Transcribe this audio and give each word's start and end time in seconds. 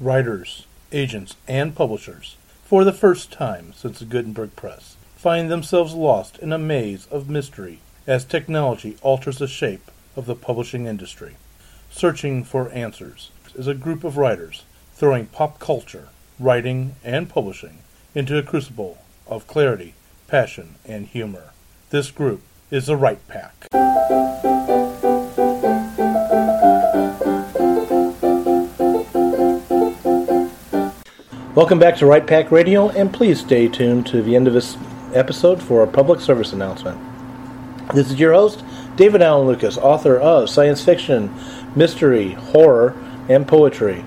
Writers, 0.00 0.64
agents, 0.92 1.36
and 1.46 1.74
publishers, 1.74 2.36
for 2.64 2.84
the 2.84 2.92
first 2.92 3.30
time 3.30 3.74
since 3.74 3.98
the 3.98 4.06
Gutenberg 4.06 4.56
Press, 4.56 4.96
find 5.14 5.50
themselves 5.50 5.92
lost 5.92 6.38
in 6.38 6.54
a 6.54 6.58
maze 6.58 7.06
of 7.10 7.28
mystery 7.28 7.80
as 8.06 8.24
technology 8.24 8.96
alters 9.02 9.36
the 9.36 9.46
shape 9.46 9.90
of 10.16 10.24
the 10.24 10.34
publishing 10.34 10.86
industry. 10.86 11.36
Searching 11.90 12.44
for 12.44 12.70
Answers 12.72 13.30
is 13.54 13.66
a 13.66 13.74
group 13.74 14.02
of 14.02 14.16
writers 14.16 14.64
throwing 14.94 15.26
pop 15.26 15.58
culture, 15.58 16.08
writing, 16.38 16.96
and 17.04 17.28
publishing 17.28 17.80
into 18.14 18.38
a 18.38 18.42
crucible 18.42 18.96
of 19.26 19.46
clarity, 19.46 19.92
passion, 20.28 20.76
and 20.86 21.08
humor. 21.08 21.50
This 21.90 22.10
group 22.10 22.40
is 22.70 22.86
the 22.86 22.96
Write 22.96 23.28
Pack. 23.28 23.66
Welcome 31.52 31.80
back 31.80 31.96
to 31.96 32.06
Write 32.06 32.28
Pack 32.28 32.52
Radio, 32.52 32.90
and 32.90 33.12
please 33.12 33.40
stay 33.40 33.66
tuned 33.66 34.06
to 34.06 34.22
the 34.22 34.36
end 34.36 34.46
of 34.46 34.54
this 34.54 34.78
episode 35.12 35.60
for 35.60 35.82
a 35.82 35.86
public 35.88 36.20
service 36.20 36.52
announcement. 36.52 36.96
This 37.92 38.08
is 38.08 38.20
your 38.20 38.32
host, 38.34 38.62
David 38.94 39.20
Allen 39.20 39.48
Lucas, 39.48 39.76
author 39.76 40.16
of 40.16 40.48
science 40.48 40.84
fiction, 40.84 41.34
mystery, 41.74 42.34
horror, 42.34 42.94
and 43.28 43.48
poetry. 43.48 44.04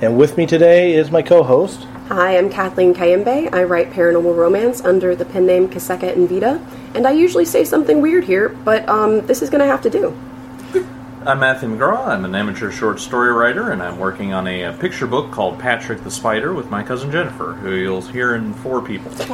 And 0.00 0.16
with 0.16 0.36
me 0.36 0.46
today 0.46 0.94
is 0.94 1.10
my 1.10 1.20
co 1.20 1.42
host. 1.42 1.82
Hi, 2.10 2.38
I'm 2.38 2.48
Kathleen 2.48 2.94
Kayembe. 2.94 3.52
I 3.52 3.64
write 3.64 3.90
paranormal 3.90 4.36
romance 4.36 4.80
under 4.84 5.16
the 5.16 5.24
pen 5.24 5.46
name 5.46 5.66
Kaseka 5.66 6.14
Invita, 6.14 6.64
and 6.94 7.08
I 7.08 7.10
usually 7.10 7.44
say 7.44 7.64
something 7.64 8.02
weird 8.02 8.22
here, 8.22 8.50
but 8.50 8.88
um, 8.88 9.26
this 9.26 9.42
is 9.42 9.50
going 9.50 9.62
to 9.62 9.66
have 9.66 9.82
to 9.82 9.90
do. 9.90 10.16
I'm 11.26 11.40
Matthew 11.40 11.70
McGraw. 11.70 12.08
I'm 12.08 12.26
an 12.26 12.34
amateur 12.34 12.70
short 12.70 13.00
story 13.00 13.32
writer, 13.32 13.70
and 13.70 13.82
I'm 13.82 13.98
working 13.98 14.34
on 14.34 14.46
a, 14.46 14.64
a, 14.64 14.74
picture 14.74 15.06
book 15.06 15.30
called 15.30 15.58
Patrick 15.58 16.04
the 16.04 16.10
Spider 16.10 16.52
with 16.52 16.68
my 16.70 16.82
cousin 16.82 17.10
Jennifer, 17.10 17.54
who 17.54 17.76
you'll 17.76 18.02
hear 18.02 18.34
in 18.34 18.52
four 18.52 18.82
people. 18.82 19.10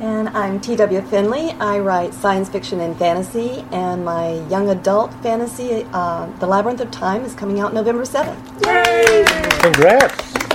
and 0.00 0.28
I'm 0.28 0.60
T.W. 0.60 1.00
Finley. 1.02 1.50
I 1.58 1.80
write 1.80 2.14
science 2.14 2.48
fiction 2.48 2.78
and 2.78 2.96
fantasy, 2.96 3.64
and 3.72 4.04
my 4.04 4.34
young 4.48 4.70
adult 4.70 5.12
fantasy, 5.14 5.84
uh, 5.92 6.26
The 6.38 6.46
Labyrinth 6.46 6.80
of 6.80 6.92
Time, 6.92 7.24
is 7.24 7.34
coming 7.34 7.58
out 7.58 7.74
November 7.74 8.04
7th. 8.04 8.66
Yay! 8.66 9.24
Congrats! 9.62 10.47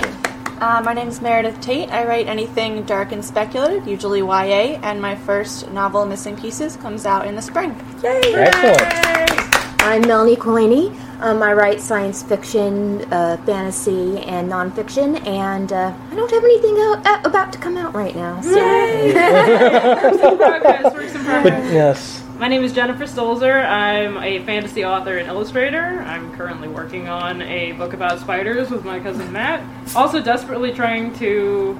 Uh, 0.64 0.80
my 0.80 0.94
name 0.94 1.08
is 1.08 1.20
Meredith 1.20 1.60
Tate. 1.60 1.90
I 1.90 2.06
write 2.06 2.26
anything 2.26 2.84
dark 2.84 3.12
and 3.12 3.22
speculative, 3.22 3.86
usually 3.86 4.20
YA, 4.20 4.80
and 4.80 4.98
my 4.98 5.14
first 5.14 5.70
novel, 5.70 6.06
Missing 6.06 6.38
Pieces, 6.38 6.76
comes 6.76 7.04
out 7.04 7.26
in 7.26 7.36
the 7.36 7.42
spring. 7.42 7.76
Yay! 8.02 8.32
Excellent. 8.34 9.82
I'm 9.82 10.00
Melanie 10.08 10.36
Quillaney. 10.36 10.98
Um, 11.20 11.42
I 11.42 11.52
write 11.52 11.82
science 11.82 12.22
fiction, 12.22 13.02
uh, 13.12 13.36
fantasy, 13.44 14.20
and 14.20 14.50
nonfiction, 14.50 15.22
and 15.26 15.70
uh, 15.70 15.94
I 16.10 16.14
don't 16.14 16.30
have 16.30 16.42
anything 16.42 16.78
uh, 16.78 17.20
about 17.26 17.52
to 17.52 17.58
come 17.58 17.76
out 17.76 17.94
right 17.94 18.16
now. 18.16 18.40
So. 18.40 18.56
Yay! 18.56 19.12
works 20.02 20.22
in 20.22 20.38
progress. 20.38 20.94
Works 20.94 21.14
in 21.14 21.24
progress. 21.24 21.42
But, 21.42 21.74
yes. 21.74 22.23
My 22.38 22.48
name 22.48 22.64
is 22.64 22.72
Jennifer 22.72 23.04
Stolzer. 23.04 23.64
I'm 23.64 24.18
a 24.18 24.44
fantasy 24.44 24.84
author 24.84 25.18
and 25.18 25.28
illustrator. 25.28 26.02
I'm 26.04 26.34
currently 26.34 26.66
working 26.66 27.08
on 27.08 27.40
a 27.42 27.72
book 27.72 27.92
about 27.92 28.18
spiders 28.18 28.70
with 28.70 28.84
my 28.84 28.98
cousin 28.98 29.32
Matt. 29.32 29.62
Also, 29.94 30.20
desperately 30.20 30.72
trying 30.72 31.14
to 31.18 31.78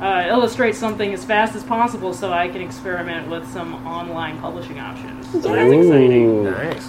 uh, 0.00 0.26
illustrate 0.28 0.74
something 0.74 1.14
as 1.14 1.24
fast 1.24 1.54
as 1.54 1.64
possible 1.64 2.12
so 2.12 2.32
I 2.32 2.48
can 2.48 2.60
experiment 2.60 3.30
with 3.30 3.50
some 3.50 3.74
online 3.86 4.38
publishing 4.40 4.78
options. 4.78 5.30
So 5.30 5.38
that's 5.38 5.72
exciting. 5.72 6.44
Nice. 6.44 6.86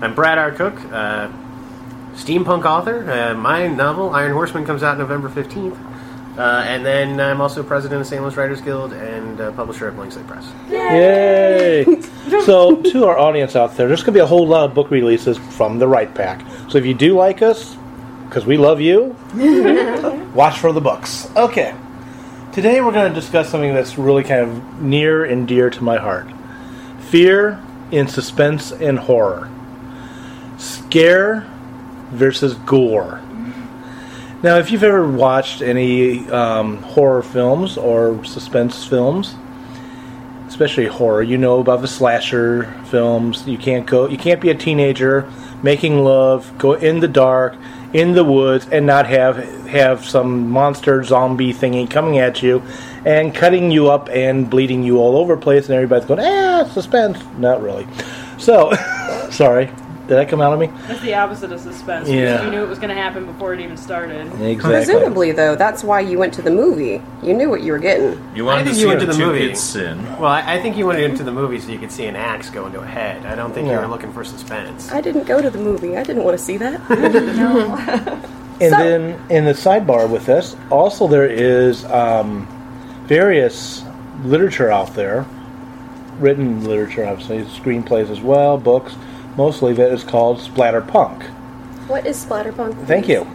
I'm 0.00 0.14
Brad 0.14 0.38
R. 0.38 0.52
Cook, 0.52 0.80
uh, 0.90 1.30
steampunk 2.14 2.64
author. 2.64 3.10
Uh, 3.10 3.34
my 3.34 3.66
novel, 3.66 4.10
Iron 4.14 4.32
Horseman, 4.32 4.64
comes 4.64 4.82
out 4.82 4.96
November 4.96 5.28
15th. 5.28 5.76
Uh, 6.36 6.64
and 6.66 6.84
then 6.84 7.20
I'm 7.20 7.42
also 7.42 7.62
president 7.62 8.00
of 8.00 8.06
St. 8.06 8.22
Louis 8.22 8.34
Writers 8.36 8.60
Guild 8.62 8.94
and 8.94 9.38
uh, 9.38 9.52
publisher 9.52 9.88
of 9.88 9.96
Blank 9.96 10.12
Slate 10.12 10.26
Press. 10.26 10.50
Yay! 10.70 11.84
so, 12.44 12.80
to 12.80 13.04
our 13.04 13.18
audience 13.18 13.54
out 13.54 13.76
there, 13.76 13.86
there's 13.86 14.00
going 14.00 14.14
to 14.14 14.18
be 14.18 14.20
a 14.20 14.26
whole 14.26 14.46
lot 14.46 14.64
of 14.64 14.74
book 14.74 14.90
releases 14.90 15.36
from 15.36 15.78
the 15.78 15.86
Write 15.86 16.14
Pack. 16.14 16.42
So, 16.70 16.78
if 16.78 16.86
you 16.86 16.94
do 16.94 17.16
like 17.16 17.42
us, 17.42 17.76
because 18.26 18.46
we 18.46 18.56
love 18.56 18.80
you, 18.80 19.14
watch 20.34 20.58
for 20.58 20.72
the 20.72 20.80
books. 20.80 21.30
Okay. 21.36 21.74
Today, 22.52 22.80
we're 22.80 22.92
going 22.92 23.12
to 23.12 23.20
discuss 23.20 23.50
something 23.50 23.74
that's 23.74 23.98
really 23.98 24.24
kind 24.24 24.40
of 24.40 24.80
near 24.80 25.24
and 25.24 25.46
dear 25.46 25.68
to 25.68 25.84
my 25.84 25.98
heart 25.98 26.28
fear 27.12 27.62
in 27.90 28.08
suspense 28.08 28.72
and 28.72 28.98
horror 28.98 29.50
scare 30.56 31.46
versus 32.10 32.54
gore. 32.54 33.20
Now, 34.42 34.56
if 34.58 34.72
you've 34.72 34.82
ever 34.82 35.08
watched 35.08 35.62
any 35.62 36.28
um, 36.28 36.78
horror 36.82 37.22
films 37.22 37.78
or 37.78 38.24
suspense 38.24 38.84
films, 38.84 39.36
especially 40.48 40.86
horror, 40.86 41.22
you 41.22 41.38
know 41.38 41.60
about 41.60 41.80
the 41.80 41.86
slasher 41.86 42.64
films. 42.86 43.46
You 43.46 43.56
can't 43.56 43.86
go, 43.86 44.08
you 44.08 44.18
can't 44.18 44.40
be 44.40 44.50
a 44.50 44.54
teenager 44.56 45.30
making 45.62 46.02
love, 46.02 46.58
go 46.58 46.72
in 46.72 46.98
the 46.98 47.06
dark, 47.06 47.54
in 47.92 48.14
the 48.14 48.24
woods, 48.24 48.66
and 48.72 48.84
not 48.84 49.06
have 49.06 49.36
have 49.68 50.04
some 50.04 50.50
monster 50.50 51.04
zombie 51.04 51.54
thingy 51.54 51.88
coming 51.88 52.18
at 52.18 52.42
you 52.42 52.64
and 53.04 53.32
cutting 53.32 53.70
you 53.70 53.90
up 53.90 54.08
and 54.08 54.50
bleeding 54.50 54.82
you 54.82 54.98
all 54.98 55.16
over 55.16 55.36
the 55.36 55.40
place, 55.40 55.66
and 55.66 55.74
everybody's 55.74 56.08
going, 56.08 56.18
ah, 56.20 56.64
suspense. 56.64 57.18
Not 57.38 57.62
really. 57.62 57.86
So, 58.38 58.72
sorry. 59.30 59.70
Did 60.08 60.16
that 60.16 60.28
come 60.28 60.40
out 60.40 60.52
of 60.52 60.58
me? 60.58 60.66
That's 60.88 61.00
the 61.00 61.14
opposite 61.14 61.52
of 61.52 61.60
suspense. 61.60 62.08
Yeah. 62.08 62.44
You 62.44 62.50
knew 62.50 62.62
it 62.64 62.68
was 62.68 62.78
going 62.80 62.88
to 62.88 63.00
happen 63.00 63.24
before 63.24 63.54
it 63.54 63.60
even 63.60 63.76
started. 63.76 64.26
Exactly. 64.26 64.56
Presumably, 64.56 65.30
though, 65.32 65.54
that's 65.54 65.84
why 65.84 66.00
you 66.00 66.18
went 66.18 66.34
to 66.34 66.42
the 66.42 66.50
movie. 66.50 67.00
You 67.22 67.34
knew 67.34 67.48
what 67.48 67.62
you 67.62 67.70
were 67.72 67.78
getting. 67.78 68.20
You 68.34 68.48
I 68.48 68.54
wanted 68.54 68.64
to 68.64 68.70
think 68.70 68.74
see 68.76 68.80
you 68.82 68.88
went 68.88 69.00
to 69.00 69.06
the 69.06 69.12
two 69.12 69.26
movie. 69.26 69.46
kids 69.48 69.60
sin. 69.60 70.02
Well, 70.18 70.24
I, 70.26 70.54
I 70.56 70.60
think 70.60 70.76
you 70.76 70.86
went 70.86 70.98
into 71.00 71.22
the 71.22 71.30
movie 71.32 71.60
so 71.60 71.70
you 71.70 71.78
could 71.78 71.92
see 71.92 72.06
an 72.06 72.16
axe 72.16 72.50
go 72.50 72.66
into 72.66 72.80
a 72.80 72.86
head. 72.86 73.24
I 73.26 73.36
don't 73.36 73.52
think 73.54 73.68
you 73.68 73.74
were 73.76 73.86
looking 73.86 74.12
for 74.12 74.24
suspense. 74.24 74.90
I 74.90 75.00
didn't 75.00 75.24
go 75.26 75.40
to 75.40 75.50
the 75.50 75.58
movie. 75.58 75.96
I 75.96 76.02
didn't 76.02 76.24
want 76.24 76.36
to 76.36 76.44
see 76.44 76.56
that. 76.58 76.80
And 78.60 78.70
So- 78.70 78.78
then 78.78 79.20
in 79.30 79.44
the 79.44 79.52
sidebar 79.54 80.08
with 80.08 80.24
this, 80.26 80.54
also 80.70 81.08
there 81.08 81.26
is 81.26 81.84
um, 81.86 82.46
various 83.06 83.82
literature 84.24 84.70
out 84.70 84.94
there, 84.94 85.26
written 86.20 86.62
literature, 86.64 87.04
obviously, 87.04 87.42
screenplays 87.44 88.08
as 88.08 88.20
well, 88.20 88.56
books, 88.58 88.94
mostly 89.36 89.72
that 89.74 89.90
is 89.92 90.04
called 90.04 90.38
splatterpunk. 90.38 91.22
what 91.88 92.06
is 92.06 92.24
splatterpunk? 92.24 92.86
Thank 92.86 93.08
you. 93.08 93.26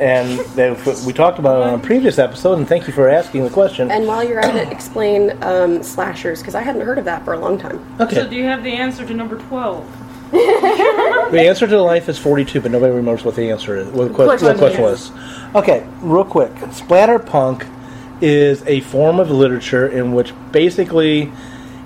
And 0.00 0.38
we 1.06 1.12
talked 1.12 1.38
about 1.38 1.60
it 1.60 1.68
on 1.68 1.74
a 1.74 1.82
previous 1.82 2.18
episode, 2.18 2.58
and 2.58 2.66
thank 2.66 2.86
you 2.86 2.92
for 2.92 3.08
asking 3.08 3.44
the 3.44 3.50
question. 3.50 3.90
And 3.90 4.06
while 4.06 4.24
you're 4.24 4.40
at 4.40 4.56
it, 4.56 4.72
explain 4.72 5.40
um, 5.42 5.82
slashers 5.82 6.40
because 6.40 6.54
I 6.56 6.62
hadn't 6.62 6.82
heard 6.82 6.98
of 6.98 7.04
that 7.04 7.24
for 7.24 7.32
a 7.32 7.38
long 7.38 7.58
time. 7.58 7.84
Okay. 8.00 8.16
So, 8.16 8.28
do 8.28 8.34
you 8.34 8.44
have 8.44 8.64
the 8.64 8.72
answer 8.72 9.06
to 9.06 9.14
number 9.14 9.38
12? 9.38 10.00
the 10.34 11.44
answer 11.46 11.68
to 11.68 11.80
life 11.80 12.08
is 12.08 12.18
42, 12.18 12.60
but 12.60 12.72
nobody 12.72 12.92
remembers 12.92 13.24
what 13.24 13.36
the 13.36 13.50
answer 13.50 13.76
is. 13.76 13.86
What 13.88 14.08
the, 14.08 14.14
que- 14.14 14.26
what 14.26 14.40
the 14.40 14.54
question 14.54 14.82
was. 14.82 15.12
Okay, 15.54 15.86
real 16.00 16.24
quick. 16.24 16.50
Splatterpunk 16.54 17.64
is 18.20 18.64
a 18.66 18.80
form 18.80 19.20
of 19.20 19.30
literature 19.30 19.86
in 19.86 20.12
which 20.12 20.32
basically, 20.50 21.30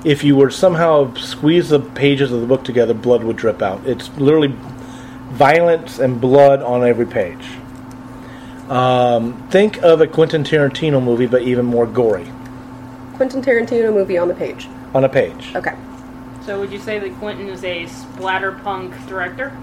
if 0.05 0.23
you 0.25 0.37
were 0.37 0.51
somehow 0.51 1.13
squeeze 1.15 1.71
the 1.71 1.81
pages 1.81 2.33
of 2.33 2.41
the 2.41 2.47
book 2.47 2.65
together, 2.65 2.95
blood 2.95 3.25
would 3.25 3.37
drip 3.37 3.63
out. 3.63 3.85
It's 3.87 4.09
literally 4.19 4.55
violence 5.33 5.99
and 5.99 6.21
blood 6.21 6.63
on 6.63 6.85
every 6.87 7.07
page. 7.07 7.45
Um, 8.69 9.49
think 9.49 9.83
of 9.83 10.01
a 10.01 10.07
Quentin 10.07 10.45
Tarantino 10.45 11.03
movie, 11.03 11.27
but 11.27 11.41
even 11.43 11.65
more 11.65 11.87
gory 11.87 12.31
Quentin 13.15 13.41
Tarantino 13.43 13.93
movie 13.93 14.19
on 14.19 14.29
the 14.29 14.35
page. 14.35 14.69
on 14.95 15.05
a 15.05 15.09
page. 15.09 15.53
Okay. 15.57 15.75
So, 16.45 16.61
would 16.61 16.71
you 16.71 16.79
say 16.79 16.99
that 16.99 17.13
Quentin 17.19 17.49
is 17.49 17.65
a 17.65 17.85
splatterpunk 17.87 19.07
director? 19.09 19.57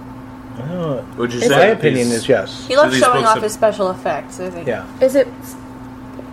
Uh, 0.57 1.03
Would 1.17 1.33
you 1.33 1.39
my 1.41 1.47
say 1.47 1.71
opinion 1.71 2.07
is 2.09 2.27
yes. 2.29 2.65
He 2.67 2.77
loves 2.77 2.93
these 2.93 3.03
showing 3.03 3.25
off 3.25 3.35
have- 3.35 3.43
his 3.43 3.53
special 3.53 3.91
effects. 3.91 4.39
I 4.39 4.49
think. 4.49 4.67
Yeah. 4.67 4.85
Is 5.01 5.15
it 5.15 5.27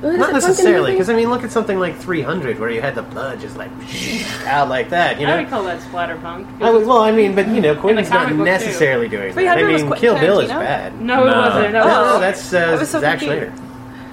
Well, 0.03 0.17
Not 0.17 0.33
necessarily, 0.33 0.91
because 0.93 1.09
I 1.09 1.15
mean, 1.15 1.31
look 1.31 1.45
at 1.45 1.53
something 1.53 1.79
like 1.79 1.97
300, 1.97 2.59
where 2.59 2.71
you 2.71 2.81
had 2.81 2.97
the 2.97 3.03
blood 3.03 3.39
just 3.41 3.57
like 3.57 3.71
out 4.47 4.69
like 4.69 4.91
that. 4.91 5.21
You 5.21 5.27
know, 5.29 5.35
I 5.37 5.41
would 5.43 5.49
call 5.49 5.63
that 5.65 5.81
splatterpunk. 5.81 6.61
I 6.61 6.71
was 6.71 6.85
well. 6.87 6.99
I 6.99 7.13
mean, 7.13 7.37
but 7.37 7.47
you 7.47 7.61
know, 7.61 7.77
Quentin's 7.77 8.11
not 8.11 8.25
comic 8.25 8.39
book, 8.39 8.47
too. 8.47 8.51
necessarily 8.53 9.09
doing 9.09 9.29
that. 9.29 9.35
300 9.35 9.63
I 9.63 9.67
mean, 9.69 9.87
Quentin 9.87 10.01
Kill 10.01 10.19
Bill 10.19 10.41
is 10.41 10.49
bad. 10.49 11.01
No, 11.01 11.23
it 11.23 11.27
wasn't. 11.29 11.73
That 11.73 11.85
No, 11.85 11.87
was- 12.03 12.15
no, 12.15 12.21
that's 12.21 12.53
uh, 12.53 12.59
I 12.59 12.75
was 12.81 12.91
so 12.91 13.01
Zack 13.01 13.21
confused. 13.21 13.63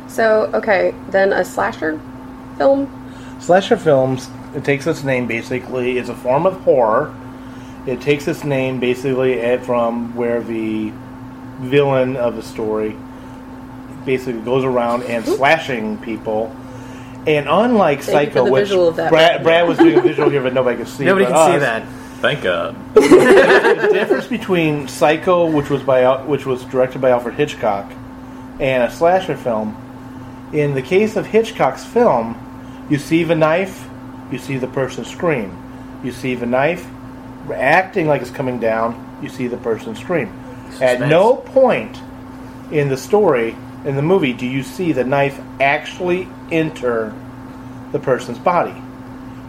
So 0.07 0.49
okay, 0.53 0.93
then 1.09 1.33
a 1.33 1.43
slasher 1.43 1.99
film. 2.57 2.87
Slasher 3.39 3.77
films, 3.77 4.29
it 4.53 4.63
takes 4.63 4.85
its 4.85 5.03
name 5.03 5.25
basically, 5.25 5.97
is 5.97 6.09
a 6.09 6.15
form 6.15 6.45
of 6.45 6.53
horror. 6.61 7.15
It 7.87 7.99
takes 8.01 8.27
its 8.27 8.43
name 8.43 8.79
basically 8.79 9.41
at, 9.41 9.65
from 9.65 10.15
where 10.15 10.41
the 10.43 10.91
villain 11.61 12.15
of 12.15 12.35
the 12.35 12.43
story 12.43 12.95
basically 14.05 14.41
goes 14.41 14.63
around 14.63 15.03
and 15.03 15.25
slashing 15.25 15.97
people. 15.99 16.55
And 17.27 17.47
unlike 17.49 18.01
Thank 18.01 18.33
Psycho, 18.33 18.49
which 18.49 18.63
visual 18.63 18.89
of. 18.89 18.95
Brad, 18.95 19.43
Brad 19.43 19.67
was 19.67 19.77
doing 19.77 19.97
a 19.97 20.01
visual 20.01 20.29
here, 20.29 20.41
but 20.41 20.53
nobody 20.53 20.77
could 20.77 20.87
see. 20.87 21.05
Nobody 21.05 21.25
but 21.25 21.33
can 21.33 21.53
see 21.53 21.59
that. 21.59 21.87
Thank 22.21 22.43
God. 22.43 22.75
the 22.95 23.89
difference 23.93 24.27
between 24.27 24.87
Psycho, 24.87 25.49
which 25.49 25.69
was 25.69 25.83
by 25.83 26.21
which 26.23 26.45
was 26.45 26.63
directed 26.65 27.01
by 27.01 27.11
Alfred 27.11 27.35
Hitchcock, 27.35 27.91
and 28.59 28.83
a 28.83 28.91
slasher 28.91 29.37
film. 29.37 29.85
In 30.51 30.73
the 30.73 30.81
case 30.81 31.15
of 31.15 31.27
Hitchcock's 31.27 31.85
film, 31.85 32.87
you 32.89 32.97
see 32.97 33.23
the 33.23 33.35
knife, 33.35 33.87
you 34.31 34.37
see 34.37 34.57
the 34.57 34.67
person 34.67 35.05
scream. 35.05 35.55
You 36.03 36.11
see 36.11 36.35
the 36.35 36.45
knife 36.45 36.87
acting 37.51 38.07
like 38.07 38.21
it's 38.21 38.31
coming 38.31 38.59
down, 38.59 39.19
you 39.21 39.29
see 39.29 39.47
the 39.47 39.57
person 39.57 39.95
scream. 39.95 40.27
At 40.81 40.99
no 41.01 41.35
point 41.35 42.01
in 42.71 42.89
the 42.89 42.97
story, 42.97 43.55
in 43.85 43.95
the 43.95 44.01
movie, 44.01 44.33
do 44.33 44.45
you 44.45 44.63
see 44.63 44.91
the 44.91 45.03
knife 45.03 45.39
actually 45.59 46.27
enter 46.51 47.13
the 47.91 47.99
person's 47.99 48.37
body. 48.39 48.71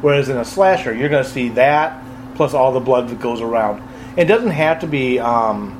Whereas 0.03 0.29
in 0.29 0.37
a 0.39 0.45
slasher, 0.45 0.95
you're 0.95 1.09
going 1.09 1.25
to 1.25 1.29
see 1.31 1.51
that 1.51 2.03
plus 2.37 2.55
all 2.55 2.73
the 2.73 2.81
blood 2.81 3.09
that 3.09 3.21
goes 3.21 3.41
around. 3.41 3.83
It 4.17 4.25
doesn't 4.25 4.51
have 4.51 4.81
to 4.81 4.87
be 4.87 5.19
um, 5.19 5.77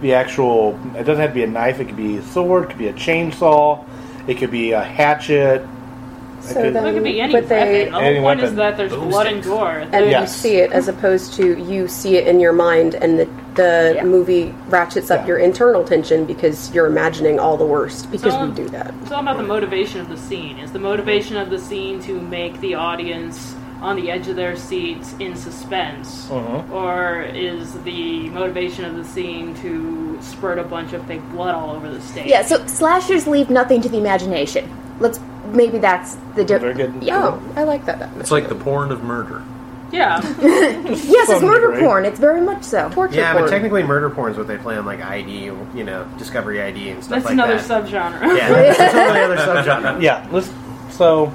the 0.00 0.14
actual. 0.14 0.78
It 0.96 1.02
doesn't 1.04 1.20
have 1.20 1.30
to 1.30 1.34
be 1.34 1.42
a 1.42 1.46
knife. 1.48 1.80
It 1.80 1.86
could 1.86 1.96
be 1.96 2.18
a 2.18 2.22
sword. 2.22 2.64
It 2.64 2.68
could 2.68 2.78
be 2.78 2.88
a 2.88 2.92
chainsaw. 2.92 3.84
It 4.28 4.38
could 4.38 4.50
be 4.50 4.72
a 4.72 4.82
hatchet. 4.82 5.62
It 5.62 5.68
So 6.42 6.62
could- 6.62 6.74
then- 6.74 6.86
It 6.86 6.92
could 6.94 7.04
be 7.04 7.20
any 7.20 7.32
But 7.32 7.48
they- 7.48 7.88
weapon. 7.88 7.92
The 7.94 7.98
Any 8.06 8.16
whole 8.18 8.26
point 8.28 8.42
is 8.42 8.54
that 8.54 8.76
there's 8.76 8.92
blood 8.92 9.26
and 9.26 9.42
gore. 9.42 9.82
and 9.92 10.10
you 10.10 10.26
see 10.26 10.56
it 10.56 10.70
as 10.72 10.86
opposed 10.88 11.34
to 11.34 11.60
you 11.60 11.88
see 11.88 12.16
it 12.16 12.28
in 12.28 12.38
your 12.38 12.52
mind 12.52 12.94
and 12.94 13.18
the, 13.18 13.28
the 13.56 13.92
Yeah. 13.96 14.04
movie 14.04 14.54
ratchets 14.68 15.10
up 15.10 15.20
Yeah. 15.22 15.26
your 15.28 15.38
internal 15.38 15.82
tension 15.84 16.24
because 16.24 16.72
you're 16.74 16.86
imagining 16.86 17.38
all 17.38 17.56
the 17.56 17.64
worst 17.66 18.10
because 18.10 18.32
So- 18.32 18.44
we 18.46 18.50
do 18.52 18.68
that 18.70 18.94
It's 19.02 19.12
all 19.12 19.20
about 19.20 19.36
the 19.38 19.42
motivation 19.42 20.00
of 20.00 20.08
the 20.08 20.16
scene. 20.16 20.58
Is 20.58 20.72
the 20.72 20.78
motivation 20.78 21.36
of 21.36 21.50
the 21.50 21.58
scene 21.58 22.00
to 22.00 22.20
make 22.20 22.60
the 22.60 22.74
audience 22.74 23.54
on 23.82 23.96
the 23.96 24.10
edge 24.10 24.26
of 24.28 24.36
their 24.36 24.56
seats 24.56 25.14
in 25.20 25.34
suspense? 25.36 26.28
Mhm. 26.30 26.70
Or 26.72 27.24
is 27.34 27.72
the 27.84 28.30
motivation 28.30 28.84
of 28.84 28.96
the 28.96 29.04
scene 29.04 29.54
to 29.62 30.16
spurt 30.20 30.58
a 30.58 30.62
bunch 30.64 30.92
of 30.92 31.02
fake 31.02 31.20
blood 31.32 31.54
all 31.54 31.70
over 31.76 31.88
the 31.88 32.00
stage? 32.00 32.26
Yeah, 32.26 32.42
so 32.42 32.58
slashers 32.66 33.26
leave 33.26 33.50
nothing 33.50 33.80
to 33.82 33.88
the 33.88 33.98
imagination. 33.98 34.64
Let's 35.00 35.20
maybe 35.52 35.78
that's 35.78 36.14
the 36.34 36.44
Very 36.44 36.74
difference. 36.74 36.76
good. 36.78 36.94
Yeah. 37.06 37.26
oh 37.26 37.38
i 37.54 37.62
like 37.62 37.86
that 37.86 38.08
It's 38.18 38.32
like 38.32 38.48
the 38.48 38.54
porn 38.56 38.90
of 38.90 39.04
murder. 39.04 39.42
Yeah. 39.96 40.20
Yes, 41.16 41.28
it's 41.30 41.42
murder 41.42 41.68
degree. 41.72 41.82
porn. 41.82 42.04
It's 42.04 42.18
very 42.20 42.40
much 42.40 42.62
so. 42.62 42.88
torture 42.90 43.14
Yeah, 43.16 43.32
porn. 43.32 43.44
but 43.44 43.50
technically, 43.50 43.82
murder 43.82 44.10
porn 44.10 44.32
is 44.32 44.38
what 44.38 44.46
they 44.46 44.56
play 44.58 44.76
on 44.76 44.84
like 44.86 45.00
ID, 45.00 45.30
you 45.74 45.84
know, 45.84 46.04
Discovery 46.18 46.60
ID 46.62 46.90
and 46.90 47.02
stuff 47.02 47.22
That's 47.24 47.36
like 47.36 47.36
that. 47.36 47.46
That's 47.48 47.66
another 47.70 47.88
subgenre. 47.88 48.36
Yeah, 48.36 48.48
that's 48.52 48.78
a 48.80 48.90
totally 48.92 49.20
other 49.20 49.36
subgenre. 49.36 50.02
Yeah. 50.08 50.28
Let's. 50.30 50.50
So. 50.90 51.26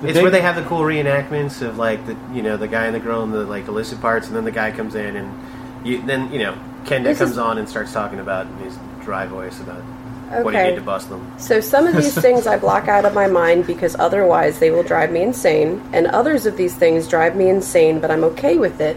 the 0.00 0.08
It's 0.08 0.14
big- 0.14 0.22
where 0.22 0.30
they 0.30 0.40
have 0.40 0.56
the 0.56 0.62
cool 0.62 0.80
reenactments 0.80 1.62
of 1.62 1.78
like 1.78 2.04
the 2.06 2.16
you 2.32 2.42
know 2.42 2.56
the 2.56 2.68
guy 2.68 2.86
and 2.86 2.94
the 2.94 3.00
girl 3.00 3.22
and 3.22 3.32
the 3.32 3.44
like 3.44 3.68
illicit 3.68 4.00
parts, 4.00 4.26
and 4.28 4.36
then 4.36 4.44
the 4.44 4.50
guy 4.52 4.70
comes 4.70 4.94
in 4.94 5.16
and 5.16 5.86
you 5.86 6.00
then 6.02 6.32
you 6.32 6.38
know 6.40 6.54
Kenda 6.84 7.04
This 7.04 7.18
comes 7.18 7.32
is- 7.32 7.38
on 7.38 7.58
and 7.58 7.68
starts 7.68 7.92
talking 7.92 8.18
about 8.20 8.46
in 8.46 8.56
his 8.58 8.76
dry 9.02 9.26
voice 9.26 9.60
about 9.60 9.82
what 10.30 10.54
he 10.54 10.60
Okay. 10.60 10.70
did 10.70 10.76
to 10.76 10.82
bust 10.82 11.08
them. 11.08 11.30
So 11.38 11.60
some 11.60 11.86
of 11.86 11.94
these 11.96 12.14
things 12.20 12.46
I 12.46 12.56
block 12.58 12.88
out 12.88 13.04
of 13.04 13.14
my 13.14 13.26
mind 13.26 13.66
because 13.66 13.94
otherwise 13.98 14.58
they 14.58 14.70
will 14.70 14.82
drive 14.82 15.10
me 15.12 15.22
insane, 15.22 15.82
and 15.92 16.06
others 16.08 16.46
of 16.46 16.56
these 16.56 16.74
things 16.74 17.06
drive 17.08 17.36
me 17.36 17.48
insane, 17.48 18.00
but 18.00 18.10
I'm 18.10 18.24
okay 18.24 18.58
with 18.58 18.80
it. 18.80 18.96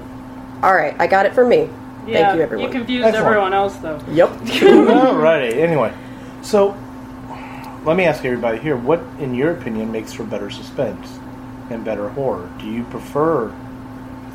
All 0.64 0.74
right, 0.76 0.96
I 1.00 1.08
got 1.08 1.26
it 1.26 1.34
for 1.34 1.46
me. 1.46 1.70
Yeah, 2.08 2.24
Thank 2.24 2.38
you, 2.38 2.42
everyone. 2.42 2.66
You 2.68 2.72
confused 2.72 3.06
Excellent. 3.06 3.28
everyone 3.28 3.54
else, 3.54 3.76
though. 3.78 4.00
Yep. 4.12 4.30
Alrighty. 4.40 5.54
Anyway, 5.58 5.94
so 6.42 6.76
let 7.84 7.98
me 7.98 8.06
ask 8.06 8.24
everybody 8.26 8.58
here: 8.60 8.78
What, 8.78 9.02
in 9.20 9.36
your 9.36 9.52
opinion, 9.52 9.92
makes 9.92 10.14
for 10.14 10.24
better 10.24 10.50
suspense 10.50 11.20
and 11.70 11.84
better 11.84 12.10
horror? 12.10 12.50
Do 12.60 12.66
you 12.68 12.84
prefer? 12.86 13.54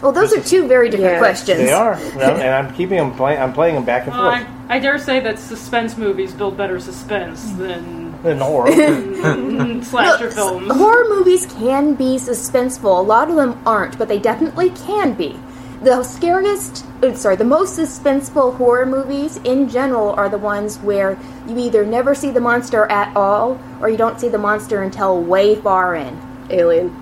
Well, 0.03 0.13
those 0.13 0.33
are 0.33 0.43
two 0.43 0.67
very 0.67 0.91
different 0.91 1.13
Yes. 1.13 1.19
questions. 1.21 1.59
They 1.61 1.73
are, 1.73 1.93
Well, 2.17 2.37
and 2.37 2.51
I'm 2.69 2.75
keeping 2.75 2.99
them. 2.99 3.15
Play, 3.15 3.39
I'm 3.39 3.53
playing 3.53 3.77
them 3.77 3.85
back 3.85 4.07
and 4.07 4.13
Well, 4.17 4.31
forth. 4.33 4.47
I, 4.69 4.77
I 4.77 4.79
dare 4.81 4.99
say 4.99 5.21
that 5.21 5.39
suspense 5.39 5.97
movies 5.97 6.33
build 6.33 6.57
better 6.57 6.81
suspense 6.81 7.51
than 7.53 8.13
In 8.25 8.39
horror, 8.39 8.71
slasher 9.83 10.25
No, 10.25 10.29
s- 10.29 10.35
films. 10.35 10.73
Horror 10.73 11.09
movies 11.09 11.47
can 11.59 11.95
be 11.95 12.17
suspenseful. 12.17 12.99
A 12.99 13.03
lot 13.03 13.29
of 13.31 13.37
them 13.37 13.61
aren't, 13.67 13.99
but 13.99 14.09
they 14.09 14.19
definitely 14.19 14.71
can 14.71 15.15
be. 15.15 15.39
The 15.83 16.05
scariest, 16.05 16.85
uh, 17.03 17.13
sorry, 17.15 17.35
the 17.35 17.43
most 17.45 17.77
suspenseful 17.77 18.57
horror 18.57 18.87
movies 18.87 19.39
in 19.39 19.69
general 19.69 20.11
are 20.11 20.29
the 20.29 20.39
ones 20.39 20.79
where 20.79 21.19
you 21.49 21.59
either 21.59 21.85
never 21.85 22.15
see 22.15 22.31
the 22.31 22.41
monster 22.41 22.85
at 22.87 23.17
all 23.17 23.59
or 23.81 23.89
you 23.89 23.97
don't 23.97 24.21
see 24.21 24.29
the 24.29 24.39
monster 24.39 24.83
until 24.83 25.21
way 25.21 25.57
far 25.57 25.97
in. 25.97 26.17
Alien. 26.51 26.95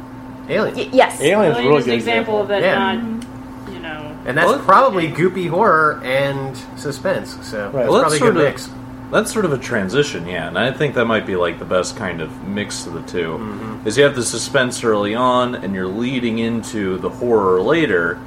Alien, 0.51 0.75
Y- 0.77 0.89
yes. 0.93 1.21
Alien's 1.21 1.57
Alien 1.57 1.69
really 1.69 1.79
is 1.79 1.85
good 1.85 1.93
an 1.93 1.99
example 1.99 2.41
of 2.41 2.49
that, 2.49 2.63
Yeah. 2.63 2.75
not, 2.95 3.73
you 3.73 3.79
know. 3.81 4.13
and 4.27 4.37
that's 4.37 4.49
Well, 4.49 4.59
probably 4.61 5.09
goopy 5.11 5.49
horror 5.49 6.01
and 6.05 6.57
suspense. 6.77 7.37
So 7.43 7.65
Right. 7.65 7.73
that's 7.73 7.89
Well, 7.91 8.01
probably 8.01 8.17
a 8.17 8.21
sort 8.21 8.35
good 8.35 8.43
of- 8.45 8.49
mix. 8.51 8.69
That's 9.13 9.33
sort 9.33 9.45
of 9.45 9.53
a 9.53 9.59
transition, 9.59 10.29
yeah, 10.29 10.47
and 10.47 10.57
I 10.57 10.71
think 10.71 10.95
that 10.95 11.05
might 11.05 11.27
be 11.27 11.35
like 11.35 11.59
the 11.59 11.65
best 11.65 11.97
kind 11.97 12.21
of 12.21 12.47
mix 12.47 12.87
of 12.87 12.93
the 12.93 13.01
2 13.03 13.39
mm-hmm. 13.41 13.89
Is 13.89 13.99
you 13.99 14.05
have 14.05 14.15
the 14.15 14.23
suspense 14.23 14.85
early 14.85 15.17
on, 15.17 15.57
and 15.57 15.75
you're 15.75 15.89
leading 15.89 16.39
into 16.39 16.97
the 16.99 17.09
horror 17.09 17.61
later, 17.61 18.19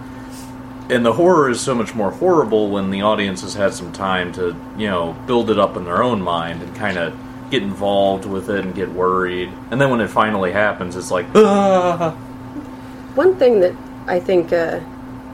and 0.89 1.05
the 1.05 1.13
horror 1.13 1.49
is 1.49 1.61
so 1.61 1.73
much 1.73 1.95
more 1.95 2.11
horrible 2.11 2.69
when 2.69 2.89
the 2.91 3.01
audience 3.01 3.41
has 3.43 3.53
had 3.53 3.73
some 3.73 3.93
time 3.93 4.33
to, 4.33 4.53
you 4.77 4.89
know, 4.89 5.15
build 5.25 5.49
it 5.49 5.57
up 5.57 5.77
in 5.77 5.85
their 5.85 6.03
own 6.03 6.21
mind 6.21 6.61
and 6.61 6.75
kind 6.75 6.97
of 6.97 7.13
get 7.53 7.61
involved 7.63 8.25
with 8.25 8.49
it 8.49 8.65
and 8.65 8.73
get 8.73 8.91
worried, 8.91 9.51
and 9.69 9.79
then 9.79 9.91
when 9.91 10.01
it 10.01 10.07
finally 10.07 10.51
happens, 10.51 10.95
it's 10.95 11.11
like, 11.11 11.27
ah. 11.35 12.11
One 13.15 13.35
thing 13.37 13.59
that 13.59 13.75
I 14.07 14.19
think 14.19 14.51
uh, 14.51 14.79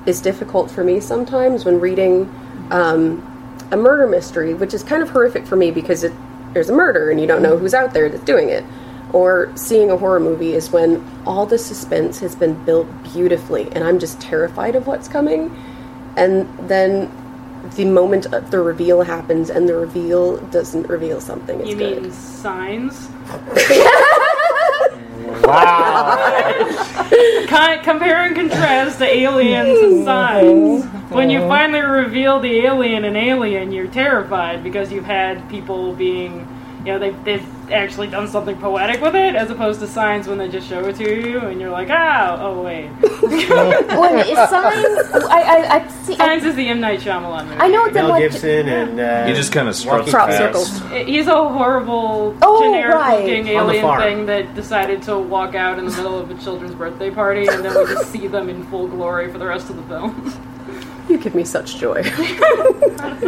is 0.06 0.20
difficult 0.22 0.70
for 0.70 0.84
me 0.84 1.00
sometimes 1.00 1.64
when 1.64 1.80
reading 1.80 2.30
um, 2.72 3.24
a 3.72 3.78
murder 3.78 4.06
mystery, 4.06 4.54
which 4.54 4.74
is 4.74 4.84
kind 4.84 5.02
of 5.02 5.10
horrific 5.10 5.48
for 5.48 5.56
me 5.56 5.72
because 5.72 6.04
it, 6.04 6.12
there's 6.54 6.70
a 6.70 6.74
murder 6.74 7.10
and 7.10 7.22
you 7.22 7.28
don't 7.28 7.42
know 7.42 7.58
who's 7.58 7.74
out 7.74 7.94
there 7.94 8.10
that's 8.10 8.26
doing 8.26 8.50
it, 8.50 8.66
or 9.14 9.50
seeing 9.56 9.90
a 9.90 9.98
horror 9.98 10.20
movie 10.20 10.54
is 10.54 10.72
when 10.72 11.02
all 11.26 11.46
the 11.46 11.58
suspense 11.58 12.20
has 12.20 12.36
been 12.36 12.54
built 12.66 12.88
beautifully 13.04 13.72
and 13.72 13.84
I'm 13.84 13.98
just 13.98 14.20
terrified 14.20 14.76
of 14.76 14.88
what's 14.88 15.08
coming. 15.08 15.56
And 16.18 16.50
then 16.68 17.10
the 17.76 17.86
moment 17.86 18.26
of 18.34 18.52
the 18.52 18.60
reveal 18.60 19.02
happens 19.02 19.50
and 19.50 19.68
the 19.68 19.76
reveal 19.76 20.38
doesn't 20.48 20.88
reveal 20.88 21.20
something. 21.22 21.60
It's 21.62 21.70
You 21.70 21.76
good. 21.76 22.02
mean 22.04 22.12
signs? 22.12 23.08
wow. 25.44 26.16
Con- 27.48 27.84
compare 27.84 28.26
and 28.26 28.36
contrast 28.36 29.00
the 29.00 29.06
aliens 29.08 29.80
and 29.80 30.06
signs. 30.06 30.86
When 31.12 31.30
you 31.30 31.40
finally 31.48 31.82
reveal 31.82 32.40
the 32.40 32.60
alien 32.66 33.06
and 33.06 33.18
alien, 33.18 33.72
you're 33.72 33.88
terrified 33.88 34.64
because 34.64 34.92
you've 34.92 35.06
had 35.06 35.48
people 35.50 35.94
being, 35.94 36.48
you 36.90 36.96
know, 36.96 37.00
they've, 37.00 37.24
they've 37.24 37.72
actually 37.72 38.08
done 38.08 38.28
something 38.28 38.58
poetic 38.58 39.00
with 39.00 39.14
it, 39.14 39.36
as 39.36 39.52
opposed 39.52 39.80
to 39.80 39.86
signs 39.86 40.28
when 40.28 40.40
they 40.40 40.50
just 40.50 40.68
show 40.68 40.84
it 40.86 40.96
to 40.96 41.04
you 41.04 41.40
and 41.42 41.62
you're 41.62 41.70
like, 41.70 41.90
ah, 41.92 42.38
oh 42.42 42.64
wait. 42.64 42.90
Wait 43.02 43.48
a 43.48 44.26
is 44.26 44.50
Signs. 44.50 45.26
I, 45.30 45.42
I, 45.42 45.76
I 45.76 45.88
see. 45.88 46.16
Signs 46.16 46.44
I, 46.44 46.48
is 46.48 46.56
the 46.56 46.68
M 46.68 46.80
Night 46.80 47.00
Shyamalan 47.00 47.46
movie. 47.46 47.58
I 47.60 47.68
know 47.68 47.86
it's 47.86 47.90
in 47.96 48.02
Mel 48.02 48.10
like. 48.10 48.24
Gibson 48.24 48.68
and 48.70 49.00
uh, 49.00 49.28
He 49.28 49.34
just 49.36 49.52
kind 49.52 49.68
of 49.68 49.76
struts 49.76 50.12
Joaquin 50.12 50.14
Crop 50.14 50.32
circles. 50.32 50.80
He's 51.06 51.28
a 51.28 51.48
horrible, 51.50 52.36
Oh, 52.42 52.64
generic 52.64 52.96
right. 52.96 53.20
looking 53.24 53.56
On 53.56 53.70
alien 53.70 54.00
thing 54.00 54.26
that 54.26 54.56
decided 54.56 55.04
to 55.04 55.20
walk 55.20 55.54
out 55.54 55.78
in 55.78 55.86
the 55.86 55.92
middle 55.92 56.18
of 56.18 56.32
a 56.32 56.44
children's 56.44 56.74
birthday 56.74 57.12
party, 57.12 57.46
and 57.48 57.64
then 57.64 57.78
we 57.78 57.94
just 57.94 58.12
see 58.12 58.26
them 58.26 58.50
in 58.50 58.64
full 58.64 58.88
glory 58.88 59.32
for 59.32 59.38
the 59.38 59.46
rest 59.46 59.70
of 59.70 59.76
the 59.76 59.84
film. 59.84 60.34
You 61.08 61.20
give 61.20 61.36
me 61.36 61.44
such 61.44 61.78
joy. 61.78 62.02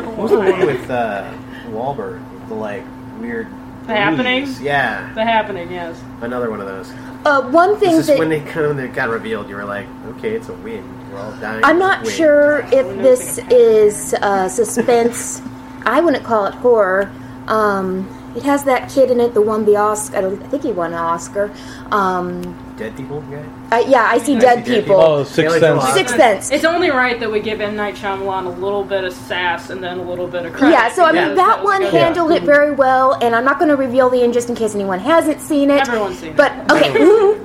What 0.01 0.17
was 0.17 0.31
the 0.31 0.39
one 0.39 0.65
with 0.65 0.89
uh, 0.89 1.31
Wahlberg? 1.67 2.21
The 2.47 2.53
like 2.55 2.83
weird. 3.21 3.47
The 3.87 3.95
Happening? 3.95 4.45
blues? 4.45 4.61
Yeah, 4.61 5.11
the 5.15 5.23
happening, 5.23 5.71
yes. 5.71 5.99
another 6.21 6.49
one 6.51 6.61
of 6.61 6.67
those. 6.67 6.91
Uh, 7.25 7.41
one 7.49 7.77
thing 7.77 7.91
This 7.91 7.99
is 8.01 8.07
that. 8.07 8.19
when 8.19 8.29
they 8.29 8.39
kind 8.41 8.79
of 8.79 8.93
got 8.93 9.09
revealed. 9.09 9.49
You 9.49 9.55
were 9.55 9.65
like, 9.65 9.87
okay, 10.17 10.35
it's 10.35 10.49
a 10.49 10.53
win. 10.53 10.83
We're 11.11 11.19
all 11.19 11.31
dying. 11.37 11.63
I'm 11.63 11.77
not 11.79 12.03
Win. 12.03 12.11
sure 12.11 12.59
if 12.71 12.87
this 13.01 13.37
is 13.49 14.13
uh, 14.15 14.47
suspense. 14.49 15.41
I 15.85 15.99
wouldn't 16.01 16.23
call 16.23 16.45
it 16.45 16.53
horror. 16.55 17.11
Um, 17.47 18.07
it 18.35 18.43
has 18.43 18.63
that 18.65 18.89
kid 18.89 19.11
in 19.11 19.19
it 19.19 19.33
the 19.33 19.41
one 19.41 19.65
the 19.65 19.75
Oscar. 19.77 20.17
I 20.17 20.35
think 20.47 20.63
he 20.63 20.71
won 20.71 20.93
an 20.93 20.99
Oscar. 20.99 21.51
Um, 21.91 22.70
Dead 22.81 22.97
people, 22.97 23.23
yeah. 23.29 23.45
uh, 23.71 23.83
yeah, 23.87 24.07
I 24.09 24.17
see 24.17 24.35
I 24.35 24.39
dead 24.39 24.65
See 24.65 24.71
Dead 24.71 24.81
people. 24.81 24.99
Oh, 24.99 25.23
Sixth 25.23 25.59
Sense. 25.59 25.83
Sixth 25.93 26.15
Sense. 26.15 26.51
It's 26.51 26.65
only 26.65 26.89
right 26.89 27.19
that 27.19 27.31
we 27.31 27.39
give 27.39 27.61
M 27.61 27.75
Night 27.75 27.93
Shyamalan 27.93 28.47
a 28.47 28.49
little 28.49 28.83
bit 28.83 29.03
of 29.03 29.13
sass 29.13 29.69
and 29.69 29.83
then 29.83 29.99
a 29.99 30.03
little 30.03 30.25
bit 30.25 30.47
of 30.47 30.53
credit. 30.53 30.73
Yeah, 30.73 30.91
so 30.91 31.03
I 31.03 31.11
mean 31.11 31.21
because 31.21 31.37
that 31.37 31.59
was 31.59 31.65
one 31.65 31.81
good. 31.81 31.93
handled 31.93 32.31
it 32.31 32.41
very 32.41 32.71
well, 32.71 33.13
and 33.21 33.35
I'm 33.35 33.45
not 33.45 33.59
going 33.59 33.69
to 33.69 33.75
reveal 33.75 34.09
the 34.09 34.23
end 34.23 34.33
just 34.33 34.49
in 34.49 34.55
case 34.55 34.73
anyone 34.73 34.97
hasn't 34.97 35.41
seen 35.41 35.69
it. 35.69 35.87
Everyone's 35.87 36.17
seen 36.17 36.31
it. 36.31 36.37
But 36.37 36.71
okay, 36.71 36.91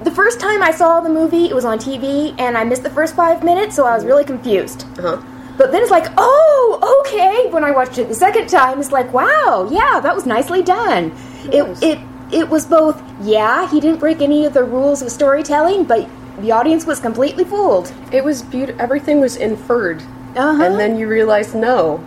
the 0.04 0.10
first 0.10 0.40
time 0.40 0.62
I 0.62 0.70
saw 0.70 1.00
the 1.00 1.10
movie, 1.10 1.50
it 1.50 1.54
was 1.54 1.66
on 1.66 1.78
TV, 1.78 2.34
and 2.38 2.56
I 2.56 2.64
missed 2.64 2.82
the 2.82 2.90
first 2.90 3.14
five 3.14 3.44
minutes, 3.44 3.76
so 3.76 3.84
I 3.84 3.94
was 3.94 4.06
really 4.06 4.24
confused. 4.24 4.86
Uh-huh. 4.98 5.22
But 5.58 5.70
then 5.70 5.82
it's 5.82 5.90
like, 5.90 6.10
oh, 6.16 7.02
okay. 7.04 7.50
When 7.50 7.62
I 7.62 7.72
watched 7.72 7.98
it 7.98 8.08
the 8.08 8.14
second 8.14 8.48
time, 8.48 8.80
it's 8.80 8.92
like, 8.92 9.12
wow, 9.12 9.68
yeah, 9.70 10.00
that 10.00 10.14
was 10.14 10.24
nicely 10.24 10.62
done. 10.62 11.12
Yes. 11.50 11.82
It 11.82 11.98
it 11.98 11.98
it 12.32 12.48
was 12.48 12.66
both, 12.66 13.02
yeah, 13.20 13.68
he 13.70 13.80
didn't 13.80 14.00
break 14.00 14.20
any 14.20 14.44
of 14.44 14.52
the 14.54 14.64
rules 14.64 15.02
of 15.02 15.10
storytelling, 15.10 15.84
but 15.84 16.08
the 16.40 16.52
audience 16.52 16.84
was 16.86 17.00
completely 17.00 17.44
fooled. 17.44 17.92
It 18.12 18.24
was 18.24 18.42
beautiful. 18.42 18.80
Everything 18.80 19.20
was 19.20 19.36
inferred, 19.36 20.02
Uh-huh. 20.36 20.62
and 20.62 20.78
then 20.78 20.98
you 20.98 21.08
realize, 21.08 21.54
no, 21.54 22.00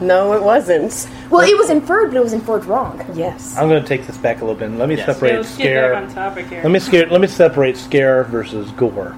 no, 0.00 0.32
it 0.32 0.42
wasn't. 0.42 1.08
well, 1.30 1.46
it 1.48 1.56
was 1.56 1.70
inferred, 1.70 2.08
but 2.08 2.16
it 2.16 2.22
was 2.22 2.32
inferred 2.32 2.64
wrong. 2.64 3.00
Yes. 3.14 3.56
I'm 3.56 3.68
going 3.68 3.80
to 3.82 3.88
take 3.88 4.06
this 4.06 4.16
back 4.18 4.38
a 4.40 4.44
little 4.44 4.58
bit. 4.58 4.70
Let 4.72 4.88
me 4.88 4.96
Yes. 4.96 5.06
Separate 5.06 5.36
let's 5.36 5.48
scare. 5.50 5.94
on 5.94 6.12
topic 6.12 6.46
here. 6.48 6.60
Let 6.62 6.72
me 6.72 6.78
scare. 6.80 7.06
Let 7.06 7.20
me 7.20 7.28
separate 7.28 7.76
scare 7.76 8.24
versus 8.24 8.70
gore 8.72 9.16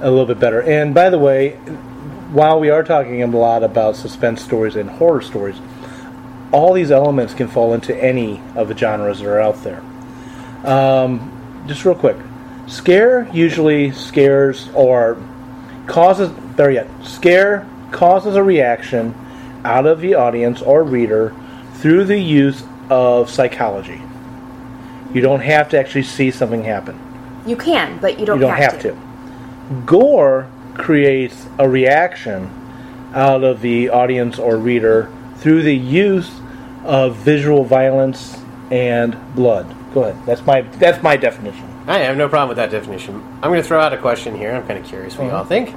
a 0.00 0.08
little 0.08 0.26
bit 0.26 0.38
better. 0.38 0.62
And 0.62 0.94
by 0.94 1.10
the 1.10 1.18
way, 1.18 1.52
while 2.32 2.60
we 2.60 2.70
are 2.70 2.84
talking 2.84 3.20
a 3.22 3.26
lot 3.26 3.64
about 3.64 3.96
suspense 3.96 4.40
stories 4.40 4.76
and 4.76 4.88
horror 4.88 5.20
stories, 5.20 5.56
all 6.52 6.72
these 6.72 6.90
elements 6.90 7.34
can 7.34 7.48
fall 7.48 7.74
into 7.74 7.94
any 7.96 8.40
of 8.54 8.68
the 8.68 8.76
genres 8.76 9.18
that 9.18 9.26
are 9.26 9.40
out 9.40 9.62
there. 9.62 9.82
Um, 10.64 11.64
just 11.66 11.84
real 11.84 11.94
quick, 11.94 12.16
scare 12.66 13.28
usually 13.32 13.92
scares 13.92 14.68
or 14.74 15.22
causes. 15.86 16.30
There 16.56 16.70
yet, 16.70 16.88
scare 17.04 17.68
causes 17.92 18.36
a 18.36 18.42
reaction 18.42 19.14
out 19.64 19.86
of 19.86 20.00
the 20.00 20.14
audience 20.14 20.62
or 20.62 20.82
reader 20.82 21.34
through 21.74 22.04
the 22.04 22.18
use 22.18 22.62
of 22.90 23.30
psychology. 23.30 24.00
You 25.14 25.20
don't 25.20 25.40
have 25.40 25.68
to 25.70 25.78
actually 25.78 26.02
see 26.02 26.30
something 26.30 26.64
happen. 26.64 26.98
You 27.46 27.56
can, 27.56 27.98
but 27.98 28.18
you 28.18 28.26
don't, 28.26 28.40
You 28.40 28.46
don't 28.46 28.56
have 28.56 28.80
to. 28.82 28.96
Gore 29.86 30.50
creates 30.74 31.46
a 31.58 31.68
reaction 31.68 32.50
out 33.14 33.42
of 33.42 33.60
the 33.60 33.88
audience 33.88 34.38
or 34.38 34.56
reader 34.56 35.10
through 35.38 35.62
the 35.62 35.74
use 35.74 36.30
of 36.84 37.16
visual 37.16 37.64
violence 37.64 38.38
and 38.70 39.16
blood. 39.34 39.74
Go 39.94 40.04
ahead. 40.04 40.26
That's 40.26 40.44
my 40.44 40.62
that's 40.62 41.02
my 41.02 41.16
definition. 41.16 41.64
I 41.86 42.00
have 42.00 42.18
no 42.18 42.28
problem 42.28 42.48
with 42.48 42.58
that 42.58 42.70
definition. 42.70 43.16
I'm 43.42 43.50
going 43.50 43.62
to 43.62 43.66
throw 43.66 43.80
out 43.80 43.94
a 43.94 43.96
question 43.96 44.36
here. 44.36 44.54
I'm 44.54 44.66
kind 44.66 44.78
of 44.78 44.84
curious 44.84 45.16
what 45.16 45.24
you 45.24 45.30
all 45.30 45.38
uh-huh. 45.38 45.48
think. 45.48 45.74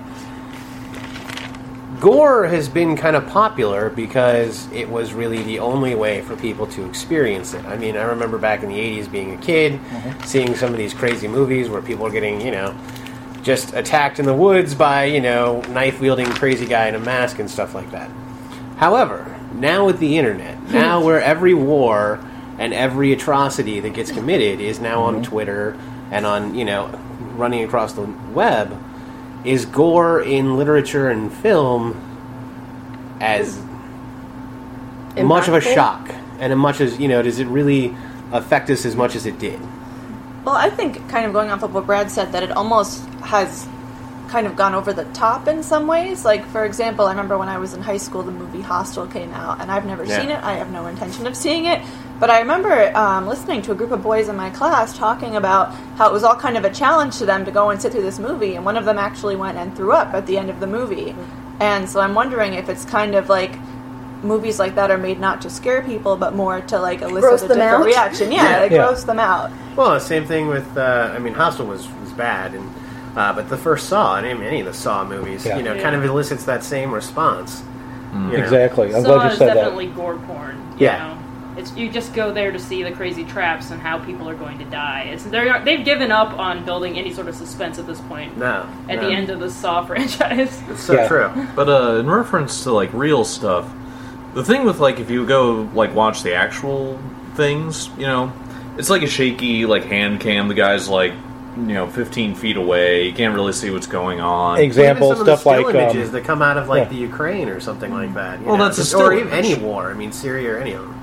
Gore 2.01 2.47
has 2.47 2.67
been 2.67 2.97
kind 2.97 3.15
of 3.15 3.27
popular 3.27 3.89
because 3.89 4.69
it 4.73 4.89
was 4.89 5.13
really 5.13 5.43
the 5.43 5.59
only 5.59 5.95
way 5.95 6.21
for 6.21 6.35
people 6.35 6.67
to 6.67 6.85
experience 6.85 7.53
it. 7.53 7.63
I 7.65 7.77
mean, 7.77 7.95
I 7.95 8.01
remember 8.01 8.37
back 8.37 8.63
in 8.63 8.69
the 8.69 8.75
80s 8.75 9.09
being 9.09 9.35
a 9.35 9.37
kid, 9.37 9.75
uh-huh. 9.75 10.25
seeing 10.25 10.55
some 10.55 10.71
of 10.71 10.77
these 10.77 10.93
crazy 10.93 11.29
movies 11.29 11.69
where 11.69 11.81
people 11.81 12.05
are 12.05 12.11
getting, 12.11 12.41
you 12.41 12.51
know, 12.51 12.75
just 13.41 13.73
attacked 13.73 14.19
in 14.19 14.25
the 14.25 14.33
woods 14.33 14.75
by, 14.75 15.05
you 15.05 15.21
know, 15.21 15.61
knife 15.69 16.01
wielding 16.01 16.25
crazy 16.25 16.65
guy 16.65 16.87
in 16.87 16.95
a 16.95 16.99
mask 16.99 17.39
and 17.39 17.49
stuff 17.49 17.73
like 17.73 17.89
that. 17.91 18.09
However, 18.77 19.30
now 19.53 19.85
with 19.85 19.99
the 19.99 20.17
internet, 20.17 20.61
now 20.71 21.03
where 21.03 21.21
every 21.21 21.53
war 21.53 22.19
and 22.57 22.73
every 22.73 23.11
atrocity 23.13 23.79
that 23.79 23.93
gets 23.93 24.11
committed 24.11 24.59
is 24.59 24.79
now 24.79 25.03
on 25.03 25.15
mm-hmm. 25.15 25.23
Twitter 25.23 25.79
and 26.11 26.25
on, 26.25 26.55
you 26.55 26.65
know, 26.65 26.87
running 27.35 27.63
across 27.63 27.93
the 27.93 28.03
web, 28.33 28.77
is 29.43 29.65
gore 29.65 30.21
in 30.21 30.57
literature 30.57 31.09
and 31.09 31.33
film 31.33 31.99
as 33.19 33.59
much 35.17 35.47
of 35.47 35.53
a 35.53 35.61
shock? 35.61 36.09
And 36.39 36.51
as 36.51 36.57
much 36.57 36.81
as, 36.81 36.99
you 36.99 37.07
know, 37.07 37.21
does 37.21 37.39
it 37.39 37.47
really 37.47 37.95
affect 38.31 38.69
us 38.69 38.85
as 38.85 38.95
much 38.95 39.15
as 39.15 39.25
it 39.25 39.39
did? 39.39 39.59
Well, 40.43 40.55
I 40.55 40.69
think 40.69 41.07
kind 41.09 41.25
of 41.25 41.33
going 41.33 41.51
off 41.51 41.63
of 41.63 41.73
what 41.73 41.85
Brad 41.85 42.09
said, 42.09 42.31
that 42.31 42.43
it 42.43 42.51
almost 42.51 43.05
has 43.21 43.67
kind 44.31 44.47
of 44.47 44.55
gone 44.55 44.73
over 44.73 44.93
the 44.93 45.03
top 45.13 45.47
in 45.47 45.61
some 45.61 45.87
ways. 45.87 46.23
Like, 46.23 46.45
for 46.47 46.63
example, 46.63 47.05
I 47.05 47.11
remember 47.11 47.37
when 47.37 47.49
I 47.49 47.57
was 47.57 47.73
in 47.73 47.81
high 47.81 47.97
school, 47.97 48.23
the 48.23 48.31
movie 48.31 48.61
Hostel 48.61 49.05
came 49.05 49.33
out, 49.33 49.59
and 49.59 49.69
I've 49.69 49.85
never 49.85 50.05
Yeah. 50.05 50.19
seen 50.21 50.29
it. 50.29 50.41
I 50.41 50.53
have 50.53 50.71
no 50.71 50.87
intention 50.87 51.27
of 51.27 51.35
seeing 51.35 51.65
it. 51.65 51.81
But 52.19 52.29
I 52.29 52.39
remember 52.39 52.95
um, 52.95 53.27
listening 53.27 53.61
to 53.63 53.71
a 53.73 53.75
group 53.75 53.91
of 53.91 54.01
boys 54.01 54.29
in 54.29 54.35
my 54.37 54.49
class 54.51 54.97
talking 54.97 55.35
about 55.35 55.73
how 55.97 56.07
it 56.07 56.13
was 56.13 56.23
all 56.23 56.35
kind 56.35 56.55
of 56.55 56.63
a 56.63 56.69
challenge 56.69 57.17
to 57.17 57.25
them 57.25 57.43
to 57.45 57.51
go 57.51 57.71
and 57.71 57.81
sit 57.81 57.91
through 57.91 58.03
this 58.03 58.19
movie, 58.19 58.55
and 58.55 58.63
one 58.63 58.77
of 58.77 58.85
them 58.85 58.97
actually 58.97 59.35
went 59.35 59.57
and 59.57 59.75
threw 59.75 59.91
up 59.91 60.13
at 60.13 60.25
the 60.27 60.37
end 60.37 60.49
of 60.49 60.59
the 60.61 60.67
movie. 60.67 61.13
And 61.59 61.89
so 61.89 61.99
I'm 61.99 62.15
wondering 62.15 62.53
if 62.53 62.69
it's 62.69 62.85
kind 62.85 63.15
of 63.15 63.27
like 63.27 63.51
movies 64.23 64.59
like 64.59 64.75
that 64.75 64.91
are 64.91 64.97
made 64.99 65.19
not 65.19 65.41
to 65.41 65.49
scare 65.49 65.81
people, 65.81 66.15
but 66.15 66.35
more 66.35 66.61
to 66.61 66.79
like 66.79 67.01
elicit 67.01 67.21
Gross 67.21 67.41
a 67.41 67.47
different 67.49 67.73
out? 67.73 67.85
reaction. 67.85 68.31
Yeah, 68.31 68.49
Yeah. 68.51 68.59
like 68.61 68.71
Yeah. 68.71 68.77
gross 68.87 69.03
them 69.03 69.19
out. 69.19 69.51
Well, 69.75 69.91
the 69.91 69.99
same 69.99 70.25
thing 70.25 70.47
with. 70.47 70.77
Uh, 70.77 71.11
I 71.13 71.19
mean, 71.19 71.33
Hostel 71.33 71.65
was 71.65 71.87
was 72.01 72.11
bad, 72.13 72.53
and 72.53 72.69
uh, 73.15 73.33
but 73.33 73.49
the 73.49 73.57
first 73.57 73.87
Saw, 73.89 74.15
and 74.17 74.25
any 74.25 74.59
of 74.61 74.65
the 74.65 74.73
Saw 74.73 75.03
movies, 75.05 75.45
Yeah. 75.45 75.57
you 75.57 75.63
know, 75.63 75.73
Yeah. 75.73 75.81
kind 75.83 75.95
of 75.95 76.03
elicits 76.05 76.43
that 76.45 76.63
same 76.63 76.91
response. 76.93 77.63
you 78.13 78.19
know. 78.19 78.33
Exactly. 78.33 78.93
I'm 78.93 79.03
Saw 79.03 79.13
glad 79.15 79.23
you 79.25 79.31
is 79.31 79.37
said 79.37 79.47
that. 79.49 79.53
definitely 79.55 79.87
gore 79.87 80.15
porn. 80.27 80.57
You 80.77 80.85
Yeah. 80.87 80.97
Know? 81.07 81.17
It's 81.57 81.73
you 81.75 81.89
just 81.89 82.13
go 82.13 82.31
there 82.33 82.51
to 82.51 82.59
see 82.59 82.81
the 82.83 82.91
crazy 82.91 83.23
traps 83.25 83.71
and 83.71 83.81
how 83.81 83.99
people 83.99 84.27
are 84.29 84.35
going 84.35 84.57
to 84.59 84.65
die. 84.65 85.09
It's 85.13 85.23
they're 85.23 85.61
they've 85.63 85.83
given 85.83 86.11
up 86.11 86.37
on 86.39 86.63
building 86.65 86.97
any 86.97 87.13
sort 87.13 87.27
of 87.29 87.35
suspense 87.35 87.77
at 87.79 87.87
this 87.87 87.99
point. 88.01 88.37
No, 88.37 88.65
At 88.89 89.01
no. 89.01 89.07
the 89.07 89.13
end 89.13 89.29
of 89.29 89.39
the 89.39 89.49
Saw 89.49 89.85
franchise. 89.85 90.61
it's 90.69 90.83
so 90.83 90.93
Yeah. 90.93 91.07
true. 91.07 91.29
But 91.55 91.69
uh, 91.69 91.95
in 91.99 92.09
reference 92.09 92.63
to 92.63 92.71
like 92.73 92.89
real 92.93 93.23
stuff, 93.23 93.65
the 94.33 94.43
thing 94.43 94.65
with 94.65 94.79
like 94.79 94.99
if 94.99 95.09
you 95.09 95.25
go 95.25 95.69
like 95.73 95.93
watch 95.95 96.23
the 96.23 96.33
actual 96.33 96.97
things, 97.35 97.89
you 97.97 98.07
know, 98.07 98.31
it's 98.77 98.89
like 98.89 99.03
a 99.03 99.07
shaky 99.07 99.65
like 99.65 99.85
hand 99.85 100.19
cam. 100.21 100.47
The 100.49 100.53
guy's 100.53 100.87
like 100.89 101.13
you 101.57 101.73
know 101.73 101.87
15 101.89 102.35
feet 102.35 102.55
away. 102.57 103.05
You 103.07 103.13
can't 103.13 103.33
really 103.35 103.53
see 103.53 103.69
what's 103.71 103.87
going 103.87 104.19
on. 104.21 104.59
Example 104.59 105.07
Even 105.07 105.17
some 105.17 105.27
of 105.27 105.39
stuff 105.39 105.43
the 105.43 105.57
still 105.59 105.65
like 105.67 105.75
images 105.75 106.09
um, 106.09 106.13
that 106.15 106.23
come 106.23 106.41
out 106.41 106.57
of 106.57 106.67
like 106.69 106.83
yeah. 106.83 106.89
the 106.89 106.95
Ukraine 106.95 107.49
or 107.49 107.59
something 107.59 107.91
like 107.93 108.13
that. 108.13 108.39
you 108.39 108.45
Well, 108.45 108.57
know, 108.57 108.63
that's 108.65 108.77
a 108.77 108.81
just- 108.81 108.89
still 108.91 109.01
or 109.01 109.13
image. 109.13 109.33
any 109.33 109.55
war. 109.55 109.91
I 109.91 109.93
mean, 109.93 110.11
Syria 110.11 110.55
or 110.55 110.57
any 110.59 110.73
of 110.73 110.81
them. 110.83 110.97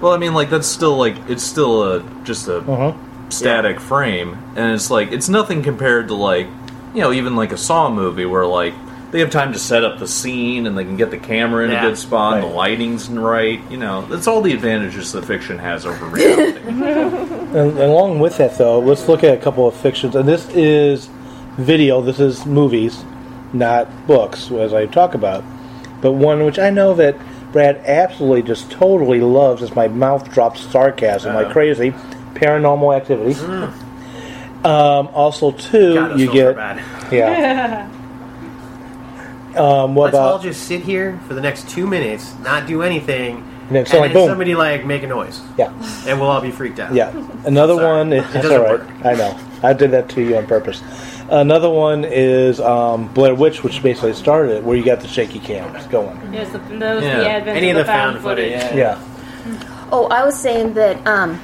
Well, 0.00 0.12
I 0.12 0.16
mean, 0.16 0.34
like 0.34 0.50
that's 0.50 0.66
still 0.66 0.96
like 0.96 1.16
it's 1.28 1.42
still 1.42 1.82
a 1.84 2.02
just 2.24 2.48
a 2.48 2.58
Uh-huh. 2.58 2.92
static 3.28 3.78
frame, 3.80 4.38
and 4.56 4.74
it's 4.74 4.90
like 4.90 5.12
it's 5.12 5.28
nothing 5.28 5.62
compared 5.62 6.08
to 6.08 6.14
like 6.14 6.46
you 6.94 7.00
know 7.00 7.12
even 7.12 7.36
like 7.36 7.52
a 7.52 7.56
Saw 7.56 7.88
movie 7.90 8.24
where 8.26 8.46
like 8.46 8.74
they 9.12 9.20
have 9.20 9.30
time 9.30 9.52
to 9.52 9.58
set 9.58 9.84
up 9.84 9.98
the 10.00 10.08
scene 10.08 10.66
and 10.66 10.76
they 10.76 10.84
can 10.84 10.96
get 10.96 11.10
the 11.12 11.18
camera 11.18 11.64
in 11.64 11.70
Yeah. 11.70 11.84
a 11.84 11.88
good 11.88 11.98
spot, 11.98 12.34
and 12.34 12.42
Right. 12.44 12.50
the 12.50 12.56
lighting's 12.56 13.08
right. 13.08 13.60
You 13.70 13.76
know, 13.76 14.04
that's 14.10 14.26
all 14.26 14.40
the 14.42 14.52
advantages 14.52 15.12
that 15.12 15.24
fiction 15.24 15.58
has 15.58 15.86
over 15.86 16.04
reality. 16.06 16.58
And 16.66 17.78
along 17.78 18.18
with 18.20 18.38
that, 18.38 18.58
though, 18.58 18.80
let's 18.80 19.06
look 19.08 19.22
at 19.22 19.34
a 19.34 19.36
couple 19.40 19.68
of 19.68 19.74
fictions. 19.74 20.16
And 20.16 20.28
this 20.28 20.48
is 20.54 21.08
video. 21.58 22.00
This 22.00 22.18
is 22.18 22.44
movies, 22.46 23.04
not 23.52 24.06
books, 24.06 24.50
as 24.50 24.72
I 24.74 24.86
talk 24.86 25.14
about. 25.14 25.44
But 26.00 26.12
one 26.12 26.44
which 26.44 26.58
I 26.58 26.70
know 26.70 26.94
that 26.94 27.14
Brad 27.52 27.82
absolutely 27.86 28.42
just 28.42 28.70
totally 28.70 29.20
loves 29.20 29.62
as 29.62 29.76
my 29.76 29.86
mouth 29.88 30.32
drops 30.32 30.60
sarcasm 30.62 31.34
like 31.34 31.44
Uh-huh. 31.46 31.52
crazy. 31.52 31.92
Paranormal 32.34 32.96
Activity. 32.96 33.34
Um, 34.64 35.08
also, 35.12 35.50
too, 35.50 36.12
you 36.16 36.26
films 36.28 36.32
get 36.32 36.56
bad. 36.56 36.80
yeah. 37.12 37.88
Um, 39.56 39.94
what 39.94 40.12
Let's 40.14 40.16
all 40.16 40.38
just 40.38 40.64
sit 40.64 40.80
here 40.82 41.18
for 41.28 41.34
the 41.34 41.40
next 41.40 41.68
two 41.68 41.86
minutes, 41.86 42.34
not 42.40 42.66
do 42.66 42.82
anything, 42.82 43.36
and 43.66 43.76
then 43.76 43.86
suddenly, 43.86 44.12
boom, 44.12 44.28
somebody 44.28 44.54
like 44.54 44.84
make 44.84 45.02
a 45.02 45.06
noise, 45.06 45.40
yeah. 45.58 45.72
and 46.06 46.18
we'll 46.20 46.30
all 46.30 46.40
be 46.40 46.50
freaked 46.50 46.78
out. 46.78 46.94
Yeah. 46.94 47.10
Another 47.44 47.74
Sorry. 47.74 47.86
one 47.98 48.12
is 48.12 48.24
It 48.24 48.32
that's 48.32 48.46
doesn't 48.46 48.52
all 48.60 48.64
right. 48.76 48.80
work. 48.80 49.06
I 49.06 49.12
know. 49.14 49.38
I 49.62 49.72
did 49.72 49.90
that 49.92 50.08
to 50.10 50.22
you 50.22 50.36
on 50.36 50.46
purpose. 50.46 50.82
Another 51.28 51.70
one 51.70 52.04
is 52.04 52.60
um, 52.60 53.12
Blair 53.14 53.34
Witch, 53.34 53.62
which 53.62 53.82
basically 53.82 54.12
started 54.14 54.56
it, 54.56 54.64
where 54.64 54.76
you 54.76 54.84
got 54.84 55.00
the 55.00 55.08
shaky 55.08 55.38
cams 55.38 55.86
going. 55.86 56.16
yes, 56.32 56.50
the, 56.52 56.58
those 56.58 57.02
Yeah. 57.02 57.18
the 57.20 57.28
advent 57.30 57.56
Any 57.56 57.70
of 57.70 57.76
of 57.76 57.86
the 57.86 57.92
the 57.92 57.96
found, 57.96 58.12
found 58.14 58.22
footage, 58.24 58.60
footage. 58.60 58.76
yeah. 58.76 58.98
Yeah. 59.46 59.88
Oh, 59.92 60.06
I 60.08 60.24
was 60.24 60.38
saying 60.38 60.74
that 60.74 61.06
um, 61.06 61.38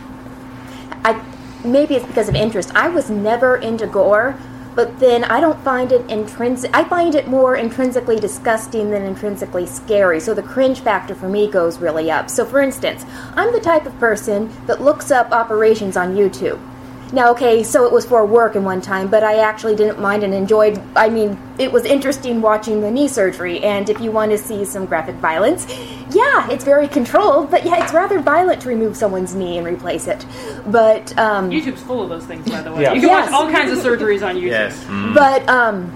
I 1.04 1.22
maybe 1.64 1.94
it's 1.94 2.06
because 2.06 2.28
of 2.28 2.34
interest. 2.34 2.74
I 2.74 2.88
was 2.88 3.10
never 3.10 3.56
into 3.58 3.86
gore, 3.86 4.36
but 4.78 5.00
then 5.00 5.24
I 5.24 5.40
don't 5.40 5.58
find 5.64 5.90
it 5.90 6.08
intrinsic. 6.08 6.70
I 6.72 6.84
find 6.84 7.16
it 7.16 7.26
more 7.26 7.56
intrinsically 7.56 8.20
disgusting 8.20 8.92
than 8.92 9.02
intrinsically 9.02 9.66
scary. 9.66 10.20
So 10.20 10.34
the 10.34 10.42
cringe 10.44 10.82
factor 10.82 11.16
for 11.16 11.28
me 11.28 11.50
goes 11.50 11.80
really 11.80 12.12
up. 12.12 12.30
So, 12.30 12.44
for 12.44 12.60
instance, 12.60 13.04
I'm 13.34 13.52
the 13.52 13.58
type 13.58 13.86
of 13.86 13.98
person 13.98 14.52
that 14.66 14.80
looks 14.80 15.10
up 15.10 15.32
operations 15.32 15.96
on 15.96 16.14
YouTube. 16.14 16.60
Now, 17.12 17.30
okay, 17.30 17.62
so 17.62 17.86
it 17.86 17.92
was 17.92 18.04
for 18.04 18.24
work 18.26 18.54
in 18.54 18.64
one 18.64 18.82
time, 18.82 19.08
but 19.08 19.24
I 19.24 19.38
actually 19.38 19.74
didn't 19.74 19.98
mind 19.98 20.22
and 20.24 20.34
enjoyed. 20.34 20.78
I 20.94 21.08
mean, 21.08 21.38
it 21.58 21.72
was 21.72 21.84
interesting 21.86 22.42
watching 22.42 22.82
the 22.82 22.90
knee 22.90 23.08
surgery. 23.08 23.60
And 23.60 23.88
if 23.88 23.98
you 24.00 24.10
want 24.10 24.30
to 24.32 24.36
see 24.38 24.64
some 24.66 24.84
graphic 24.84 25.14
violence, 25.16 25.66
yeah, 26.10 26.50
it's 26.50 26.64
very 26.64 26.86
controlled, 26.86 27.50
but 27.50 27.64
yeah, 27.64 27.82
it's 27.82 27.94
rather 27.94 28.18
violent 28.20 28.60
to 28.62 28.68
remove 28.68 28.94
someone's 28.94 29.34
knee 29.34 29.56
and 29.56 29.66
replace 29.66 30.06
it. 30.06 30.26
But 30.66 31.16
um, 31.18 31.50
YouTube's 31.50 31.82
full 31.82 32.02
of 32.02 32.10
those 32.10 32.26
things, 32.26 32.46
by 32.48 32.60
the 32.60 32.72
way. 32.72 32.82
Yeah. 32.82 32.92
You 32.92 33.00
can 33.00 33.08
Yes. 33.08 33.30
watch 33.30 33.40
all 33.40 33.50
kinds 33.50 33.72
of 33.72 33.78
surgeries 33.84 34.26
on 34.26 34.36
YouTube. 34.36 34.50
Yes. 34.50 34.84
but 35.14 35.48
um, 35.48 35.90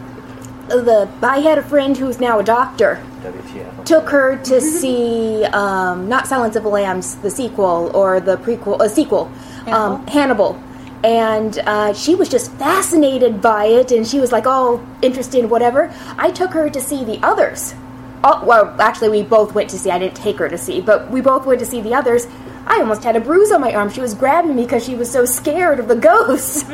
the 0.69 1.11
I 1.23 1.41
had 1.41 1.59
a 1.59 1.63
friend 1.63 1.95
who's 1.97 2.21
now 2.21 2.39
a 2.39 2.43
doctor. 2.45 3.03
WTF. 3.23 3.85
took 3.85 4.09
her 4.09 4.37
to 4.45 4.61
see 4.61 5.45
um, 5.45 6.09
not 6.09 6.27
Silence 6.27 6.57
of 6.57 6.63
the 6.65 6.69
Lambs, 6.71 7.15
the 7.17 7.31
sequel 7.31 7.91
or 7.95 8.19
the 8.19 8.37
prequel, 8.39 8.81
a 8.81 8.89
sequel, 8.89 9.31
um, 9.67 10.05
Hannibal, 10.09 10.61
and 11.05 11.59
uh, 11.61 11.93
she 11.95 12.15
was 12.15 12.29
just 12.29 12.53
fascinated 12.53 13.41
by 13.41 13.67
it, 13.67 13.93
and 13.93 14.07
she 14.07 14.21
was 14.21 14.33
like 14.33 14.47
all 14.47 14.85
interested 15.03 15.41
in 15.41 15.49
whatever. 15.49 15.93
I 16.19 16.31
took 16.31 16.53
her 16.53 16.71
to 16.71 16.81
see 16.81 17.05
the 17.05 17.19
others. 17.23 17.75
Well, 18.23 18.77
actually, 18.81 19.09
we 19.09 19.23
both 19.23 19.53
went 19.53 19.71
to 19.71 19.79
see. 19.79 19.91
I 19.91 19.99
didn't 19.99 20.17
take 20.17 20.39
her 20.39 20.49
to 20.49 20.59
see, 20.59 20.81
but 20.81 21.11
we 21.11 21.21
both 21.21 21.45
went 21.45 21.59
to 21.59 21.67
see 21.67 21.81
the 21.81 21.95
others. 21.95 22.27
I 22.67 22.79
almost 22.79 23.03
had 23.03 23.17
a 23.17 23.21
bruise 23.21 23.51
on 23.51 23.61
my 23.61 23.75
arm. 23.75 23.91
She 23.91 24.01
was 24.01 24.15
grabbing 24.15 24.55
me 24.55 24.63
because 24.63 24.85
she 24.85 24.95
was 24.95 25.11
so 25.11 25.25
scared 25.25 25.81
of 25.81 25.89
the 25.89 25.97
ghosts. 25.97 26.65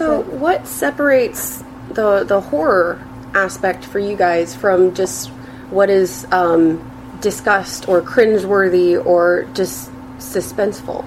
So, 0.00 0.22
what 0.22 0.66
separates 0.66 1.62
the 1.90 2.24
the 2.24 2.40
horror 2.40 3.04
aspect 3.34 3.84
for 3.84 3.98
you 3.98 4.16
guys 4.16 4.54
from 4.54 4.94
just 4.94 5.28
what 5.70 5.90
is 5.90 6.26
um, 6.30 6.88
discussed 7.20 7.88
or 7.88 8.00
cringeworthy 8.00 9.04
or 9.04 9.48
just 9.54 9.90
suspenseful? 10.18 11.04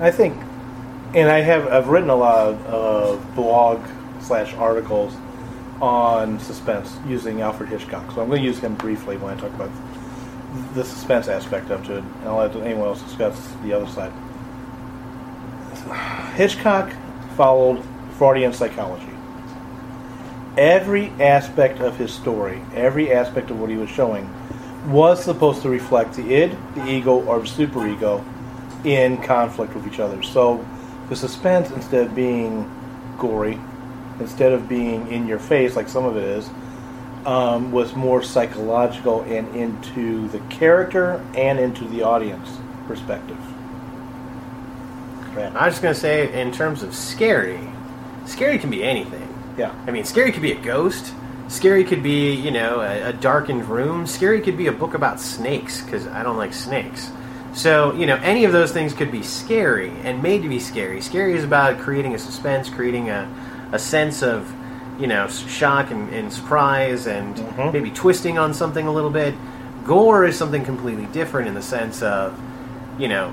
I 0.00 0.10
think, 0.10 0.36
and 1.14 1.28
I 1.28 1.40
have 1.40 1.68
I've 1.68 1.88
written 1.88 2.10
a 2.10 2.16
lot 2.16 2.54
of 2.66 3.34
blog 3.34 3.84
slash 4.20 4.52
articles 4.54 5.14
on 5.80 6.40
suspense 6.40 6.96
using 7.06 7.42
Alfred 7.42 7.68
Hitchcock. 7.68 8.10
So 8.12 8.22
I'm 8.22 8.28
going 8.28 8.40
to 8.40 8.46
use 8.46 8.58
him 8.58 8.74
briefly 8.74 9.16
when 9.16 9.36
I 9.36 9.40
talk 9.40 9.52
about 9.54 9.70
the 10.74 10.84
suspense 10.84 11.28
aspect 11.28 11.70
of 11.70 11.88
it, 11.90 11.98
and 11.98 12.24
I'll 12.24 12.36
let 12.36 12.56
anyone 12.56 12.88
else 12.88 13.02
discuss 13.02 13.52
the 13.62 13.72
other 13.72 13.86
side. 13.88 14.12
Hitchcock 16.34 16.92
followed 17.36 17.84
Freudian 18.16 18.52
psychology. 18.52 19.08
Every 20.56 21.08
aspect 21.20 21.80
of 21.80 21.96
his 21.96 22.12
story, 22.12 22.62
every 22.74 23.12
aspect 23.12 23.50
of 23.50 23.60
what 23.60 23.70
he 23.70 23.76
was 23.76 23.90
showing, 23.90 24.32
was 24.86 25.22
supposed 25.22 25.62
to 25.62 25.68
reflect 25.68 26.14
the 26.14 26.32
id, 26.32 26.56
the 26.74 26.88
ego, 26.88 27.24
or 27.24 27.40
the 27.40 27.46
superego 27.46 28.24
in 28.84 29.20
conflict 29.22 29.74
with 29.74 29.86
each 29.86 30.00
other. 30.00 30.22
So 30.22 30.64
the 31.08 31.16
suspense, 31.16 31.70
instead 31.70 32.06
of 32.06 32.14
being 32.14 32.70
gory, 33.18 33.58
instead 34.20 34.52
of 34.52 34.68
being 34.68 35.10
in 35.10 35.26
your 35.26 35.38
face 35.38 35.76
like 35.76 35.88
some 35.88 36.04
of 36.04 36.16
it 36.16 36.24
is, 36.24 36.48
um, 37.26 37.72
was 37.72 37.94
more 37.94 38.22
psychological 38.22 39.22
and 39.22 39.54
into 39.56 40.28
the 40.28 40.40
character 40.50 41.24
and 41.34 41.58
into 41.58 41.84
the 41.88 42.02
audience 42.02 42.58
perspective. 42.86 43.38
Brad. 45.32 45.56
I 45.56 45.66
was 45.66 45.74
just 45.74 45.82
gonna 45.82 45.94
say, 45.94 46.40
in 46.40 46.52
terms 46.52 46.82
of 46.82 46.94
scary, 46.94 47.60
scary 48.26 48.58
can 48.58 48.70
be 48.70 48.84
anything. 48.84 49.28
Yeah. 49.56 49.74
I 49.86 49.90
mean, 49.90 50.04
scary 50.04 50.32
could 50.32 50.42
be 50.42 50.52
a 50.52 50.60
ghost. 50.60 51.12
Scary 51.48 51.84
could 51.84 52.02
be, 52.02 52.32
you 52.34 52.50
know, 52.50 52.80
a, 52.80 53.08
a 53.08 53.12
darkened 53.12 53.68
room. 53.68 54.06
Scary 54.06 54.40
could 54.40 54.56
be 54.56 54.66
a 54.66 54.72
book 54.72 54.94
about 54.94 55.20
snakes 55.20 55.82
because 55.82 56.06
I 56.06 56.22
don't 56.22 56.36
like 56.36 56.54
snakes. 56.54 57.10
So, 57.54 57.94
you 57.94 58.06
know, 58.06 58.16
any 58.16 58.44
of 58.44 58.52
those 58.52 58.72
things 58.72 58.92
could 58.92 59.12
be 59.12 59.22
scary 59.22 59.90
and 60.02 60.22
made 60.22 60.42
to 60.42 60.48
be 60.48 60.58
scary. 60.58 61.00
Scary 61.00 61.36
is 61.36 61.44
about 61.44 61.78
creating 61.78 62.14
a 62.14 62.18
suspense, 62.18 62.68
creating 62.68 63.10
a, 63.10 63.32
a 63.72 63.78
sense 63.78 64.22
of, 64.22 64.52
you 64.98 65.06
know, 65.06 65.28
shock 65.28 65.90
and, 65.90 66.12
and 66.12 66.32
surprise 66.32 67.06
and 67.06 67.36
mm-hmm. 67.36 67.72
maybe 67.72 67.90
twisting 67.90 68.38
on 68.38 68.52
something 68.52 68.86
a 68.86 68.92
little 68.92 69.10
bit. 69.10 69.34
Gore 69.84 70.24
is 70.24 70.36
something 70.36 70.64
completely 70.64 71.06
different 71.06 71.46
in 71.46 71.54
the 71.54 71.62
sense 71.62 72.02
of, 72.02 72.38
you 72.98 73.06
know, 73.06 73.32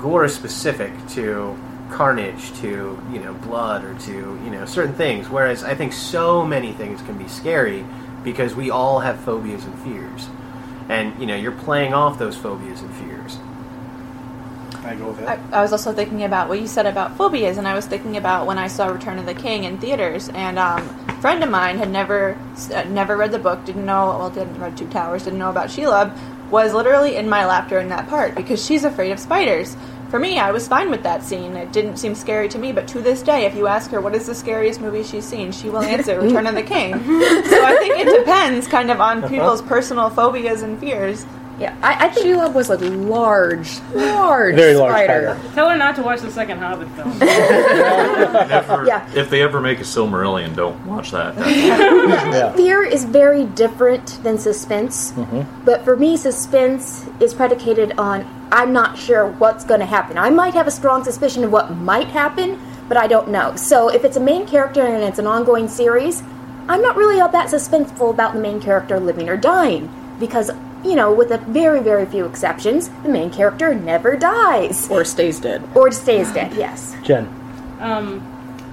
gore 0.00 0.24
is 0.24 0.34
specific 0.34 0.92
to 1.10 1.56
carnage, 1.92 2.52
to 2.54 3.00
you 3.12 3.18
know 3.20 3.34
blood, 3.34 3.84
or 3.84 3.94
to 4.00 4.12
you 4.12 4.50
know 4.50 4.64
certain 4.64 4.94
things. 4.94 5.28
Whereas 5.28 5.62
I 5.62 5.74
think 5.74 5.92
so 5.92 6.44
many 6.44 6.72
things 6.72 7.00
can 7.02 7.16
be 7.16 7.28
scary 7.28 7.84
because 8.24 8.54
we 8.54 8.70
all 8.70 9.00
have 9.00 9.20
phobias 9.20 9.64
and 9.64 9.78
fears, 9.80 10.28
and 10.88 11.18
you 11.20 11.26
know 11.26 11.36
you're 11.36 11.52
playing 11.52 11.94
off 11.94 12.18
those 12.18 12.36
phobias 12.36 12.80
and 12.80 12.92
fears. 12.94 13.11
I 14.84 14.94
go 14.96 15.08
with 15.08 15.20
I. 15.26 15.38
I 15.52 15.62
was 15.62 15.72
also 15.72 15.92
thinking 15.92 16.24
about 16.24 16.48
what 16.48 16.60
you 16.60 16.66
said 16.66 16.86
about 16.86 17.16
phobias, 17.16 17.58
and 17.58 17.68
I 17.68 17.74
was 17.74 17.86
thinking 17.86 18.16
about 18.16 18.46
when 18.46 18.58
I 18.58 18.66
saw 18.66 18.88
Return 18.88 19.18
of 19.18 19.26
the 19.26 19.34
King 19.34 19.64
in 19.64 19.78
theaters, 19.78 20.28
and 20.30 20.58
um, 20.58 20.80
a 21.08 21.20
friend 21.20 21.42
of 21.42 21.50
mine 21.50 21.78
had 21.78 21.90
never 21.90 22.36
uh, 22.74 22.84
never 22.84 23.16
read 23.16 23.32
the 23.32 23.38
book, 23.38 23.64
didn't 23.64 23.86
know, 23.86 24.16
well, 24.18 24.30
didn't 24.30 24.58
read 24.58 24.76
Two 24.76 24.88
Towers, 24.88 25.24
didn't 25.24 25.38
know 25.38 25.50
about 25.50 25.68
Shelob, 25.68 26.16
was 26.50 26.74
literally 26.74 27.16
in 27.16 27.28
my 27.28 27.46
lap 27.46 27.68
during 27.68 27.88
that 27.88 28.08
part 28.08 28.34
because 28.34 28.64
she's 28.64 28.84
afraid 28.84 29.12
of 29.12 29.18
spiders. 29.18 29.76
For 30.10 30.18
me, 30.18 30.38
I 30.38 30.50
was 30.50 30.68
fine 30.68 30.90
with 30.90 31.02
that 31.04 31.22
scene. 31.22 31.56
It 31.56 31.72
didn't 31.72 31.96
seem 31.96 32.14
scary 32.14 32.46
to 32.50 32.58
me, 32.58 32.70
but 32.70 32.86
to 32.88 33.00
this 33.00 33.22
day, 33.22 33.46
if 33.46 33.54
you 33.54 33.66
ask 33.66 33.90
her 33.92 34.00
what 34.02 34.14
is 34.14 34.26
the 34.26 34.34
scariest 34.34 34.78
movie 34.78 35.02
she's 35.02 35.24
seen, 35.24 35.52
she 35.52 35.70
will 35.70 35.80
answer 35.80 36.20
Return 36.20 36.46
of 36.46 36.54
the 36.54 36.62
King. 36.62 36.92
so 37.02 37.64
I 37.64 37.76
think 37.78 37.98
it 37.98 38.18
depends 38.18 38.68
kind 38.68 38.90
of 38.90 39.00
on 39.00 39.26
people's 39.26 39.62
personal 39.62 40.10
phobias 40.10 40.60
and 40.60 40.78
fears. 40.78 41.24
Yeah, 41.62 41.76
I, 41.82 42.06
I 42.06 42.08
think 42.08 42.26
Shelob 42.26 42.52
was 42.54 42.70
a 42.70 42.76
large, 42.76 43.78
large, 43.94 44.54
Very 44.56 44.74
large 44.74 44.92
spider. 44.92 45.36
spider. 45.38 45.54
Tell 45.54 45.68
her 45.70 45.76
not 45.76 45.94
to 45.96 46.02
watch 46.02 46.20
the 46.20 46.30
second 46.30 46.58
Hobbit 46.58 46.88
film. 46.90 47.18
Never, 47.18 48.84
Yeah. 48.86 49.08
If 49.14 49.30
they 49.30 49.42
ever 49.42 49.60
make 49.60 49.78
a 49.78 49.84
Silmarillion, 49.84 50.54
don't 50.56 50.84
watch 50.86 51.10
that. 51.12 51.34
Yeah. 52.32 52.52
fear 52.54 52.82
is 52.82 53.04
very 53.04 53.44
different 53.44 54.22
than 54.22 54.38
suspense. 54.38 55.12
Mm-hmm. 55.12 55.64
But 55.64 55.84
for 55.84 55.96
me, 55.96 56.16
suspense 56.16 57.06
is 57.20 57.32
predicated 57.34 57.92
on 57.98 58.26
I'm 58.50 58.72
not 58.72 58.98
sure 58.98 59.28
what's 59.28 59.64
going 59.64 59.80
to 59.80 59.86
happen. 59.86 60.18
I 60.18 60.30
might 60.30 60.54
have 60.54 60.66
a 60.66 60.70
strong 60.70 61.04
suspicion 61.04 61.44
of 61.44 61.52
what 61.52 61.70
might 61.76 62.08
happen, 62.08 62.58
but 62.88 62.96
I 62.96 63.06
don't 63.06 63.28
know. 63.28 63.54
So 63.56 63.88
if 63.88 64.04
it's 64.04 64.16
a 64.16 64.20
main 64.20 64.46
character 64.46 64.82
and 64.82 65.02
it's 65.04 65.18
an 65.18 65.26
ongoing 65.26 65.68
series, 65.68 66.22
I'm 66.68 66.82
not 66.82 66.96
really 66.96 67.20
all 67.20 67.28
that 67.30 67.48
suspenseful 67.48 68.10
about 68.10 68.34
the 68.34 68.40
main 68.40 68.60
character 68.60 68.98
living 69.00 69.28
or 69.28 69.36
dying. 69.36 69.90
Because, 70.20 70.50
you 70.84 70.94
know, 70.94 71.12
with 71.12 71.30
a 71.30 71.38
very, 71.38 71.80
very 71.80 72.06
few 72.06 72.24
exceptions, 72.24 72.88
the 73.02 73.08
main 73.08 73.30
character 73.30 73.74
never 73.74 74.16
dies. 74.16 74.88
Or 74.90 75.04
stays 75.04 75.40
dead. 75.40 75.62
Or 75.74 75.90
stays 75.90 76.32
dead, 76.32 76.52
yes. 76.56 76.94
Jen. 77.02 77.26
Um, 77.80 78.20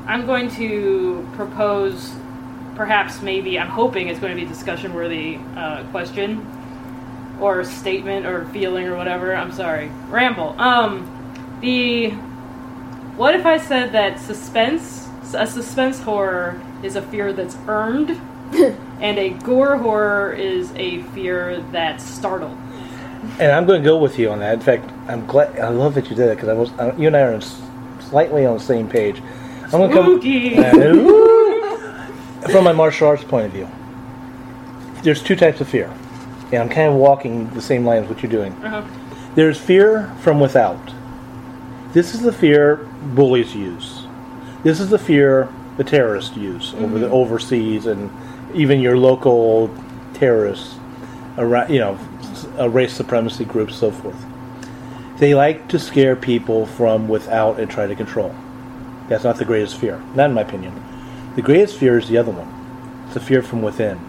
I'm 0.07 0.25
going 0.25 0.49
to 0.55 1.27
propose, 1.33 2.11
perhaps, 2.75 3.21
maybe, 3.21 3.59
I'm 3.59 3.67
hoping 3.69 4.07
it's 4.07 4.19
going 4.19 4.35
to 4.35 4.39
be 4.39 4.45
a 4.45 4.49
discussion 4.49 4.93
worthy 4.93 5.37
uh, 5.55 5.83
question 5.91 6.45
or 7.39 7.63
statement 7.63 8.25
or 8.25 8.45
feeling 8.47 8.87
or 8.87 8.95
whatever. 8.95 9.35
I'm 9.35 9.51
sorry. 9.51 9.89
Ramble. 10.07 10.59
Um, 10.59 11.57
the. 11.61 12.11
What 13.15 13.35
if 13.35 13.45
I 13.45 13.57
said 13.57 13.91
that 13.91 14.19
suspense, 14.19 15.09
a 15.33 15.45
suspense 15.45 15.99
horror, 15.99 16.61
is 16.83 16.95
a 16.95 17.01
fear 17.01 17.33
that's 17.33 17.57
earned, 17.67 18.19
and 19.01 19.17
a 19.19 19.29
gore 19.43 19.77
horror 19.77 20.33
is 20.33 20.71
a 20.75 21.01
fear 21.13 21.61
that's 21.71 22.03
startled? 22.03 22.57
And 23.39 23.51
I'm 23.51 23.65
going 23.65 23.81
to 23.81 23.85
go 23.85 23.97
with 23.97 24.17
you 24.17 24.29
on 24.31 24.39
that. 24.39 24.53
In 24.55 24.59
fact, 24.61 24.91
I'm 25.07 25.25
glad. 25.25 25.59
I 25.59 25.69
love 25.69 25.93
that 25.95 26.09
you 26.09 26.15
did 26.15 26.29
that 26.29 26.35
because 26.35 26.49
I 26.49 26.53
was. 26.53 26.71
Uh, 26.71 26.95
you 26.97 27.07
and 27.07 27.15
I 27.15 27.21
are 27.21 27.41
slightly 27.99 28.45
on 28.45 28.57
the 28.57 28.63
same 28.63 28.89
page. 28.89 29.21
I'm 29.65 29.71
going 29.71 29.91
to 29.91 29.95
come 29.95 30.19
Uh, 32.43 32.49
from 32.49 32.63
my 32.63 32.71
martial 32.71 33.07
arts 33.07 33.23
point 33.23 33.45
of 33.45 33.51
view. 33.51 33.67
There's 35.03 35.21
two 35.21 35.35
types 35.35 35.61
of 35.61 35.67
fear, 35.67 35.93
and 36.51 36.55
I'm 36.63 36.69
kind 36.69 36.89
of 36.89 36.95
walking 36.95 37.49
the 37.51 37.61
same 37.61 37.85
line 37.85 38.03
as 38.03 38.09
what 38.09 38.23
you're 38.23 38.31
doing. 38.31 38.53
Uh-huh. 38.63 38.83
There's 39.35 39.59
fear 39.59 40.13
from 40.21 40.39
without. 40.39 40.93
This 41.93 42.13
is 42.13 42.21
the 42.21 42.33
fear 42.33 42.77
bullies 43.15 43.55
use. 43.55 44.05
This 44.63 44.79
is 44.79 44.89
the 44.89 44.99
fear 44.99 45.49
the 45.77 45.83
terrorists 45.83 46.35
use 46.35 46.73
over 46.75 46.99
the 46.99 47.09
overseas 47.09 47.85
and 47.85 48.09
even 48.53 48.79
your 48.79 48.97
local 48.97 49.69
terrorists 50.13 50.75
around, 51.37 51.71
you 51.71 51.79
know, 51.79 51.93
race 52.67 52.93
supremacy 52.93 53.45
groups, 53.45 53.75
so 53.75 53.91
forth. 53.91 54.25
They 55.17 55.35
like 55.35 55.67
to 55.69 55.79
scare 55.79 56.15
people 56.15 56.65
from 56.65 57.07
without 57.07 57.59
and 57.59 57.69
try 57.69 57.87
to 57.87 57.95
control. 57.95 58.33
That's 59.07 59.23
not 59.23 59.37
the 59.37 59.45
greatest 59.45 59.77
fear, 59.77 60.01
not 60.15 60.29
in 60.29 60.35
my 60.35 60.41
opinion. 60.41 60.73
The 61.35 61.41
greatest 61.41 61.77
fear 61.77 61.97
is 61.97 62.07
the 62.07 62.17
other 62.17 62.31
one. 62.31 62.47
It's 63.05 63.15
the 63.15 63.19
fear 63.19 63.41
from 63.41 63.61
within, 63.61 63.99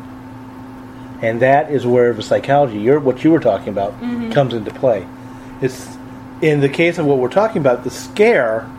and 1.23 1.41
that 1.41 1.71
is 1.71 1.87
where 1.87 2.13
the 2.13 2.23
psychology, 2.23 2.79
your 2.79 3.01
what 3.01 3.25
you 3.25 3.31
were 3.31 3.41
talking 3.41 3.69
about, 3.69 3.93
mm-hmm. 3.95 4.31
comes 4.31 4.55
into 4.55 4.71
play. 4.73 5.07
It's 5.61 5.97
in 6.43 6.61
the 6.61 6.69
case 6.69 6.99
of 6.99 7.07
what 7.07 7.19
we're 7.19 7.29
talking 7.29 7.61
about, 7.61 7.85
the 7.85 7.91
scare, 7.91 8.71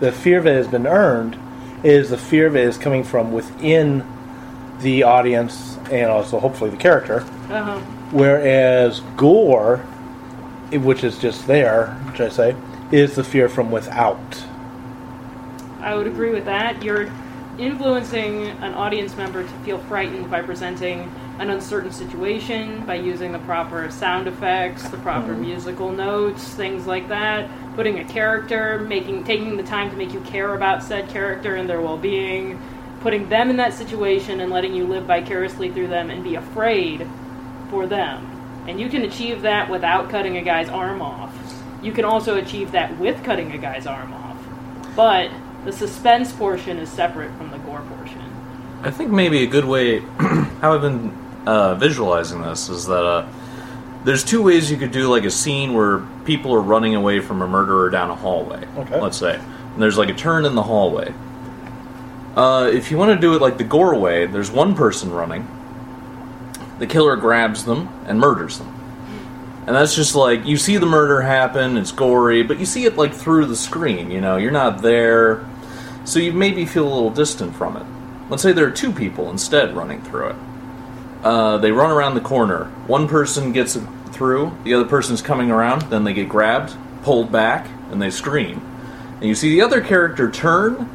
the 0.00 0.12
fear 0.12 0.40
that 0.40 0.52
has 0.52 0.68
been 0.68 0.86
earned, 0.86 1.38
is 1.82 2.10
the 2.10 2.18
fear 2.18 2.50
that 2.50 2.62
is 2.62 2.78
coming 2.78 3.04
from 3.04 3.32
within 3.32 4.06
the 4.80 5.02
audience 5.02 5.76
and 5.90 6.10
also 6.10 6.38
hopefully 6.38 6.70
the 6.70 6.76
character. 6.76 7.20
Uh-huh. 7.50 7.78
Whereas 8.10 9.00
gore, 9.16 9.78
which 10.72 11.04
is 11.04 11.18
just 11.18 11.46
there, 11.46 11.88
which 12.10 12.20
I 12.20 12.28
say, 12.28 12.56
is 12.90 13.14
the 13.14 13.24
fear 13.24 13.48
from 13.48 13.70
without. 13.70 14.44
I 15.80 15.94
would 15.94 16.06
agree 16.06 16.30
with 16.30 16.44
that. 16.44 16.82
You're 16.82 17.10
influencing 17.58 18.46
an 18.46 18.74
audience 18.74 19.16
member 19.16 19.42
to 19.42 19.52
feel 19.64 19.78
frightened 19.78 20.30
by 20.30 20.42
presenting 20.42 21.12
an 21.38 21.50
uncertain 21.50 21.90
situation, 21.90 22.84
by 22.84 22.94
using 22.94 23.32
the 23.32 23.38
proper 23.40 23.90
sound 23.90 24.28
effects, 24.28 24.88
the 24.88 24.96
proper 24.98 25.34
musical 25.34 25.90
notes, 25.90 26.44
things 26.54 26.86
like 26.86 27.08
that. 27.08 27.48
Putting 27.76 27.98
a 27.98 28.04
character, 28.04 28.80
making 28.80 29.24
taking 29.24 29.56
the 29.56 29.62
time 29.62 29.90
to 29.90 29.96
make 29.96 30.12
you 30.12 30.20
care 30.20 30.54
about 30.54 30.82
said 30.82 31.08
character 31.08 31.56
and 31.56 31.68
their 31.68 31.80
well-being, 31.80 32.60
putting 33.00 33.28
them 33.28 33.50
in 33.50 33.56
that 33.56 33.72
situation 33.72 34.40
and 34.40 34.52
letting 34.52 34.74
you 34.74 34.86
live 34.86 35.04
vicariously 35.04 35.70
through 35.70 35.88
them 35.88 36.10
and 36.10 36.22
be 36.22 36.34
afraid 36.34 37.06
for 37.70 37.86
them. 37.86 38.26
And 38.68 38.78
you 38.78 38.88
can 38.88 39.02
achieve 39.02 39.42
that 39.42 39.70
without 39.70 40.10
cutting 40.10 40.36
a 40.36 40.42
guy's 40.42 40.68
arm 40.68 41.00
off. 41.00 41.34
You 41.82 41.92
can 41.92 42.04
also 42.04 42.36
achieve 42.36 42.72
that 42.72 42.98
with 42.98 43.24
cutting 43.24 43.52
a 43.52 43.58
guy's 43.58 43.86
arm 43.86 44.12
off. 44.12 44.36
But 44.94 45.30
the 45.64 45.72
suspense 45.72 46.32
portion 46.32 46.78
is 46.78 46.90
separate 46.90 47.34
from 47.36 47.50
the 47.50 47.58
gore 47.58 47.80
portion. 47.80 48.22
I 48.82 48.90
think 48.90 49.10
maybe 49.10 49.42
a 49.42 49.46
good 49.46 49.64
way, 49.64 50.00
how 50.60 50.74
I've 50.74 50.82
been 50.82 51.10
uh, 51.46 51.74
visualizing 51.76 52.42
this 52.42 52.68
is 52.68 52.86
that 52.86 53.04
uh, 53.04 53.28
there's 54.04 54.24
two 54.24 54.42
ways 54.42 54.70
you 54.70 54.76
could 54.76 54.92
do 54.92 55.08
like 55.08 55.24
a 55.24 55.30
scene 55.30 55.74
where 55.74 55.98
people 56.24 56.54
are 56.54 56.60
running 56.60 56.94
away 56.94 57.20
from 57.20 57.42
a 57.42 57.48
murderer 57.48 57.90
down 57.90 58.10
a 58.10 58.14
hallway. 58.14 58.66
Okay. 58.76 59.00
Let's 59.00 59.18
say, 59.18 59.36
and 59.36 59.82
there's 59.82 59.98
like 59.98 60.08
a 60.08 60.14
turn 60.14 60.44
in 60.44 60.54
the 60.54 60.62
hallway. 60.62 61.14
Uh, 62.36 62.70
if 62.72 62.90
you 62.90 62.96
want 62.96 63.12
to 63.12 63.20
do 63.20 63.34
it 63.34 63.42
like 63.42 63.58
the 63.58 63.64
gore 63.64 63.98
way, 63.98 64.26
there's 64.26 64.50
one 64.50 64.74
person 64.74 65.10
running. 65.10 65.48
The 66.78 66.86
killer 66.86 67.16
grabs 67.16 67.64
them 67.64 67.88
and 68.06 68.20
murders 68.20 68.58
them. 68.58 68.76
And 69.66 69.76
that's 69.76 69.94
just 69.94 70.14
like 70.14 70.46
you 70.46 70.56
see 70.56 70.78
the 70.78 70.86
murder 70.86 71.20
happen, 71.20 71.76
it's 71.76 71.92
gory, 71.92 72.42
but 72.42 72.58
you 72.58 72.66
see 72.66 72.86
it 72.86 72.96
like 72.96 73.12
through 73.12 73.46
the 73.46 73.56
screen, 73.56 74.10
you 74.10 74.20
know, 74.20 74.36
you're 74.36 74.50
not 74.50 74.80
there. 74.80 75.48
So 76.04 76.18
you 76.18 76.32
maybe 76.32 76.64
feel 76.64 76.86
a 76.86 76.92
little 76.92 77.10
distant 77.10 77.54
from 77.54 77.76
it. 77.76 77.84
Let's 78.30 78.42
say 78.42 78.52
there 78.52 78.66
are 78.66 78.72
two 78.72 78.92
people 78.92 79.30
instead 79.30 79.76
running 79.76 80.02
through 80.02 80.28
it. 80.30 80.36
Uh, 81.22 81.58
they 81.58 81.72
run 81.72 81.90
around 81.90 82.14
the 82.14 82.20
corner. 82.20 82.66
One 82.86 83.06
person 83.06 83.52
gets 83.52 83.76
through, 84.12 84.56
the 84.64 84.74
other 84.74 84.86
person's 84.86 85.20
coming 85.20 85.50
around, 85.50 85.82
then 85.82 86.04
they 86.04 86.14
get 86.14 86.28
grabbed, 86.28 86.74
pulled 87.02 87.30
back, 87.30 87.68
and 87.90 88.00
they 88.00 88.10
scream. 88.10 88.62
And 89.16 89.24
you 89.24 89.34
see 89.34 89.50
the 89.50 89.62
other 89.62 89.82
character 89.82 90.30
turn 90.30 90.88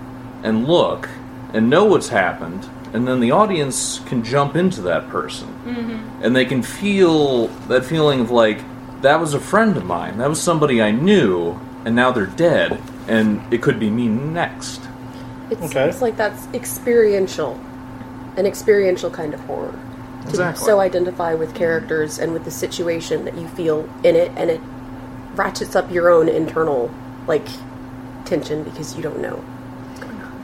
and 0.43 0.67
look 0.67 1.09
and 1.53 1.69
know 1.69 1.85
what's 1.85 2.09
happened, 2.09 2.67
and 2.93 3.07
then 3.07 3.19
the 3.19 3.31
audience 3.31 3.99
can 4.05 4.23
jump 4.23 4.55
into 4.55 4.81
that 4.81 5.09
person. 5.09 5.47
Mm-hmm. 5.65 6.23
And 6.23 6.35
they 6.35 6.45
can 6.45 6.61
feel 6.63 7.47
that 7.67 7.85
feeling 7.85 8.21
of 8.21 8.31
like, 8.31 8.59
that 9.01 9.19
was 9.19 9.33
a 9.33 9.39
friend 9.39 9.75
of 9.77 9.85
mine, 9.85 10.17
that 10.17 10.29
was 10.29 10.41
somebody 10.41 10.81
I 10.81 10.91
knew, 10.91 11.59
and 11.85 11.95
now 11.95 12.11
they're 12.11 12.25
dead, 12.25 12.81
and 13.07 13.41
it 13.53 13.61
could 13.61 13.79
be 13.79 13.89
me 13.89 14.07
next. 14.07 14.81
It 15.49 15.61
Okay. 15.61 15.89
seems 15.91 16.01
like 16.01 16.17
that's 16.17 16.47
experiential, 16.53 17.59
an 18.37 18.45
experiential 18.45 19.09
kind 19.11 19.33
of 19.33 19.39
horror. 19.41 19.77
To 20.23 20.29
Exactly. 20.29 20.65
so 20.65 20.79
identify 20.79 21.35
with 21.35 21.53
characters 21.53 22.17
and 22.17 22.33
with 22.33 22.45
the 22.45 22.51
situation 22.51 23.25
that 23.25 23.37
you 23.37 23.47
feel 23.49 23.87
in 24.03 24.15
it, 24.15 24.31
and 24.35 24.49
it 24.49 24.59
ratchets 25.35 25.75
up 25.75 25.91
your 25.91 26.09
own 26.09 26.27
internal 26.27 26.89
like 27.27 27.45
tension 28.25 28.63
because 28.63 28.95
you 28.95 29.03
don't 29.03 29.19
know. 29.19 29.43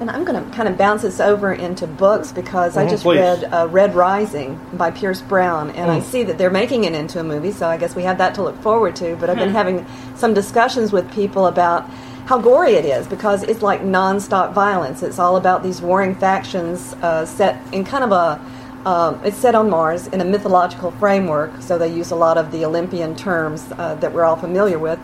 And 0.01 0.09
I'm 0.09 0.25
going 0.25 0.43
to 0.43 0.49
kind 0.51 0.67
of 0.67 0.79
bounce 0.79 1.03
this 1.03 1.19
over 1.19 1.53
into 1.53 1.85
books 1.85 2.31
because 2.31 2.75
I 2.75 2.85
Mhm, 2.85 2.89
just 2.89 3.03
please. 3.03 3.19
read 3.19 3.43
uh, 3.53 3.67
Red 3.69 3.93
Rising 3.95 4.59
by 4.73 4.89
Pierce 4.89 5.21
Brown, 5.21 5.69
and 5.69 5.91
I 5.91 5.99
Mm. 5.99 6.03
see 6.03 6.23
that 6.23 6.39
they're 6.39 6.49
making 6.49 6.85
it 6.85 6.93
into 6.95 7.19
a 7.19 7.23
movie, 7.23 7.51
so 7.51 7.67
I 7.67 7.77
guess 7.77 7.95
we 7.95 8.01
have 8.01 8.17
that 8.17 8.33
to 8.35 8.41
look 8.41 8.59
forward 8.63 8.95
to. 8.95 9.15
But 9.19 9.29
I've 9.29 9.37
been 9.37 9.51
having 9.53 9.85
some 10.15 10.33
discussions 10.33 10.91
with 10.91 11.09
people 11.11 11.45
about 11.45 11.85
how 12.25 12.39
gory 12.39 12.73
it 12.73 12.85
is 12.85 13.05
because 13.05 13.43
it's 13.43 13.61
like 13.61 13.83
nonstop 13.83 14.53
violence. 14.53 15.03
It's 15.03 15.19
all 15.19 15.37
about 15.37 15.61
these 15.61 15.83
warring 15.83 16.15
factions 16.15 16.95
uh, 17.03 17.23
set 17.27 17.57
in 17.71 17.83
kind 17.83 18.03
of 18.03 18.11
a 18.11 18.39
um, 18.83 19.19
it's 19.23 19.37
set 19.37 19.53
on 19.53 19.69
Mars 19.69 20.07
in 20.07 20.21
a 20.21 20.25
mythological 20.25 20.89
framework, 20.99 21.51
so 21.59 21.77
they 21.77 21.87
use 21.87 22.09
a 22.09 22.15
lot 22.15 22.39
of 22.39 22.51
the 22.51 22.65
Olympian 22.65 23.15
terms 23.15 23.63
uh, 23.77 23.93
that 24.01 24.11
we're 24.11 24.23
all 24.23 24.35
familiar 24.35 24.79
with. 24.79 24.97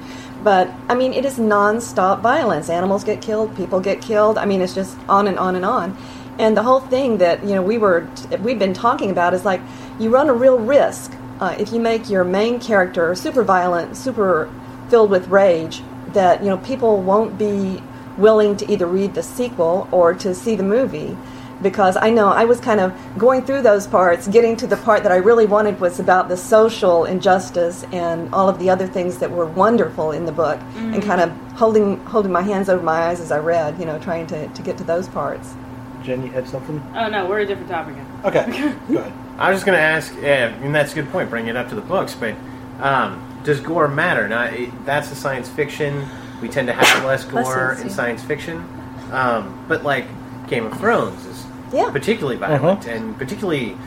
But 0.43 0.69
I 0.87 0.95
mean, 0.95 1.13
it 1.13 1.25
is 1.25 1.39
non-stop 1.39 2.21
violence. 2.21 2.69
Animals 2.69 3.03
get 3.03 3.21
killed, 3.21 3.55
people 3.55 3.79
get 3.79 4.01
killed. 4.01 4.37
I 4.37 4.45
mean, 4.45 4.61
it's 4.61 4.75
just 4.75 4.97
on 5.09 5.27
and 5.27 5.37
on 5.37 5.55
and 5.55 5.65
on. 5.65 5.97
And 6.39 6.55
the 6.55 6.63
whole 6.63 6.81
thing 6.81 7.17
that 7.17 7.43
you 7.43 7.55
know 7.55 7.61
we 7.61 7.77
were 7.77 8.07
we've 8.39 8.59
been 8.59 8.73
talking 8.73 9.09
about 9.09 9.33
is 9.33 9.43
like 9.43 9.61
you 9.99 10.09
run 10.09 10.29
a 10.29 10.33
real 10.33 10.59
risk 10.59 11.11
uh, 11.39 11.55
if 11.59 11.71
you 11.71 11.79
make 11.79 12.09
your 12.09 12.23
main 12.23 12.59
character 12.59 13.13
super 13.15 13.43
violent, 13.43 13.97
super 13.97 14.51
filled 14.89 15.09
with 15.09 15.27
rage. 15.27 15.81
That 16.13 16.43
you 16.43 16.49
know 16.49 16.57
people 16.57 17.01
won't 17.01 17.37
be 17.37 17.81
willing 18.17 18.55
to 18.57 18.71
either 18.71 18.85
read 18.85 19.13
the 19.13 19.23
sequel 19.23 19.87
or 19.91 20.13
to 20.13 20.33
see 20.33 20.55
the 20.55 20.63
movie 20.63 21.17
because 21.61 21.97
I 21.97 22.09
know 22.09 22.27
I 22.27 22.45
was 22.45 22.59
kind 22.59 22.79
of 22.79 22.93
going 23.17 23.43
through 23.43 23.61
those 23.63 23.87
parts, 23.87 24.27
getting 24.27 24.55
to 24.57 24.67
the 24.67 24.77
part 24.77 25.03
that 25.03 25.11
I 25.11 25.17
really 25.17 25.45
wanted 25.45 25.79
was 25.79 25.99
about 25.99 26.29
the 26.29 26.37
social 26.37 27.05
injustice 27.05 27.83
and 27.91 28.33
all 28.33 28.47
of 28.49 28.59
the 28.59 28.69
other 28.69 28.87
things 28.87 29.17
that 29.19 29.31
were 29.31 29.45
wonderful 29.45 30.11
in 30.11 30.25
the 30.25 30.31
book, 30.31 30.59
and 30.75 31.01
kind 31.03 31.21
of 31.21 31.31
holding 31.53 31.97
holding 32.05 32.31
my 32.31 32.41
hands 32.41 32.69
over 32.69 32.83
my 32.83 33.07
eyes 33.07 33.19
as 33.19 33.31
I 33.31 33.39
read, 33.39 33.79
you 33.79 33.85
know, 33.85 33.99
trying 33.99 34.27
to, 34.27 34.47
to 34.47 34.61
get 34.61 34.77
to 34.77 34.83
those 34.83 35.07
parts. 35.07 35.55
Jen, 36.03 36.23
you 36.23 36.31
had 36.31 36.47
something? 36.47 36.81
Oh 36.95 37.09
no, 37.09 37.27
we're 37.27 37.39
a 37.39 37.45
different 37.45 37.69
topic. 37.69 37.95
Again. 37.95 38.21
Okay, 38.23 38.75
go 38.93 38.99
ahead. 38.99 39.13
I 39.37 39.51
was 39.51 39.57
just 39.57 39.65
going 39.67 39.77
to 39.77 39.83
ask, 39.83 40.15
yeah, 40.15 40.47
and 40.63 40.73
that's 40.73 40.93
a 40.93 40.95
good 40.95 41.09
point, 41.09 41.29
bringing 41.29 41.49
it 41.49 41.55
up 41.55 41.69
to 41.69 41.75
the 41.75 41.81
books, 41.81 42.15
but 42.15 42.35
um, 42.79 43.23
does 43.43 43.59
gore 43.59 43.87
matter? 43.87 44.27
Now, 44.27 44.45
it, 44.45 44.69
that's 44.85 45.11
a 45.11 45.15
science 45.15 45.47
fiction. 45.47 46.07
We 46.41 46.49
tend 46.49 46.67
to 46.67 46.73
have 46.73 47.05
less 47.05 47.23
gore 47.23 47.43
Lessons, 47.43 47.81
in 47.81 47.87
yeah. 47.87 47.93
science 47.93 48.23
fiction. 48.23 48.67
Um, 49.11 49.63
but, 49.67 49.83
like, 49.83 50.05
Game 50.47 50.65
of 50.65 50.77
Thrones 50.79 51.23
is 51.25 51.45
Yeah. 51.73 51.89
particularly 51.91 52.37
violent 52.37 52.87
and 52.87 53.17
particularly 53.17 53.77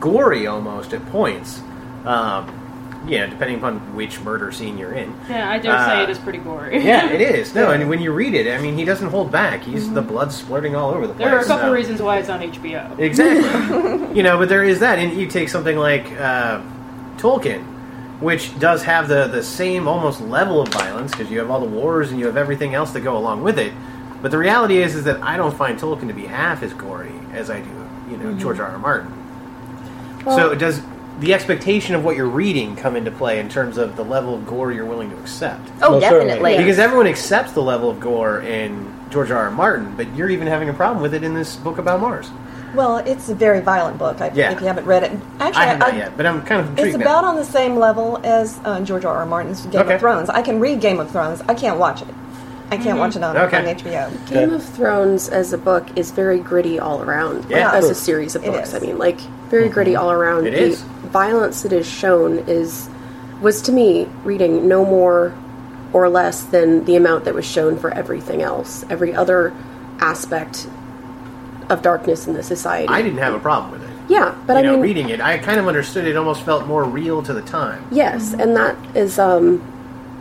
gory 0.00 0.46
almost 0.46 0.92
at 0.92 1.04
points. 1.06 1.60
Um, 2.04 2.60
yeah, 3.06 3.26
depending 3.26 3.58
upon 3.58 3.94
which 3.94 4.18
murder 4.20 4.50
scene 4.50 4.78
you're 4.78 4.92
in. 4.94 5.14
Yeah, 5.28 5.50
I 5.50 5.58
dare 5.58 5.72
Uh, 5.72 5.86
say 5.86 6.02
it 6.04 6.08
is 6.10 6.18
pretty 6.18 6.38
gory. 6.38 6.78
Yeah, 6.84 7.10
it 7.10 7.20
is. 7.20 7.54
No, 7.54 7.70
and 7.70 7.86
when 7.88 8.00
you 8.00 8.12
read 8.12 8.32
it, 8.34 8.50
I 8.58 8.60
mean, 8.62 8.78
he 8.78 8.84
doesn't 8.86 9.08
hold 9.10 9.30
back. 9.30 9.62
He's 9.62 9.92
the 9.92 10.00
blood 10.00 10.28
splurting 10.28 10.74
all 10.74 10.90
over 10.90 11.06
the 11.06 11.12
place. 11.12 11.26
There 11.28 11.36
are 11.36 11.40
a 11.42 11.44
couple 11.44 11.68
so- 11.68 11.72
reasons 11.72 12.00
why 12.00 12.18
it's 12.18 12.30
on 12.30 12.40
HBO. 12.40 12.98
Exactly. 12.98 14.14
you 14.16 14.22
know, 14.22 14.38
but 14.38 14.48
there 14.48 14.64
is 14.64 14.80
that, 14.80 14.98
and 14.98 15.18
you 15.20 15.26
take 15.26 15.50
something 15.50 15.76
like 15.76 16.10
uh, 16.18 16.62
Tolkien, 17.18 17.62
which 18.20 18.58
does 18.58 18.82
have 18.84 19.06
the 19.08 19.26
the 19.28 19.42
same 19.42 19.86
almost 19.86 20.20
level 20.22 20.62
of 20.62 20.68
violence 20.68 21.10
because 21.10 21.30
you 21.30 21.38
have 21.40 21.50
all 21.50 21.60
the 21.60 21.66
wars 21.66 22.10
and 22.10 22.18
you 22.18 22.26
have 22.26 22.36
everything 22.38 22.74
else 22.74 22.92
that 22.92 23.00
go 23.00 23.16
along 23.18 23.42
with 23.42 23.58
it. 23.58 23.72
But 24.24 24.30
the 24.30 24.38
reality 24.38 24.78
is, 24.78 24.94
is 24.94 25.04
that 25.04 25.22
I 25.22 25.36
don't 25.36 25.54
find 25.54 25.78
Tolkien 25.78 26.08
to 26.08 26.14
be 26.14 26.24
half 26.24 26.62
as 26.62 26.72
gory 26.72 27.12
as 27.34 27.50
I 27.50 27.60
do, 27.60 27.68
you 28.10 28.16
know, 28.16 28.32
George 28.38 28.58
R. 28.58 28.70
R. 28.70 28.78
Martin. 28.78 29.12
so 30.24 30.54
does 30.54 30.80
the 31.20 31.34
expectation 31.34 31.94
of 31.94 32.06
what 32.06 32.16
you're 32.16 32.26
reading 32.26 32.74
come 32.74 32.96
into 32.96 33.10
play 33.10 33.38
in 33.38 33.50
terms 33.50 33.76
of 33.76 33.96
the 33.96 34.02
level 34.02 34.34
of 34.34 34.46
gore 34.46 34.72
you're 34.72 34.86
willing 34.86 35.10
to 35.10 35.18
accept? 35.18 35.68
Oh, 35.82 35.90
Most 35.90 36.04
certainly. 36.04 36.26
definitely. 36.28 36.56
Because 36.56 36.78
everyone 36.78 37.06
accepts 37.06 37.52
the 37.52 37.60
level 37.60 37.90
of 37.90 38.00
gore 38.00 38.40
in 38.40 38.90
George 39.10 39.30
R. 39.30 39.36
R. 39.44 39.50
Martin, 39.50 39.94
but 39.94 40.10
you're 40.16 40.30
even 40.30 40.46
having 40.46 40.70
a 40.70 40.72
problem 40.72 41.02
with 41.02 41.12
it 41.12 41.22
in 41.22 41.34
this 41.34 41.56
book 41.56 41.76
about 41.76 42.00
Mars. 42.00 42.30
Well, 42.74 42.96
it's 42.96 43.28
a 43.28 43.34
very 43.34 43.60
violent 43.60 43.98
book. 43.98 44.22
I, 44.22 44.30
Yeah. 44.32 44.52
If 44.52 44.60
you 44.62 44.66
haven't 44.68 44.86
read 44.86 45.02
it, 45.02 45.12
actually, 45.38 45.64
I 45.64 45.66
have 45.66 45.78
not 45.80 45.96
yet, 45.96 46.16
but 46.16 46.24
I'm 46.24 46.40
kind 46.46 46.62
of 46.62 46.70
intrigued. 46.70 46.88
It's 46.94 46.96
now. 46.98 47.04
about 47.04 47.24
on 47.24 47.36
the 47.36 47.44
same 47.44 47.76
level 47.76 48.20
as 48.24 48.58
uh, 48.64 48.80
George 48.80 49.04
R. 49.04 49.18
R. 49.18 49.26
Martin's 49.26 49.66
Game 49.66 49.82
Okay. 49.82 49.94
of 49.96 50.00
Thrones. 50.00 50.30
I 50.30 50.40
can 50.40 50.60
read 50.60 50.80
Game 50.80 50.98
of 50.98 51.10
Thrones. 51.10 51.42
I 51.42 51.52
can't 51.52 51.78
watch 51.78 52.00
it. 52.00 52.08
I 52.70 52.76
can't 52.76 52.98
watch 52.98 53.14
it 53.16 53.22
on, 53.22 53.36
Okay. 53.36 53.58
on 53.58 53.64
HBO. 53.76 54.10
Game 54.28 54.52
of 54.52 54.64
Thrones 54.64 55.28
as 55.28 55.52
a 55.52 55.58
book 55.58 55.86
is 55.96 56.10
very 56.10 56.38
gritty 56.40 56.78
all 56.78 57.02
around. 57.02 57.46
Yeah. 57.48 57.72
as 57.72 57.88
a 57.90 57.94
series 57.94 58.34
of 58.34 58.44
It 58.44 58.52
books. 58.52 58.68
is. 58.70 58.74
I 58.74 58.78
mean, 58.80 58.98
like 58.98 59.20
very 59.50 59.68
gritty 59.68 59.94
all 59.96 60.10
around. 60.10 60.46
It 60.46 60.52
the 60.52 60.58
is. 60.62 60.82
violence 61.12 61.62
that 61.62 61.72
is 61.72 61.86
shown 61.86 62.38
is 62.46 62.88
was 63.40 63.60
to 63.62 63.72
me 63.72 64.08
reading 64.24 64.66
no 64.66 64.84
more 64.84 65.34
or 65.92 66.08
less 66.08 66.44
than 66.44 66.84
the 66.86 66.96
amount 66.96 67.24
that 67.26 67.34
was 67.34 67.44
shown 67.44 67.76
for 67.78 67.92
everything 67.92 68.42
else, 68.42 68.84
every 68.90 69.14
other 69.14 69.52
aspect 70.00 70.66
of 71.70 71.82
darkness 71.82 72.26
in 72.26 72.34
the 72.34 72.42
society. 72.42 72.88
I 72.88 73.02
didn't 73.02 73.18
have 73.18 73.34
a 73.34 73.38
problem 73.38 73.70
with 73.72 73.82
it. 73.84 73.90
Yeah, 74.08 74.34
but 74.46 74.54
you 74.54 74.58
I 74.58 74.62
know, 74.62 74.72
mean, 74.72 74.80
reading 74.82 75.08
it, 75.10 75.20
I 75.20 75.38
kind 75.38 75.58
of 75.60 75.66
understood 75.68 76.06
it. 76.06 76.16
Almost 76.16 76.42
felt 76.42 76.66
more 76.66 76.84
real 76.84 77.22
to 77.22 77.32
the 77.32 77.40
time. 77.42 77.86
Yes, 77.90 78.34
and 78.34 78.56
that 78.56 78.76
is 78.94 79.18
um, 79.18 79.62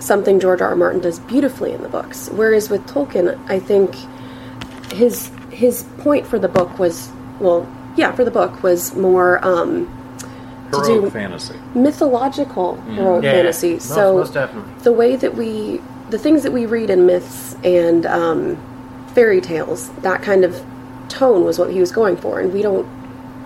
something 0.04 0.39
George 0.39 0.62
R. 0.62 0.70
R. 0.70 0.76
Martin 0.76 1.02
does 1.02 1.20
beautifully 1.20 1.72
in 1.72 1.82
the 1.82 1.89
books. 1.89 2.30
Whereas 2.30 2.70
with 2.70 2.86
Tolkien, 2.88 3.39
I 3.50 3.60
think 3.60 3.96
his 4.94 5.32
his 5.52 5.84
point 6.00 6.26
for 6.28 6.39
the 6.39 6.48
book 6.48 6.78
was 6.80 7.10
well, 7.39 7.68
yeah, 7.96 8.12
for 8.13 8.24
the 8.24 8.32
book 8.32 8.63
was 8.63 8.96
more 8.96 9.44
um, 9.46 9.86
to 10.72 10.78
Heroic 10.82 11.04
do 11.06 11.10
fantasy. 11.10 11.56
mythological 11.76 12.76
heroic 12.82 13.24
Yeah, 13.24 13.32
fantasy. 13.34 13.74
most- 13.74 13.88
so 13.89 14.18
most 14.18 14.34
definitely. 14.34 14.74
the 14.84 14.92
way 14.92 15.16
that 15.16 15.36
we 15.36 15.82
the 16.10 16.18
things 16.20 16.44
that 16.44 16.52
we 16.52 16.66
read 16.66 16.89
in 16.89 17.06
myths 17.06 17.56
and 17.63 18.06
um, 18.06 18.58
fairy 19.16 19.42
tales, 19.42 19.89
that 20.02 20.22
kind 20.22 20.44
of 20.44 20.63
tone 21.10 21.44
was 21.44 21.58
what 21.58 21.72
he 21.72 21.80
was 21.80 21.92
going 21.92 22.18
for, 22.18 22.39
and 22.39 22.54
we 22.54 22.62
don't 22.62 22.88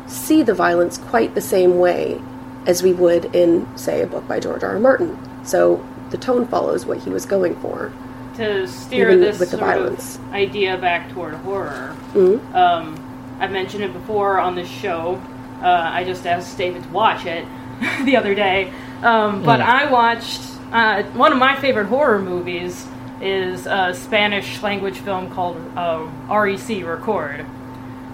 see 0.08 0.42
the 0.44 0.54
violence 0.54 0.98
quite 0.98 1.36
the 1.36 1.42
same 1.42 1.78
way 1.78 2.20
as 2.66 2.84
we 2.84 2.92
would 2.94 3.34
in, 3.36 3.66
say, 3.78 4.02
a 4.02 4.08
book 4.08 4.28
by 4.28 4.40
George 4.40 4.64
R. 4.64 4.72
R. 4.74 4.80
Martin. 4.80 5.18
So 5.46 5.78
the 6.10 6.18
tone 6.18 6.48
follows 6.48 6.86
what 6.86 7.00
he 7.00 7.10
was 7.10 7.26
going 7.26 7.56
for. 7.58 7.92
to 8.36 8.68
steer 8.68 9.18
this 9.18 9.40
with 9.40 9.50
the 9.50 9.58
sort 9.58 9.68
violence. 9.68 10.18
of 10.18 10.32
idea 10.34 10.78
back 10.78 11.10
toward 11.12 11.34
horror. 11.34 11.96
Mhm. 12.14 12.54
Um, 12.54 12.96
I've 13.40 13.50
mentioned 13.52 13.84
it 13.84 13.92
before 13.94 14.40
on 14.40 14.54
this 14.54 14.68
show. 14.70 15.20
Uh, 15.64 15.90
I 15.92 16.04
just 16.04 16.28
asked 16.28 16.56
David 16.56 16.84
to 16.84 16.90
watch 16.90 17.26
it 17.26 17.46
the 18.06 18.16
other 18.16 18.36
day, 18.36 18.72
um, 19.02 19.42
but 19.44 19.60
Mm. 19.60 19.66
I 19.66 19.92
watched 19.92 20.42
uh, 20.72 21.02
one 21.16 21.32
of 21.32 21.40
my 21.40 21.56
favorite 21.56 21.88
horror 21.88 22.20
movies 22.20 22.86
is 23.22 23.66
a 23.66 23.92
Spanish 23.96 24.62
language 24.62 25.00
film 25.00 25.32
called 25.32 25.58
uh, 25.76 26.06
REC 26.30 26.84
Record, 26.86 27.44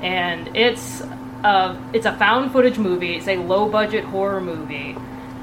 and 0.02 0.56
it's 0.56 1.02
a, 1.44 1.76
it's 1.92 2.06
a 2.06 2.14
found 2.14 2.54
footage 2.54 2.78
movie. 2.78 3.16
It's 3.18 3.28
a 3.28 3.36
low 3.36 3.68
budget 3.68 4.06
horror 4.06 4.40
movie, 4.40 4.96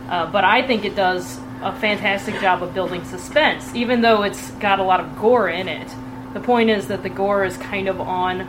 uh, 0.08 0.24
but 0.32 0.44
I 0.44 0.66
think 0.66 0.86
it 0.86 0.96
does 0.96 1.38
a 1.62 1.78
fantastic 1.78 2.40
job 2.40 2.62
of 2.62 2.72
building 2.72 3.04
suspense, 3.04 3.74
even 3.74 4.00
though 4.00 4.22
it's 4.22 4.50
got 4.52 4.78
a 4.78 4.82
lot 4.82 5.00
of 5.00 5.18
gore 5.18 5.48
in 5.48 5.68
it. 5.68 5.88
The 6.32 6.40
point 6.40 6.70
is 6.70 6.88
that 6.88 7.02
the 7.02 7.08
gore 7.08 7.44
is 7.44 7.56
kind 7.56 7.88
of 7.88 8.00
on 8.00 8.40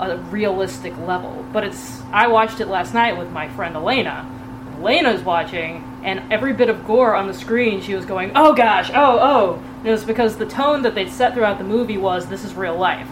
a 0.00 0.16
realistic 0.30 0.96
level. 0.98 1.44
But 1.52 1.64
it's 1.64 2.00
I 2.12 2.28
watched 2.28 2.60
it 2.60 2.68
last 2.68 2.94
night 2.94 3.16
with 3.16 3.30
my 3.30 3.48
friend 3.48 3.76
Elena. 3.76 4.34
Elena's 4.78 5.22
watching, 5.22 5.84
and 6.04 6.32
every 6.32 6.52
bit 6.52 6.68
of 6.68 6.86
gore 6.86 7.14
on 7.14 7.26
the 7.26 7.34
screen, 7.34 7.80
she 7.80 7.94
was 7.94 8.04
going, 8.04 8.32
"Oh 8.34 8.54
gosh, 8.54 8.90
oh 8.94 9.18
oh." 9.20 9.62
And 9.78 9.86
it 9.86 9.90
was 9.90 10.04
because 10.04 10.36
the 10.36 10.46
tone 10.46 10.82
that 10.82 10.94
they'd 10.94 11.10
set 11.10 11.34
throughout 11.34 11.58
the 11.58 11.64
movie 11.64 11.98
was, 11.98 12.26
"This 12.26 12.44
is 12.44 12.54
real 12.54 12.76
life. 12.76 13.08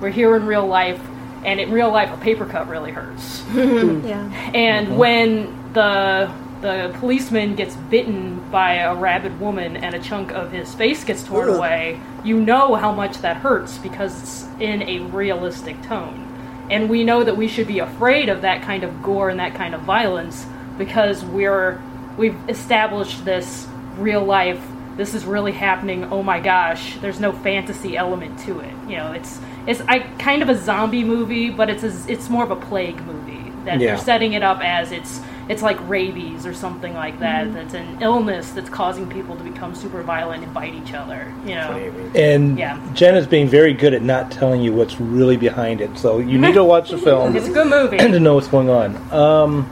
We're 0.00 0.10
here 0.10 0.36
in 0.36 0.46
real 0.46 0.66
life, 0.66 1.00
and 1.44 1.58
in 1.58 1.70
real 1.72 1.90
life, 1.90 2.12
a 2.12 2.18
paper 2.18 2.44
cut 2.44 2.68
really 2.68 2.92
hurts." 2.92 3.42
yeah. 3.54 4.30
And 4.54 4.98
when 4.98 5.72
the 5.72 6.30
the 6.66 6.92
policeman 6.98 7.54
gets 7.54 7.76
bitten 7.76 8.40
by 8.50 8.74
a 8.74 8.92
rabid 8.92 9.38
woman 9.38 9.76
and 9.76 9.94
a 9.94 10.00
chunk 10.00 10.32
of 10.32 10.50
his 10.50 10.74
face 10.74 11.04
gets 11.04 11.22
torn 11.22 11.48
Ugh. 11.48 11.56
away, 11.56 12.00
you 12.24 12.40
know 12.40 12.74
how 12.74 12.90
much 12.90 13.18
that 13.18 13.36
hurts 13.36 13.78
because 13.78 14.20
it's 14.20 14.60
in 14.60 14.82
a 14.82 14.98
realistic 15.00 15.80
tone. 15.82 16.24
And 16.68 16.90
we 16.90 17.04
know 17.04 17.22
that 17.22 17.36
we 17.36 17.46
should 17.46 17.68
be 17.68 17.78
afraid 17.78 18.28
of 18.28 18.42
that 18.42 18.62
kind 18.62 18.82
of 18.82 19.00
gore 19.00 19.30
and 19.30 19.38
that 19.38 19.54
kind 19.54 19.76
of 19.76 19.82
violence 19.82 20.44
because 20.76 21.24
we're 21.24 21.80
we've 22.18 22.36
established 22.48 23.24
this 23.24 23.68
real 23.96 24.24
life 24.24 24.60
this 24.96 25.14
is 25.14 25.24
really 25.26 25.52
happening 25.52 26.04
oh 26.04 26.22
my 26.22 26.40
gosh 26.40 26.96
there's 26.98 27.20
no 27.20 27.30
fantasy 27.32 27.96
element 27.96 28.38
to 28.40 28.60
it 28.60 28.72
you 28.88 28.96
know 28.96 29.12
it's 29.12 29.38
it's 29.66 29.80
I, 29.82 29.98
kind 30.18 30.42
of 30.42 30.48
a 30.48 30.54
zombie 30.54 31.04
movie 31.04 31.50
but 31.50 31.68
it's 31.70 31.82
a, 31.82 31.94
it's 32.10 32.28
more 32.30 32.44
of 32.44 32.50
a 32.50 32.56
plague 32.56 33.00
movie 33.06 33.50
that 33.64 33.78
Yeah. 33.80 33.88
they're 33.94 34.04
setting 34.04 34.32
it 34.32 34.42
up 34.42 34.60
as 34.62 34.92
it's 34.92 35.20
it's 35.48 35.62
like 35.62 35.78
rabies 35.88 36.44
or 36.46 36.52
something 36.52 36.94
like 36.94 37.18
that 37.20 37.46
Mhm. 37.46 37.54
that's 37.54 37.74
an 37.74 37.98
illness 38.00 38.50
that's 38.50 38.68
causing 38.68 39.06
people 39.08 39.36
to 39.36 39.44
become 39.44 39.74
super 39.74 40.02
violent 40.02 40.42
and 40.42 40.52
bite 40.52 40.74
each 40.74 40.92
other 40.92 41.32
you 41.46 41.54
know 41.54 41.78
And 42.14 42.58
Yeah. 42.58 42.78
Jen 42.94 43.14
is 43.14 43.26
being 43.26 43.48
very 43.48 43.72
good 43.72 43.94
at 43.94 44.02
not 44.02 44.30
telling 44.30 44.60
you 44.62 44.72
what's 44.72 45.00
really 45.00 45.36
behind 45.36 45.80
it. 45.80 45.96
So 45.98 46.18
you 46.18 46.38
need 46.38 46.54
to 46.54 46.64
watch 46.74 46.90
the 46.90 46.98
film. 46.98 47.36
It's 47.36 47.48
a 47.48 47.52
good 47.52 47.68
movie. 47.68 47.98
And 47.98 48.12
to 48.12 48.20
know 48.20 48.34
what's 48.34 48.48
going 48.48 48.70
on. 48.70 48.96
Um, 49.12 49.66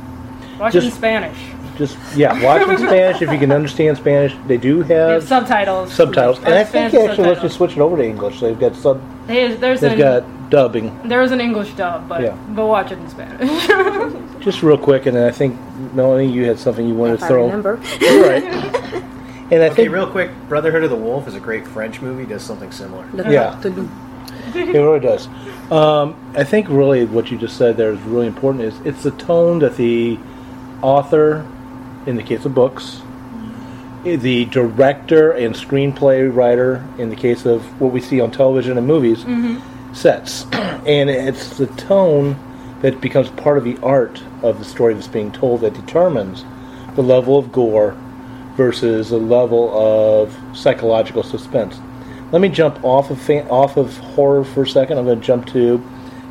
watch 0.61 0.75
it 0.75 0.85
in 0.85 0.91
spanish 0.91 1.37
just 1.77 1.97
yeah, 2.17 2.41
watch 2.43 2.67
in 2.69 2.79
Spanish 2.79 3.21
if 3.21 3.31
you 3.33 3.39
can 3.39 3.51
understand 3.51 3.97
Spanish. 3.97 4.35
They 4.47 4.57
do 4.57 4.85
They 4.85 4.95
have 4.95 5.11
have 5.11 5.25
subtitles 5.25 5.93
subtitles, 5.93 6.39
and 6.39 6.55
I 6.55 6.65
think 6.65 6.91
Spanish 6.93 7.11
actually 7.11 7.29
let's 7.29 7.41
just 7.43 7.57
switch 7.57 7.73
it 7.73 7.79
over 7.79 7.97
to 7.97 8.05
English. 8.05 8.41
They've 8.41 8.59
got 8.59 8.77
sub. 8.77 9.01
There's, 9.27 9.59
there's 9.59 9.81
They've 9.81 9.93
an, 9.93 9.99
got 9.99 10.44
dubbing. 10.55 11.09
There's 11.09 11.33
an 11.33 11.41
English 11.41 11.73
dub, 11.75 12.09
but 12.09 12.23
Yeah. 12.23 12.37
but 12.51 12.67
watch 12.67 12.93
it 12.93 12.99
in 12.99 13.09
Spanish. 13.11 13.67
Just 14.45 14.63
real 14.63 14.79
quick, 14.79 15.07
and 15.07 15.17
then 15.17 15.27
I 15.27 15.33
think 15.33 15.59
Melanie, 15.95 16.31
you 16.31 16.45
had 16.45 16.59
something 16.61 16.87
you 16.87 16.95
wanted 16.95 17.15
If 17.15 17.21
to 17.21 17.25
I 17.27 17.29
throw. 17.29 17.45
remember. 17.47 17.81
You're 18.01 18.23
right. 18.23 19.03
And 19.51 19.63
I 19.63 19.67
okay, 19.67 19.75
think 19.83 19.93
real 19.93 20.07
quick, 20.11 20.31
Brotherhood 20.49 20.85
of 20.85 20.91
the 20.91 20.97
Wolf 20.97 21.29
is 21.29 21.35
a 21.35 21.39
great 21.39 21.67
French 21.69 22.01
movie. 22.01 22.25
Does 22.25 22.43
something 22.43 22.73
similar. 22.73 23.05
Yeah. 23.31 23.61
it 23.63 23.75
really 24.55 25.01
does. 25.01 25.27
Um, 25.71 26.15
I 26.35 26.45
think 26.45 26.67
really 26.71 27.05
what 27.05 27.31
you 27.31 27.37
just 27.37 27.59
said 27.59 27.77
there 27.77 27.93
is 27.93 28.01
really 28.01 28.27
important. 28.27 28.65
Is 28.65 28.75
it's 28.87 29.03
the 29.03 29.11
tone 29.11 29.59
that 29.59 29.77
the 29.77 30.19
author, 30.81 31.47
in 32.07 32.17
the 32.17 32.23
case 32.23 32.47
of 32.47 32.55
books, 32.55 33.03
the 34.03 34.47
director 34.47 35.31
and 35.33 35.55
screenplay 35.55 36.35
writer, 36.35 36.83
in 36.97 37.11
the 37.11 37.17
case 37.17 37.45
of 37.45 37.63
what 37.79 37.93
we 37.93 38.01
see 38.01 38.23
on 38.23 38.31
television 38.31 38.79
and 38.79 38.87
movies, 38.87 39.25
sets, 39.95 40.45
and 40.53 41.09
it's 41.09 41.57
the 41.57 41.67
tone 41.67 42.37
that 42.83 43.01
becomes 43.01 43.31
part 43.31 43.57
of 43.57 43.65
the 43.65 43.79
art 43.83 44.23
of 44.43 44.59
the 44.59 44.65
story 44.65 44.93
that's 44.95 45.09
being 45.09 45.33
told 45.33 45.61
that 45.63 45.73
determines 45.75 46.45
the 46.97 47.03
level 47.03 47.39
of 47.39 47.51
gore 47.53 47.97
versus 48.57 49.11
the 49.11 49.17
level 49.19 49.71
of 49.77 50.37
psychological 50.57 51.23
suspense. 51.23 51.81
Let 52.31 52.41
me 52.43 52.49
jump 52.49 52.83
off 52.85 53.11
of 53.11 53.21
fan, 53.21 53.49
off 53.49 53.77
of 53.77 53.97
horror 53.99 54.45
for 54.45 54.63
a 54.63 54.69
second. 54.69 54.99
I'm 54.99 55.05
going 55.05 55.21
to 55.21 55.27
jump 55.27 55.47
to 55.49 55.83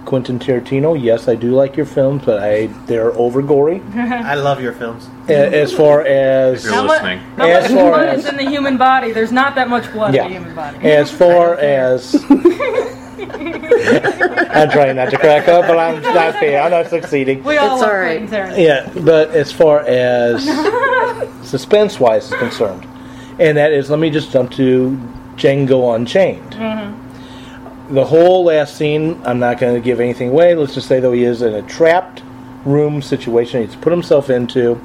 Quentin 0.06 0.38
Tarantino. 0.38 1.02
Yes, 1.02 1.28
I 1.28 1.36
do 1.36 1.52
like 1.52 1.76
your 1.78 1.86
films, 1.86 2.24
but 2.26 2.44
I 2.44 2.68
they're 2.88 3.14
over 3.14 3.42
gory. 3.42 3.82
I 3.96 4.36
love 4.36 4.62
your 4.62 4.74
films. 4.74 5.08
A- 5.30 5.62
As 5.62 5.72
far 5.74 6.02
as 6.06 6.66
how 6.66 6.84
much, 6.84 7.02
how 7.02 7.48
as 7.48 7.64
much 7.72 7.72
far 7.72 7.92
blood 7.92 8.10
as 8.10 8.26
is 8.26 8.30
in 8.32 8.38
the 8.38 8.50
human 8.50 8.78
body? 8.78 9.12
There's 9.12 9.32
not 9.32 9.56
that 9.56 9.70
much 9.70 9.92
blood 9.94 10.14
Yeah. 10.14 10.26
in 10.26 10.34
the 10.34 10.40
human 10.40 10.56
body. 10.56 10.78
as 10.92 11.10
far 11.10 11.56
as 11.60 12.14
I'm 14.54 14.70
trying 14.70 14.96
not 14.96 15.10
to 15.12 15.18
crack 15.18 15.48
up, 15.48 15.68
but 15.68 15.78
I'm 15.78 16.02
not 16.02 16.34
fair. 16.36 16.62
I'm 16.62 16.72
not 16.72 16.88
succeeding. 16.88 17.44
we 17.44 17.58
all 17.58 17.76
It's 17.76 17.84
all 17.84 17.94
right. 17.94 18.28
Quentin 18.28 18.60
Yeah, 18.60 18.92
but 19.02 19.32
as 19.32 19.52
far 19.52 19.82
as 19.82 20.44
suspense 21.48 22.00
wise 22.00 22.32
is 22.32 22.38
concerned, 22.40 22.88
and 23.40 23.58
that 23.58 23.72
is, 23.72 23.90
let 23.90 24.00
me 24.00 24.10
just 24.10 24.32
jump 24.32 24.52
to 24.54 24.98
Django 25.36 25.96
Unchained. 25.96 26.52
Mm-hmm. 26.52 27.94
The 27.94 28.06
whole 28.06 28.46
last 28.46 28.78
scene, 28.78 29.22
I'm 29.26 29.40
not 29.40 29.60
going 29.60 29.76
to 29.76 29.82
give 29.82 30.00
anything 30.00 30.30
away. 30.30 30.56
Let's 30.56 30.74
just 30.74 30.88
say, 30.88 31.00
though, 31.00 31.12
he 31.12 31.24
is 31.24 31.42
in 31.42 31.54
a 31.54 31.62
trapped 31.64 32.24
room 32.66 33.02
situation 33.02 33.66
he's 33.66 33.76
put 33.76 33.92
himself 33.92 34.30
into. 34.30 34.82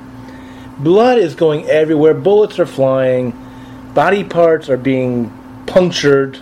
Blood 0.79 1.19
is 1.19 1.35
going 1.35 1.67
everywhere, 1.67 2.15
bullets 2.15 2.59
are 2.59 2.67
flying, 2.67 3.33
body 3.95 4.25
parts 4.25 4.69
are 4.69 4.77
being 4.77 5.33
punctured. 5.67 6.39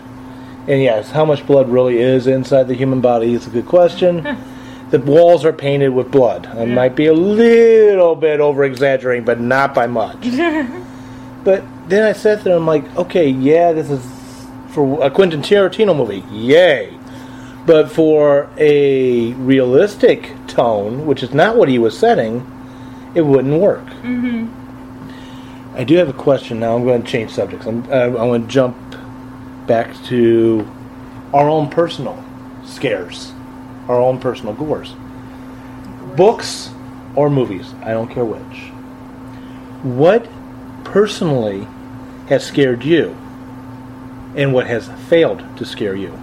And 0.68 0.82
yes, 0.82 1.10
how 1.10 1.24
much 1.24 1.46
blood 1.46 1.68
really 1.68 1.98
is 1.98 2.26
inside 2.26 2.64
the 2.64 2.74
human 2.74 3.00
body 3.00 3.34
is 3.34 3.46
a 3.46 3.50
good 3.50 3.66
question. 3.66 4.22
the 4.90 4.98
walls 4.98 5.44
are 5.44 5.52
painted 5.52 5.90
with 5.90 6.10
blood. 6.10 6.46
I 6.46 6.64
might 6.64 6.96
be 6.96 7.06
a 7.06 7.12
little 7.12 8.16
bit 8.16 8.40
over 8.40 8.64
exaggerating, 8.64 9.24
but 9.24 9.40
not 9.40 9.74
by 9.74 9.86
much. 9.86 10.18
but 11.44 11.64
then 11.88 12.04
I 12.04 12.12
sat 12.12 12.42
there 12.42 12.54
and 12.54 12.62
I'm 12.62 12.66
like, 12.66 12.96
okay, 12.96 13.28
yeah, 13.28 13.72
this 13.72 13.90
is 13.90 14.04
for 14.70 15.02
a 15.02 15.10
Quentin 15.10 15.40
Tarantino 15.40 15.96
movie, 15.96 16.24
yay. 16.30 16.96
But 17.64 17.90
for 17.90 18.48
a 18.56 19.32
realistic 19.34 20.32
tone, 20.46 21.06
which 21.06 21.22
is 21.22 21.32
not 21.32 21.56
what 21.56 21.68
he 21.68 21.78
was 21.78 21.98
setting, 21.98 22.44
it 23.14 23.22
wouldn't 23.22 23.60
work. 23.60 23.86
Mm-hmm. 23.86 25.76
I 25.76 25.84
do 25.84 25.96
have 25.96 26.08
a 26.08 26.12
question 26.12 26.60
now. 26.60 26.76
I'm 26.76 26.84
going 26.84 27.02
to 27.02 27.08
change 27.08 27.32
subjects. 27.32 27.66
I'm, 27.66 27.84
uh, 27.90 28.06
I'm 28.06 28.14
going 28.14 28.42
to 28.42 28.48
jump 28.48 28.85
back 29.66 29.94
to 30.04 30.66
our 31.32 31.48
own 31.48 31.68
personal 31.68 32.22
scares, 32.64 33.32
our 33.88 34.00
own 34.00 34.18
personal 34.18 34.54
gores. 34.54 34.94
Books 36.16 36.70
or 37.14 37.28
movies, 37.30 37.72
I 37.82 37.92
don't 37.92 38.08
care 38.08 38.24
which. 38.24 38.70
What 39.82 40.28
personally 40.84 41.66
has 42.28 42.44
scared 42.44 42.84
you, 42.84 43.16
and 44.34 44.52
what 44.52 44.66
has 44.66 44.88
failed 45.08 45.44
to 45.56 45.64
scare 45.64 45.94
you? 45.94 46.18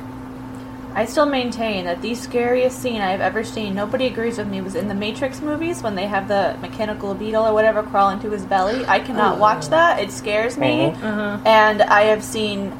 I 0.96 1.06
still 1.06 1.26
maintain 1.26 1.86
that 1.86 2.04
the 2.04 2.14
scariest 2.14 2.80
scene 2.80 3.02
I've 3.02 3.22
ever 3.22 3.44
seen, 3.44 3.74
nobody 3.74 4.06
agrees 4.06 4.38
with 4.38 4.48
me, 4.48 4.62
was 4.62 4.76
in 4.76 4.88
the 4.88 4.94
Matrix 4.94 5.42
movies 5.42 5.82
when 5.82 5.96
they 5.96 6.06
have 6.06 6.28
the 6.28 6.56
mechanical 6.62 7.16
beetle 7.16 7.44
or 7.44 7.54
whatever 7.54 7.82
crawl 7.82 8.12
into 8.12 8.30
his 8.30 8.46
belly. 8.46 8.86
I 8.86 9.00
cannot 9.00 9.40
watch 9.40 9.70
that. 9.70 10.00
It 10.00 10.12
scares 10.12 10.56
me. 10.56 10.86
Uh-huh. 10.86 11.40
And 11.46 11.82
I 11.82 12.04
have 12.04 12.24
seen 12.24 12.72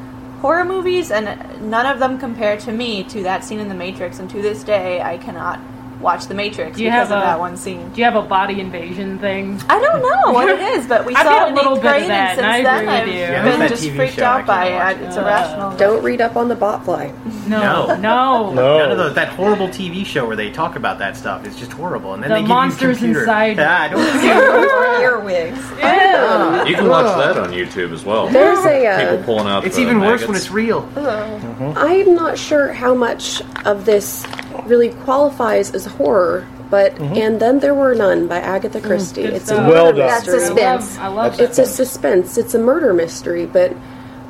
horror 0.44 0.66
movies, 0.66 1.10
and 1.10 1.70
none 1.70 1.86
of 1.86 1.98
them 1.98 2.18
compare 2.18 2.58
to 2.58 2.70
me 2.70 3.02
to 3.02 3.22
that 3.22 3.42
scene 3.42 3.60
in 3.60 3.68
the 3.70 3.74
Matrix. 3.74 4.18
And 4.18 4.28
to 4.28 4.42
this 4.42 4.62
day, 4.62 5.00
I 5.00 5.16
cannot 5.16 5.58
watch 6.04 6.26
the 6.26 6.34
Matrix 6.34 6.76
Do 6.76 6.84
you 6.84 6.90
because 6.90 7.08
have 7.08 7.16
of 7.18 7.22
a 7.22 7.26
that 7.26 7.38
one 7.40 7.56
scene. 7.56 7.90
Do 7.90 7.98
you 7.98 8.04
have 8.04 8.14
a 8.14 8.22
body 8.22 8.60
invasion 8.60 9.18
thing? 9.18 9.60
I 9.68 9.80
don't 9.80 10.02
know 10.02 10.32
what 10.32 10.48
it 10.48 10.60
is, 10.60 10.86
but 10.86 11.04
we 11.06 11.14
I've 11.16 11.26
saw 11.26 11.42
it 11.42 11.46
a 11.46 11.48
in 11.48 11.54
little 11.56 11.72
eighth 11.74 11.82
bit 11.82 11.92
of 11.92 11.98
grade, 11.98 12.10
that, 12.10 12.28
and 12.30 12.36
since 12.38 12.46
and 12.46 12.46
I 12.46 12.62
then 12.62 13.02
agree 13.02 13.12
with 13.14 13.24
I've. 13.24 13.32
Yeah, 13.32 13.56
been 13.58 13.68
just 13.68 13.82
TV 13.84 13.96
freaked 13.96 14.18
out 14.20 14.46
by 14.46 14.68
can't 14.68 15.00
it. 15.00 15.04
It's 15.06 15.16
it. 15.16 15.20
irrational. 15.20 15.68
Uh, 15.70 15.76
don't 15.76 16.02
read 16.04 16.20
up 16.20 16.36
on 16.36 16.48
the 16.48 16.54
botfly. 16.56 17.12
No, 17.48 17.86
No. 17.86 17.96
no, 17.96 18.52
No. 18.52 18.78
None 18.78 18.90
of 18.92 18.98
those. 18.98 19.14
That 19.14 19.28
horrible 19.30 19.68
TV 19.68 20.04
show 20.06 20.26
where 20.26 20.36
they 20.36 20.50
talk 20.50 20.76
about 20.76 20.98
that 20.98 21.16
stuff 21.16 21.46
is 21.46 21.56
just 21.56 21.72
horrible. 21.72 22.14
And 22.14 22.22
then 22.22 22.28
The 22.30 22.34
they 22.36 22.40
give 22.42 22.48
monsters 22.48 23.02
you 23.02 23.18
inside. 23.18 23.56
Yeah, 23.56 23.80
I 23.82 23.88
don't. 23.88 24.04
Earwigs. 25.02 25.58
Ew. 25.70 25.76
Uh-huh. 25.84 26.64
You 26.66 26.74
can 26.76 26.88
watch 26.88 27.06
that 27.18 27.36
on 27.38 27.50
YouTube 27.50 27.92
as 27.92 28.04
well. 28.04 28.28
There's 28.28 28.64
a, 28.64 28.86
uh, 28.86 29.00
people 29.16 29.24
pulling 29.24 29.46
out. 29.48 29.64
It's 29.64 29.78
even 29.78 30.00
worse 30.00 30.26
when 30.26 30.36
it's 30.36 30.50
real. 30.50 30.88
I'm 30.96 32.14
not 32.14 32.38
sure 32.38 32.72
how 32.72 32.94
much 32.94 33.42
of 33.64 33.84
this 33.84 34.24
really 34.66 34.90
qualifies 34.90 35.72
as 35.74 35.86
horror, 35.86 36.46
but 36.70 36.98
and 36.98 37.40
then 37.40 37.60
there 37.60 37.74
were 37.74 37.94
none 37.94 38.26
by 38.26 38.38
Agatha 38.38 38.80
Christie. 38.80 39.22
Good 39.22 39.34
it's 39.34 39.44
stuff. 39.46 39.66
a 39.66 39.70
Well 39.70 39.86
murder 39.86 39.98
done. 39.98 40.08
That's 40.08 40.26
mystery. 40.26 40.46
suspense. 40.46 40.98
I 40.98 41.06
love 41.08 41.40
It's 41.40 41.58
a 41.58 41.66
suspense. 41.66 42.38
It's 42.38 42.54
a 42.54 42.58
murder 42.58 42.92
mystery, 42.94 43.46
but 43.46 43.72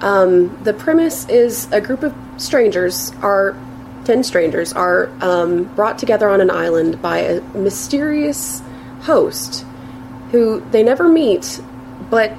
Um, 0.01 0.59
the 0.65 0.75
premise 0.75 1.27
is 1.31 1.67
a 1.73 1.81
group 1.81 2.03
of 2.03 2.13
strangers 2.37 3.13
are 3.23 3.55
ten 4.05 4.23
strangers 4.23 4.73
are 4.73 5.09
um, 5.23 5.65
brought 5.77 5.99
together 5.99 6.29
on 6.29 6.41
an 6.43 6.51
island 6.51 7.01
by 7.01 7.19
a 7.19 7.41
mysterious 7.57 8.61
host 9.03 9.65
who 10.33 10.61
they 10.73 10.83
never 10.83 11.09
meet, 11.09 11.61
but 12.11 12.33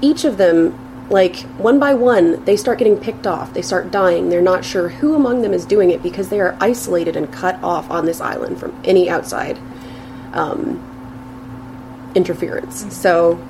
each 0.00 0.24
of 0.24 0.38
them, 0.38 0.74
like 1.10 1.36
one 1.56 1.78
by 1.78 1.94
one, 1.94 2.44
they 2.44 2.56
start 2.56 2.78
getting 2.78 2.96
picked 2.96 3.26
off. 3.26 3.54
They 3.54 3.62
start 3.62 3.90
dying. 3.90 4.28
They're 4.28 4.42
not 4.42 4.64
sure 4.64 4.88
who 4.88 5.14
among 5.14 5.42
them 5.42 5.52
is 5.54 5.64
doing 5.64 5.90
it 5.90 6.02
because 6.02 6.28
they 6.28 6.40
are 6.40 6.56
isolated 6.60 7.16
and 7.16 7.32
cut 7.32 7.62
off 7.62 7.90
on 7.90 8.04
this 8.06 8.20
island 8.20 8.58
from 8.58 8.78
any 8.84 9.08
outside 9.08 9.58
um, 10.32 10.84
interference. 12.14 12.94
So 12.94 13.40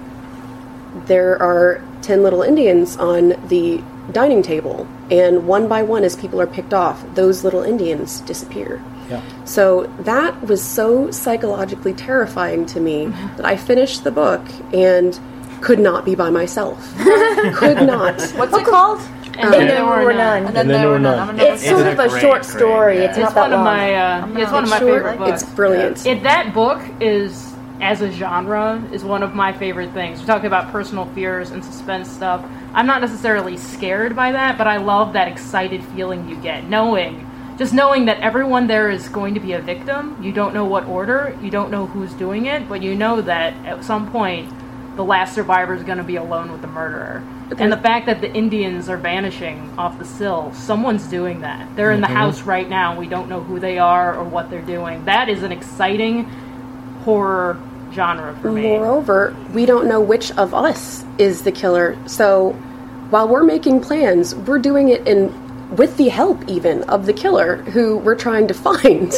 there 1.06 1.40
are 1.42 1.82
10 2.02 2.22
little 2.22 2.42
Indians 2.42 2.96
on 2.96 3.30
the 3.48 3.82
dining 4.12 4.42
table, 4.42 4.86
and 5.10 5.46
one 5.46 5.68
by 5.68 5.82
one, 5.82 6.04
as 6.04 6.16
people 6.16 6.40
are 6.40 6.46
picked 6.46 6.72
off, 6.72 7.04
those 7.14 7.44
little 7.44 7.62
Indians 7.62 8.20
disappear. 8.22 8.82
Yeah. 9.10 9.22
So 9.44 9.84
that 10.00 10.42
was 10.46 10.62
so 10.62 11.10
psychologically 11.10 11.94
terrifying 11.94 12.66
to 12.66 12.80
me 12.80 13.06
that 13.36 13.44
I 13.44 13.56
finished 13.56 14.04
the 14.04 14.10
book 14.10 14.42
and 14.72 15.18
could 15.60 15.78
not 15.78 16.04
be 16.04 16.14
by 16.14 16.30
myself. 16.30 16.94
could 17.54 17.78
not. 17.86 18.20
What's 18.32 18.56
it 18.56 18.66
called? 18.66 19.00
And 19.38 19.52
then 19.52 19.68
there 19.68 19.84
were 19.84 20.12
none. 20.12 20.46
And 20.46 20.56
then, 20.56 20.56
And 20.62 20.70
then 20.70 20.80
there 20.80 20.88
were 20.90 20.98
none. 20.98 21.28
I'm 21.30 21.38
It's 21.40 21.64
sort 21.66 21.86
of 21.86 21.98
a 21.98 22.08
great, 22.08 22.20
short 22.20 22.42
great, 22.42 22.44
story. 22.44 22.96
yeah. 22.98 23.04
It's 23.04 23.18
It's 23.18 23.24
not 23.24 23.34
that 23.34 23.40
one 23.42 23.52
of 23.52 23.58
long. 23.58 23.64
my 23.64 23.94
uh, 23.94 24.28
it's 24.42 24.52
one 24.52 24.64
of 24.64 24.70
my 24.70 24.78
Short, 24.80 24.92
favorite 25.02 25.18
books. 25.18 25.42
It's 25.42 25.52
brilliant. 25.52 26.06
It, 26.06 26.22
that 26.24 26.52
book 26.52 26.82
is, 27.00 27.54
as 27.80 28.00
a 28.02 28.10
genre, 28.10 28.82
is 28.92 29.04
one 29.04 29.22
of 29.22 29.34
my 29.36 29.52
favorite 29.52 29.92
things. 29.92 30.18
We're 30.18 30.26
talking 30.26 30.46
about 30.46 30.72
personal 30.72 31.06
fears 31.14 31.50
and 31.52 31.64
suspense 31.64 32.10
stuff. 32.10 32.44
I'm 32.74 32.86
not 32.86 33.00
necessarily 33.00 33.56
scared 33.56 34.16
by 34.16 34.32
that, 34.32 34.58
but 34.58 34.66
I 34.66 34.78
love 34.78 35.12
that 35.12 35.28
excited 35.28 35.84
feeling 35.84 36.28
you 36.28 36.34
get, 36.40 36.64
knowing, 36.68 37.24
just 37.58 37.72
knowing 37.72 38.06
that 38.06 38.18
everyone 38.20 38.66
there 38.66 38.90
is 38.90 39.08
going 39.08 39.34
to 39.34 39.40
be 39.40 39.52
a 39.52 39.60
victim. 39.60 40.20
You 40.20 40.32
don't 40.32 40.52
know 40.52 40.64
what 40.64 40.84
order, 40.86 41.38
you 41.40 41.50
don't 41.50 41.70
know 41.70 41.86
who's 41.86 42.12
doing 42.14 42.46
it, 42.46 42.68
but 42.68 42.82
you 42.82 42.96
know 42.96 43.20
that 43.22 43.54
at 43.64 43.84
some 43.84 44.10
point, 44.10 44.52
the 44.98 45.04
last 45.04 45.32
survivor 45.32 45.74
is 45.74 45.84
going 45.84 45.98
to 45.98 46.04
be 46.04 46.16
alone 46.16 46.50
with 46.50 46.61
the 46.61 46.66
murderer. 46.66 47.22
And 47.56 47.70
the 47.70 47.76
fact 47.76 48.06
that 48.06 48.20
the 48.20 48.30
Indians 48.34 48.88
are 48.88 48.96
vanishing 48.96 49.72
off 49.78 49.96
the 49.96 50.04
sill, 50.04 50.52
someone's 50.52 51.06
doing 51.06 51.40
that. 51.42 51.76
They're 51.76 51.92
in 51.92 52.00
the 52.00 52.08
house 52.08 52.42
right 52.42 52.68
now, 52.68 52.98
we 52.98 53.06
don't 53.06 53.28
know 53.28 53.40
who 53.40 53.61
they 53.61 53.78
are 53.78 54.18
or 54.18 54.24
what 54.24 54.50
they're 54.50 54.61
doing. 54.61 55.04
That 55.04 55.28
is 55.28 55.44
an 55.44 55.52
exciting 55.52 56.24
horror 57.04 57.62
genre 57.92 58.37
for 58.42 58.50
me. 58.50 58.62
Moreover, 58.62 59.37
we 59.52 59.66
don't 59.66 59.87
know 59.87 60.00
which 60.00 60.32
of 60.32 60.52
us 60.52 61.04
is 61.16 61.42
the 61.42 61.52
killer. 61.52 61.96
So 62.08 62.50
while 63.11 63.28
we're 63.28 63.44
making 63.44 63.82
plans, 63.82 64.34
we're 64.34 64.58
doing 64.58 64.88
it 64.88 65.06
in 65.06 65.28
with 65.70 65.96
the 65.96 66.09
help 66.09 66.48
even 66.48 66.83
of 66.85 67.07
the 67.07 67.12
killer 67.12 67.57
who 67.57 67.98
we're 67.98 68.14
trying 68.14 68.48
to 68.48 68.54
find. 68.54 69.12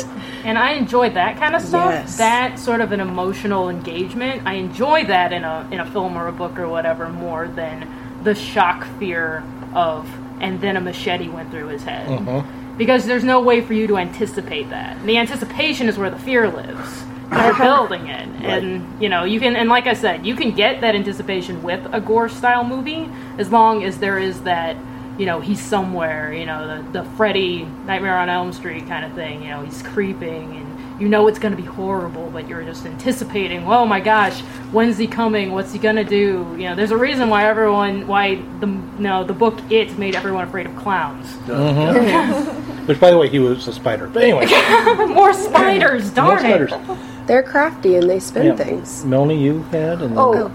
And 0.44 0.58
I 0.58 0.72
enjoy 0.72 1.10
that 1.10 1.36
kind 1.36 1.54
of 1.54 1.62
stuff. 1.62 1.92
Yes. 1.92 2.16
That 2.16 2.58
sort 2.58 2.80
of 2.80 2.92
an 2.92 3.00
emotional 3.00 3.68
engagement. 3.68 4.46
I 4.46 4.54
enjoy 4.54 5.04
that 5.04 5.32
in 5.32 5.44
a 5.44 5.68
in 5.70 5.80
a 5.80 5.90
film 5.90 6.16
or 6.16 6.28
a 6.28 6.32
book 6.32 6.58
or 6.58 6.68
whatever 6.68 7.08
more 7.08 7.48
than 7.48 7.88
the 8.22 8.34
shock 8.34 8.86
fear 8.98 9.44
of 9.74 10.08
and 10.40 10.60
then 10.60 10.76
a 10.76 10.80
machete 10.80 11.28
went 11.28 11.50
through 11.50 11.68
his 11.68 11.82
head. 11.82 12.08
Mm-hmm. 12.08 12.76
Because 12.76 13.04
there's 13.04 13.24
no 13.24 13.40
way 13.40 13.60
for 13.60 13.74
you 13.74 13.86
to 13.88 13.98
anticipate 13.98 14.70
that. 14.70 15.04
The 15.04 15.18
anticipation 15.18 15.88
is 15.88 15.98
where 15.98 16.10
the 16.10 16.18
fear 16.18 16.48
lives. 16.48 17.04
You're 17.30 17.56
building 17.56 18.08
it, 18.08 18.28
and 18.42 19.00
you 19.00 19.08
know 19.08 19.24
you 19.24 19.38
can. 19.38 19.54
And 19.54 19.68
like 19.68 19.86
I 19.86 19.92
said, 19.92 20.26
you 20.26 20.34
can 20.34 20.52
get 20.52 20.80
that 20.80 20.94
anticipation 20.94 21.62
with 21.62 21.86
a 21.92 22.00
gore 22.00 22.28
style 22.28 22.64
movie 22.64 23.08
as 23.38 23.52
long 23.52 23.84
as 23.84 23.98
there 23.98 24.18
is 24.18 24.42
that 24.42 24.76
you 25.20 25.26
know, 25.26 25.38
he's 25.38 25.60
somewhere, 25.60 26.32
you 26.32 26.46
know, 26.46 26.82
the, 26.82 27.02
the 27.02 27.04
Freddy 27.10 27.64
Nightmare 27.84 28.16
on 28.16 28.30
Elm 28.30 28.54
Street 28.54 28.86
kind 28.88 29.04
of 29.04 29.12
thing, 29.12 29.42
you 29.42 29.50
know, 29.50 29.62
he's 29.62 29.82
creeping 29.82 30.56
and 30.56 31.00
you 31.00 31.08
know 31.10 31.28
it's 31.28 31.38
going 31.38 31.54
to 31.54 31.60
be 31.60 31.66
horrible, 31.68 32.30
but 32.30 32.48
you're 32.48 32.62
just 32.62 32.86
anticipating, 32.86 33.66
oh 33.66 33.84
my 33.84 34.00
gosh, 34.00 34.40
when's 34.72 34.96
he 34.96 35.06
coming? 35.06 35.52
What's 35.52 35.72
he 35.74 35.78
going 35.78 35.96
to 35.96 36.04
do? 36.04 36.54
You 36.58 36.70
know, 36.70 36.74
there's 36.74 36.90
a 36.90 36.96
reason 36.96 37.28
why 37.28 37.44
everyone, 37.44 38.06
why 38.06 38.36
the, 38.60 38.66
you 38.66 38.94
know, 38.98 39.22
the 39.22 39.34
book 39.34 39.58
It 39.70 39.98
made 39.98 40.14
everyone 40.16 40.48
afraid 40.48 40.64
of 40.66 40.74
clowns. 40.76 41.26
Mm-hmm. 41.46 42.86
Which, 42.86 42.98
by 42.98 43.10
the 43.10 43.18
way, 43.18 43.28
he 43.28 43.38
was 43.38 43.68
a 43.68 43.72
spider. 43.74 44.06
But 44.08 44.22
anyway, 44.22 44.46
More 45.14 45.32
spiders, 45.34 46.06
more 46.06 46.14
darn 46.14 46.46
it. 46.46 46.68
spiders. 46.70 46.98
They're 47.26 47.42
crafty 47.42 47.96
and 47.96 48.08
they 48.08 48.20
spin 48.20 48.46
Yeah. 48.46 48.56
things. 48.56 49.04
Melanie, 49.04 49.42
you 49.42 49.62
had, 49.64 50.00
and 50.00 50.12
then, 50.12 50.18
Oh, 50.18 50.50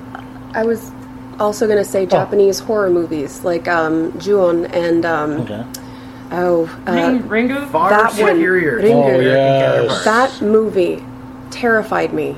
I 0.53 0.63
was 0.63 0.91
also 1.39 1.67
going 1.67 1.77
to 1.77 1.89
say 1.89 2.05
Japanese 2.05 2.59
horror 2.59 2.89
movies 2.89 3.43
like 3.43 3.67
um, 3.67 4.17
Ju-on 4.19 4.65
and 4.67 5.05
um, 5.05 5.31
okay. 5.41 5.65
oh, 6.31 6.65
uh, 6.87 6.91
Ring, 6.91 7.23
Ringu? 7.23 7.69
Far 7.69 7.89
that 7.89 8.13
one. 8.19 8.35
superior. 8.35 8.79
to 8.79 8.87
Ringu. 8.87 9.15
Oh, 9.15 9.19
yes. 9.19 10.05
that 10.05 10.41
movie 10.41 11.03
terrified 11.51 12.13
me. 12.13 12.35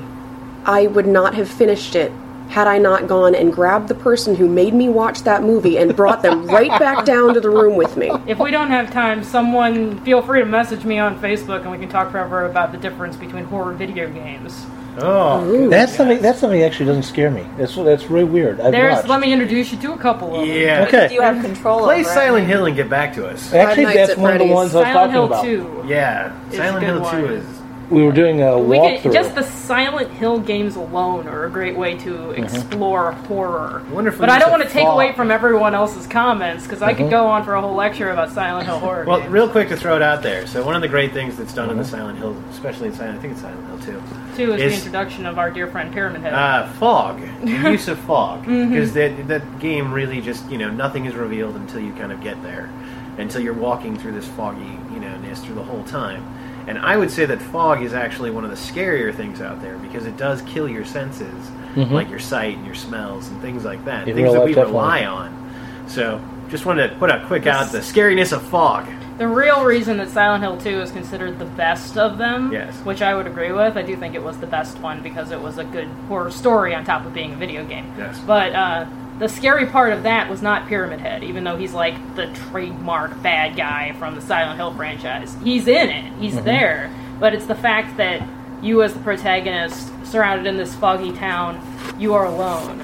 I 0.64 0.86
would 0.86 1.06
not 1.06 1.34
have 1.34 1.48
finished 1.48 1.94
it 1.94 2.12
had 2.48 2.66
I 2.66 2.78
not 2.78 3.06
gone 3.06 3.34
and 3.34 3.52
grabbed 3.52 3.88
the 3.88 3.94
person 3.94 4.34
who 4.34 4.48
made 4.48 4.72
me 4.72 4.88
watch 4.88 5.22
that 5.24 5.42
movie 5.42 5.76
and 5.76 5.94
brought 5.94 6.22
them 6.22 6.46
right 6.48 6.70
back 6.78 7.04
down 7.04 7.34
to 7.34 7.40
the 7.40 7.50
room 7.50 7.76
with 7.76 7.96
me. 7.96 8.10
If 8.26 8.38
we 8.38 8.50
don't 8.50 8.68
have 8.68 8.90
time, 8.90 9.22
someone 9.22 10.00
feel 10.00 10.22
free 10.22 10.40
to 10.40 10.46
message 10.46 10.84
me 10.84 10.98
on 10.98 11.20
Facebook 11.20 11.62
and 11.62 11.70
we 11.70 11.78
can 11.78 11.88
talk 11.88 12.10
forever 12.10 12.46
about 12.46 12.72
the 12.72 12.78
difference 12.78 13.16
between 13.16 13.44
horror 13.44 13.74
video 13.74 14.10
games. 14.10 14.66
Oh, 15.00 15.68
That's 15.68 15.94
something. 15.96 16.20
That's 16.20 16.38
something 16.38 16.60
that 16.60 16.66
actually 16.66 16.86
doesn't 16.86 17.02
scare 17.04 17.30
me. 17.30 17.46
That's 17.56 17.74
that's 17.76 18.04
really 18.10 18.24
weird. 18.24 18.60
I've 18.60 18.72
There's, 18.72 18.94
watched. 18.96 19.08
let 19.08 19.20
me 19.20 19.32
introduce 19.32 19.72
you 19.72 19.78
to 19.78 19.92
a 19.92 19.98
couple 19.98 20.34
of 20.34 20.46
them. 20.46 20.56
yeah. 20.56 20.84
Okay. 20.88 21.12
You 21.12 21.20
have 21.22 21.42
control 21.44 21.80
Play 21.84 22.00
over 22.00 22.10
it. 22.10 22.12
Silent 22.14 22.46
Hill 22.46 22.66
and 22.66 22.76
get 22.76 22.88
back 22.90 23.14
to 23.14 23.26
us. 23.28 23.52
Actually, 23.52 23.84
Nights 23.84 23.96
that's 23.96 24.10
at 24.12 24.18
one 24.18 24.32
of 24.32 24.38
the 24.38 24.44
Freddy's. 24.46 24.54
ones 24.54 24.74
I 24.74 24.78
was 24.78 24.84
Silent 24.86 24.94
talking 24.94 25.12
Hill 25.12 25.24
about. 25.24 25.84
2. 25.84 25.88
Yeah, 25.88 26.46
It's 26.48 26.56
Silent 26.56 26.76
a 26.76 26.80
good 26.80 26.86
Hill 26.86 27.00
one. 27.02 27.20
2 27.20 27.26
is. 27.34 27.57
We 27.90 28.02
were 28.02 28.12
doing 28.12 28.42
a 28.42 28.58
We 28.58 28.76
walkthrough. 28.76 29.00
could, 29.02 29.12
just 29.12 29.34
the 29.34 29.42
Silent 29.42 30.10
Hill 30.10 30.40
games 30.40 30.76
alone 30.76 31.26
are 31.26 31.46
a 31.46 31.50
great 31.50 31.74
way 31.76 31.96
to 31.98 32.10
Mm-hmm. 32.10 32.42
explore 32.44 33.12
horror. 33.12 33.82
Wonderful 33.90 34.20
But 34.20 34.28
I 34.28 34.38
don't 34.38 34.50
want 34.50 34.62
to 34.62 34.68
take 34.68 34.84
fog. 34.84 34.94
away 34.94 35.12
from 35.12 35.30
everyone 35.30 35.74
else's 35.74 36.06
comments 36.06 36.64
because 36.64 36.82
I 36.82 36.92
Mm-hmm. 36.92 37.02
could 37.04 37.10
go 37.10 37.26
on 37.26 37.44
for 37.44 37.54
a 37.54 37.60
whole 37.62 37.74
lecture 37.74 38.10
about 38.10 38.30
Silent 38.32 38.66
Hill 38.66 38.78
horror. 38.78 39.04
Well, 39.06 39.20
games. 39.20 39.32
real 39.32 39.48
quick 39.48 39.68
to 39.70 39.76
throw 39.76 39.96
it 39.96 40.02
out 40.02 40.22
there. 40.22 40.46
So 40.46 40.62
one 40.66 40.74
of 40.76 40.82
the 40.82 40.88
great 40.88 41.12
things 41.12 41.36
that's 41.38 41.54
done 41.54 41.70
in 41.70 41.78
the 41.78 41.82
Mm-hmm. 41.82 41.90
Silent 41.96 42.18
Hill, 42.18 42.36
especially 42.50 42.88
in 42.88 42.94
Silent, 42.94 43.18
I 43.18 43.20
think 43.22 43.32
it's 43.32 43.40
Silent 43.42 43.66
Hill 43.84 44.00
2, 44.36 44.36
Two 44.36 44.52
is, 44.52 44.58
the 44.72 44.76
introduction 44.76 45.24
of 45.24 45.38
our 45.38 45.50
dear 45.50 45.66
friend 45.66 45.90
Pyramid 45.92 46.20
Head. 46.20 46.34
uh, 46.34 46.68
fog, 46.74 47.20
the 47.42 47.50
use 47.72 47.88
of 47.88 47.98
fog, 48.00 48.44
Mm-hmm. 48.44 48.70
because 48.70 48.92
that 48.92 49.26
that 49.28 49.58
game 49.60 49.92
really 49.92 50.20
just 50.20 50.48
you 50.50 50.58
know 50.58 50.68
nothing 50.70 51.06
is 51.06 51.14
revealed 51.14 51.56
until 51.56 51.80
you 51.80 51.92
kind 51.94 52.12
of 52.12 52.20
get 52.22 52.40
there, 52.42 52.68
until 53.16 53.40
you're 53.40 53.54
walking 53.54 53.96
through 53.98 54.12
this 54.12 54.28
foggy 54.28 54.78
you 54.92 55.00
know 55.00 55.16
ness 55.20 55.42
through 55.42 55.54
the 55.54 55.62
whole 55.64 55.82
time. 55.84 56.22
And 56.68 56.78
I 56.78 56.96
would 56.98 57.10
say 57.10 57.24
that 57.26 57.40
fog 57.40 57.82
is 57.82 57.94
actually 57.94 58.30
one 58.30 58.44
of 58.44 58.50
the 58.50 58.56
scarier 58.56 59.14
things 59.14 59.40
out 59.40 59.60
there 59.62 59.78
because 59.78 60.04
it 60.06 60.16
does 60.18 60.42
kill 60.42 60.68
your 60.68 60.84
senses, 60.84 61.32
like 61.76 62.10
your 62.10 62.18
sight 62.18 62.56
and 62.56 62.66
your 62.66 62.74
smells 62.74 63.28
and 63.28 63.40
things 63.40 63.64
like 63.64 63.82
that, 63.86 64.06
Mm-hmm. 64.06 64.10
In 64.10 64.16
things 64.16 64.32
that 64.34 64.44
we 64.44 64.52
definitely. 64.52 64.72
rely 64.72 65.04
on. 65.06 65.86
So 65.88 66.20
just 66.50 66.66
wanted 66.66 66.88
to 66.88 66.96
put 66.96 67.10
a 67.10 67.24
quick 67.26 67.46
out 67.46 67.72
the 67.72 67.78
scariness 67.78 68.32
of 68.32 68.42
fog. 68.42 68.86
The 69.16 69.26
real 69.26 69.64
reason 69.64 69.96
that 69.96 70.10
Silent 70.10 70.44
Hill 70.44 70.58
2 70.58 70.80
is 70.82 70.92
considered 70.92 71.38
the 71.38 71.44
best 71.44 71.96
of 71.96 72.18
them, 72.18 72.52
Yes. 72.52 72.72
which 72.84 73.02
I 73.02 73.14
would 73.14 73.26
agree 73.26 73.50
with, 73.50 73.76
I 73.76 73.82
do 73.82 73.96
think 73.96 74.14
it 74.14 74.22
was 74.22 74.38
the 74.38 74.46
best 74.46 74.78
one 74.78 75.02
because 75.02 75.30
it 75.32 75.40
was 75.40 75.58
a 75.58 75.64
good 75.64 75.88
horror 76.06 76.30
story 76.30 76.74
on 76.74 76.84
top 76.84 77.04
of 77.04 77.12
being 77.14 77.32
a 77.32 77.36
video 77.36 77.64
game. 77.64 77.92
Yes. 77.98 78.20
But 78.26 78.54
uh, 78.54 78.86
the 79.18 79.28
scary 79.28 79.66
part 79.66 79.92
of 79.92 80.04
that 80.04 80.30
was 80.30 80.42
not 80.42 80.68
Pyramid 80.68 81.00
Head, 81.00 81.24
even 81.24 81.44
though 81.44 81.56
he's 81.56 81.74
like 81.74 82.14
the 82.14 82.26
trademark 82.50 83.20
bad 83.22 83.56
guy 83.56 83.92
from 83.98 84.14
the 84.14 84.20
Silent 84.20 84.58
Hill 84.58 84.74
franchise. 84.74 85.36
He's 85.42 85.66
in 85.66 85.90
it, 85.90 86.12
he's 86.20 86.34
mm-hmm. 86.34 86.44
there, 86.44 86.94
but 87.18 87.34
it's 87.34 87.46
the 87.46 87.54
fact 87.54 87.96
that 87.96 88.26
you, 88.62 88.82
as 88.82 88.94
the 88.94 89.00
protagonist, 89.00 89.90
surrounded 90.04 90.46
in 90.46 90.56
this 90.56 90.74
foggy 90.74 91.12
town, 91.12 91.60
you 91.98 92.14
are 92.14 92.26
alone. 92.26 92.80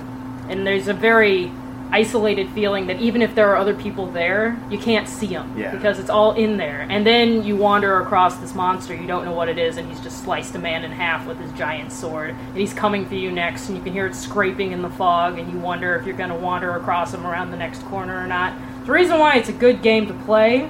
And 0.48 0.66
there's 0.66 0.88
a 0.88 0.94
very 0.94 1.52
isolated 1.94 2.48
feeling 2.50 2.88
that 2.88 3.00
even 3.00 3.22
if 3.22 3.36
there 3.36 3.48
are 3.50 3.56
other 3.56 3.72
people 3.72 4.06
there, 4.10 4.58
you 4.68 4.76
can't 4.78 5.08
see 5.08 5.28
them 5.28 5.54
Yeah. 5.56 5.70
because 5.70 6.00
it's 6.00 6.10
all 6.10 6.32
in 6.32 6.56
there. 6.56 6.84
And 6.90 7.06
then 7.06 7.44
you 7.44 7.54
wander 7.56 8.00
across 8.00 8.36
this 8.38 8.52
monster, 8.52 8.94
you 8.96 9.06
don't 9.06 9.24
know 9.24 9.32
what 9.32 9.48
it 9.48 9.58
is, 9.58 9.76
and 9.76 9.88
he's 9.88 10.00
just 10.00 10.24
sliced 10.24 10.56
a 10.56 10.58
man 10.58 10.82
in 10.84 10.90
half 10.90 11.24
with 11.24 11.38
his 11.38 11.52
giant 11.52 11.92
sword. 11.92 12.30
And 12.30 12.56
he's 12.56 12.74
coming 12.74 13.06
for 13.06 13.14
you 13.14 13.30
next, 13.30 13.68
and 13.68 13.78
you 13.78 13.84
can 13.84 13.92
hear 13.92 14.06
it 14.06 14.16
scraping 14.16 14.72
in 14.72 14.82
the 14.82 14.90
fog, 14.90 15.38
and 15.38 15.52
you 15.52 15.58
wonder 15.60 15.94
if 15.94 16.04
you're 16.04 16.16
going 16.16 16.30
to 16.30 16.34
wander 16.34 16.74
across 16.74 17.14
him 17.14 17.24
around 17.24 17.52
the 17.52 17.56
next 17.56 17.82
corner 17.84 18.18
or 18.20 18.26
not. 18.26 18.54
The 18.86 18.90
reason 18.92 19.20
why 19.20 19.36
it's 19.36 19.48
a 19.48 19.52
good 19.52 19.80
game 19.80 20.08
to 20.08 20.14
play, 20.24 20.68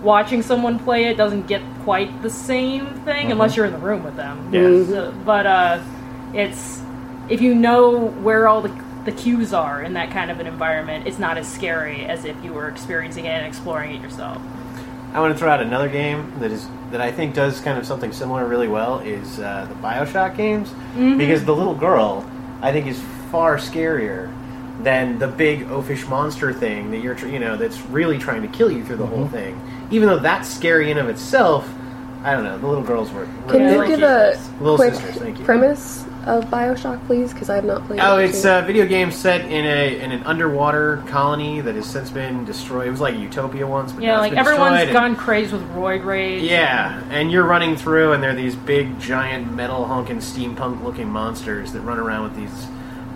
watching 0.00 0.42
someone 0.42 0.78
play 0.78 1.06
it 1.06 1.16
doesn't 1.16 1.48
get 1.48 1.60
quite 1.82 2.22
the 2.22 2.30
same 2.30 2.86
thing 3.04 3.32
unless 3.32 3.56
you're 3.56 3.66
in 3.66 3.72
the 3.72 3.78
room 3.78 4.04
with 4.04 4.14
them. 4.16 4.48
Yeah. 4.52 4.84
So- 4.86 5.12
but 5.24 5.44
uh, 5.44 5.80
it's 6.34 6.80
if 7.28 7.40
you 7.40 7.52
know 7.54 8.06
where 8.22 8.46
all 8.48 8.62
the 8.62 8.72
the 9.04 9.12
cues 9.12 9.52
are 9.52 9.82
in 9.82 9.94
that 9.94 10.10
kind 10.10 10.30
of 10.30 10.38
an 10.40 10.46
environment, 10.46 11.06
it's 11.06 11.18
not 11.18 11.36
as 11.36 11.50
scary 11.52 12.04
as 12.04 12.24
if 12.24 12.36
you 12.44 12.52
were 12.52 12.68
experiencing 12.68 13.24
it 13.24 13.30
and 13.30 13.46
exploring 13.46 13.94
it 13.94 14.00
yourself. 14.02 14.40
I 15.12 15.20
want 15.20 15.34
to 15.34 15.38
throw 15.38 15.50
out 15.50 15.60
another 15.60 15.88
game 15.88 16.32
that 16.40 16.50
is 16.50 16.66
that 16.90 17.00
I 17.00 17.10
think 17.12 17.34
does 17.34 17.60
kind 17.60 17.78
of 17.78 17.86
something 17.86 18.12
similar 18.12 18.46
really 18.46 18.68
well 18.68 19.00
is 19.00 19.38
uh, 19.40 19.66
the 19.68 19.74
Bioshock 19.76 20.36
games 20.36 20.68
Mm-hmm. 20.70 21.18
because 21.18 21.44
the 21.44 21.54
little 21.54 21.74
girl 21.74 22.28
I 22.60 22.70
think 22.72 22.86
is 22.86 23.00
far 23.30 23.56
scarier 23.58 24.32
than 24.82 25.18
the 25.18 25.26
big 25.28 25.66
oafish 25.68 26.08
monster 26.08 26.52
thing 26.52 26.90
that 26.90 26.98
you're, 27.02 27.16
you 27.26 27.38
know, 27.38 27.56
that's 27.56 27.80
really 27.86 28.18
trying 28.18 28.42
to 28.42 28.48
kill 28.48 28.70
you 28.70 28.84
through 28.84 28.96
the 28.96 29.06
whole 29.06 29.24
Mm-hmm. 29.26 29.34
thing. 29.34 29.88
Even 29.90 30.08
though 30.08 30.18
that's 30.18 30.48
scary 30.48 30.90
in 30.90 30.96
of 30.98 31.08
itself, 31.08 31.68
I 32.24 32.32
don't 32.32 32.44
know. 32.44 32.58
The 32.58 32.66
little 32.66 32.84
girls 32.84 33.10
were. 33.10 33.26
were 33.46 33.52
Can 33.52 33.72
you 33.72 33.86
give 33.86 34.02
a 34.02 34.38
Little 34.60 34.76
quick 34.76 34.94
sisters, 34.94 35.16
thank 35.16 35.38
you. 35.38 35.44
premise 35.44 36.01
of 36.26 36.44
Bioshock, 36.46 37.04
please? 37.06 37.32
Because 37.32 37.50
I 37.50 37.56
have 37.56 37.64
not 37.64 37.84
played. 37.86 37.98
It 37.98 38.02
oh, 38.02 38.18
it 38.18 38.30
it's 38.30 38.42
too. 38.42 38.48
a 38.48 38.62
video 38.62 38.86
game 38.86 39.10
set 39.10 39.42
in 39.42 39.64
a 39.64 40.00
in 40.00 40.12
an 40.12 40.22
underwater 40.24 41.02
colony 41.08 41.60
that 41.60 41.74
has 41.74 41.86
since 41.86 42.10
been 42.10 42.44
destroyed. 42.44 42.86
It 42.86 42.90
was 42.90 43.00
like 43.00 43.16
Utopia 43.16 43.66
once, 43.66 43.92
but 43.92 44.02
Yeah, 44.02 44.18
like 44.18 44.30
been 44.30 44.38
everyone's 44.38 44.80
destroyed, 44.80 44.92
gone 44.94 45.16
crazy 45.16 45.52
with 45.52 45.68
roid 45.70 46.04
rage. 46.04 46.42
Yeah, 46.42 47.02
and 47.10 47.30
you're 47.30 47.44
running 47.44 47.76
through, 47.76 48.12
and 48.12 48.22
there 48.22 48.30
are 48.30 48.34
these 48.34 48.56
big, 48.56 48.98
giant, 49.00 49.52
metal 49.52 49.84
honking, 49.84 50.18
steampunk 50.18 50.82
looking 50.82 51.08
monsters 51.08 51.72
that 51.72 51.80
run 51.80 51.98
around 51.98 52.24
with 52.24 52.36
these 52.36 52.66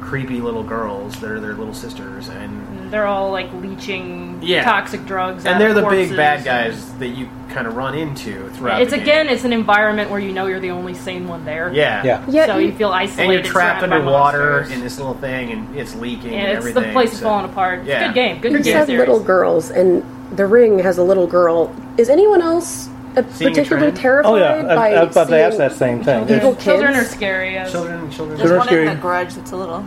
creepy 0.07 0.41
little 0.41 0.63
girls 0.63 1.19
that 1.21 1.29
are 1.31 1.41
their 1.41 1.55
little 1.55 1.75
sisters, 1.75 2.29
and 2.29 2.93
They're 2.93 3.07
all 3.07 3.33
like 3.33 3.53
leeching 3.55 4.39
Yeah. 4.41 4.63
toxic 4.63 5.05
drugs. 5.05 5.45
and 5.45 5.61
they're 5.61 5.75
the 5.75 5.83
big 5.87 6.17
bad 6.17 6.45
guys 6.45 6.93
that 7.01 7.09
you 7.09 7.29
kind 7.53 7.67
of 7.67 7.77
run 7.77 7.95
into 7.97 8.49
throughout. 8.51 8.81
It's 8.83 8.93
the 8.93 9.01
again, 9.01 9.27
game. 9.27 9.35
it's 9.35 9.45
an 9.45 9.53
environment 9.53 10.09
where 10.11 10.21
you 10.21 10.33
know 10.33 10.47
you're 10.47 10.61
the 10.61 10.71
only 10.71 10.95
sane 10.95 11.27
one 11.27 11.45
there. 11.45 11.71
Yeah. 11.73 12.05
Yeah. 12.05 12.23
Yeah, 12.29 12.47
so 12.47 12.59
you- 12.59 12.67
you 12.69 12.73
feel 12.73 12.93
and 12.95 13.09
you're 13.33 13.43
trapped 13.43 13.81
surrounded 13.81 13.91
by 13.91 13.97
underwater 13.97 14.61
in 14.73 14.81
this 14.81 14.99
little 14.99 15.15
thing, 15.15 15.51
and 15.51 15.77
it's 15.77 15.95
leaking 15.97 16.33
Yeah, 16.33 16.39
and 16.39 16.49
it's 16.51 16.59
everything. 16.59 16.83
the 16.85 16.93
place 16.93 17.13
is 17.13 17.19
so- 17.19 17.25
falling 17.27 17.47
apart. 17.47 17.81
It's 17.81 17.89
Yeah. 17.89 18.05
a 18.05 18.07
good 18.09 18.15
game. 18.15 18.39
Good 18.41 18.53
You 18.53 18.59
game 18.59 18.73
said 18.75 18.87
series. 18.87 19.01
little 19.01 19.19
girls, 19.21 19.71
and 19.71 20.05
the 20.37 20.47
ring 20.47 20.79
has 20.79 20.99
a 20.99 21.03
little 21.03 21.27
girl. 21.27 21.73
Is 21.99 22.09
anyone 22.09 22.41
else 22.43 22.85
Seeing 22.85 22.95
a 22.95 22.96
Uh, 23.17 23.23
particularly 23.23 23.65
trend? 23.93 23.97
terrified 23.97 24.29
Oh 24.31 24.37
yeah, 24.37 24.63
by 24.75 24.91
I, 24.93 24.95
I 25.01 25.05
was 25.05 25.17
about 25.17 25.29
to 25.29 25.39
ask 25.41 25.57
that 25.59 25.73
same 25.73 26.03
thing. 26.05 26.29
evil 26.29 26.55
Children 26.57 26.95
are 26.97 27.05
scary. 27.05 27.53
Yes. 27.55 27.73
Children, 27.73 28.11
children. 28.11 28.37
There's 28.39 28.41
Children 28.51 28.59
one 28.59 28.67
scary. 28.67 28.87
in 28.89 28.95
the 28.97 29.01
garage 29.01 29.35
that's 29.35 29.53
a 29.53 29.57
little 29.57 29.85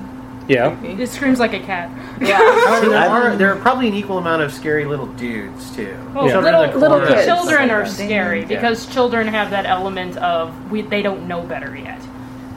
Yeah. 0.47 0.75
creepy. 0.77 1.03
It 1.03 1.09
screams 1.09 1.39
like 1.39 1.53
a 1.53 1.59
cat. 1.59 1.89
Yeah. 2.19 2.37
However, 2.65 2.89
there 2.89 2.99
are 2.99 3.35
there 3.35 3.53
are 3.53 3.59
probably 3.59 3.87
an 3.87 3.93
equal 3.93 4.17
amount 4.17 4.41
of 4.41 4.51
scary 4.51 4.85
little 4.85 5.05
dudes 5.07 5.75
too. 5.75 5.95
Well, 6.15 6.25
Yeah. 6.25 6.31
Children 6.33 6.53
little, 6.59 6.79
Little 6.79 7.07
kids. 7.07 7.25
children 7.25 7.69
are 7.69 7.81
Yeah. 7.81 7.85
scary 7.85 8.45
because 8.45 8.85
children 8.87 9.27
have 9.27 9.51
that 9.51 9.65
element 9.67 10.17
of 10.17 10.51
we, 10.71 10.81
they 10.81 11.01
don't 11.03 11.27
know 11.27 11.41
better 11.43 11.75
yet. 11.77 12.01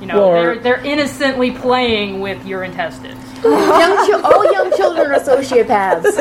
You 0.01 0.07
know, 0.09 0.19
Well, 0.21 0.33
they're 0.33 0.59
they're 0.59 0.85
innocently 0.85 1.51
playing 1.53 2.21
with 2.21 2.45
your 2.47 2.65
intestines. 2.65 3.19
young 3.45 4.07
chil- 4.07 4.25
all 4.25 4.51
young 4.53 4.73
children 4.77 5.13
are 5.13 5.21
sociopaths. 5.21 6.15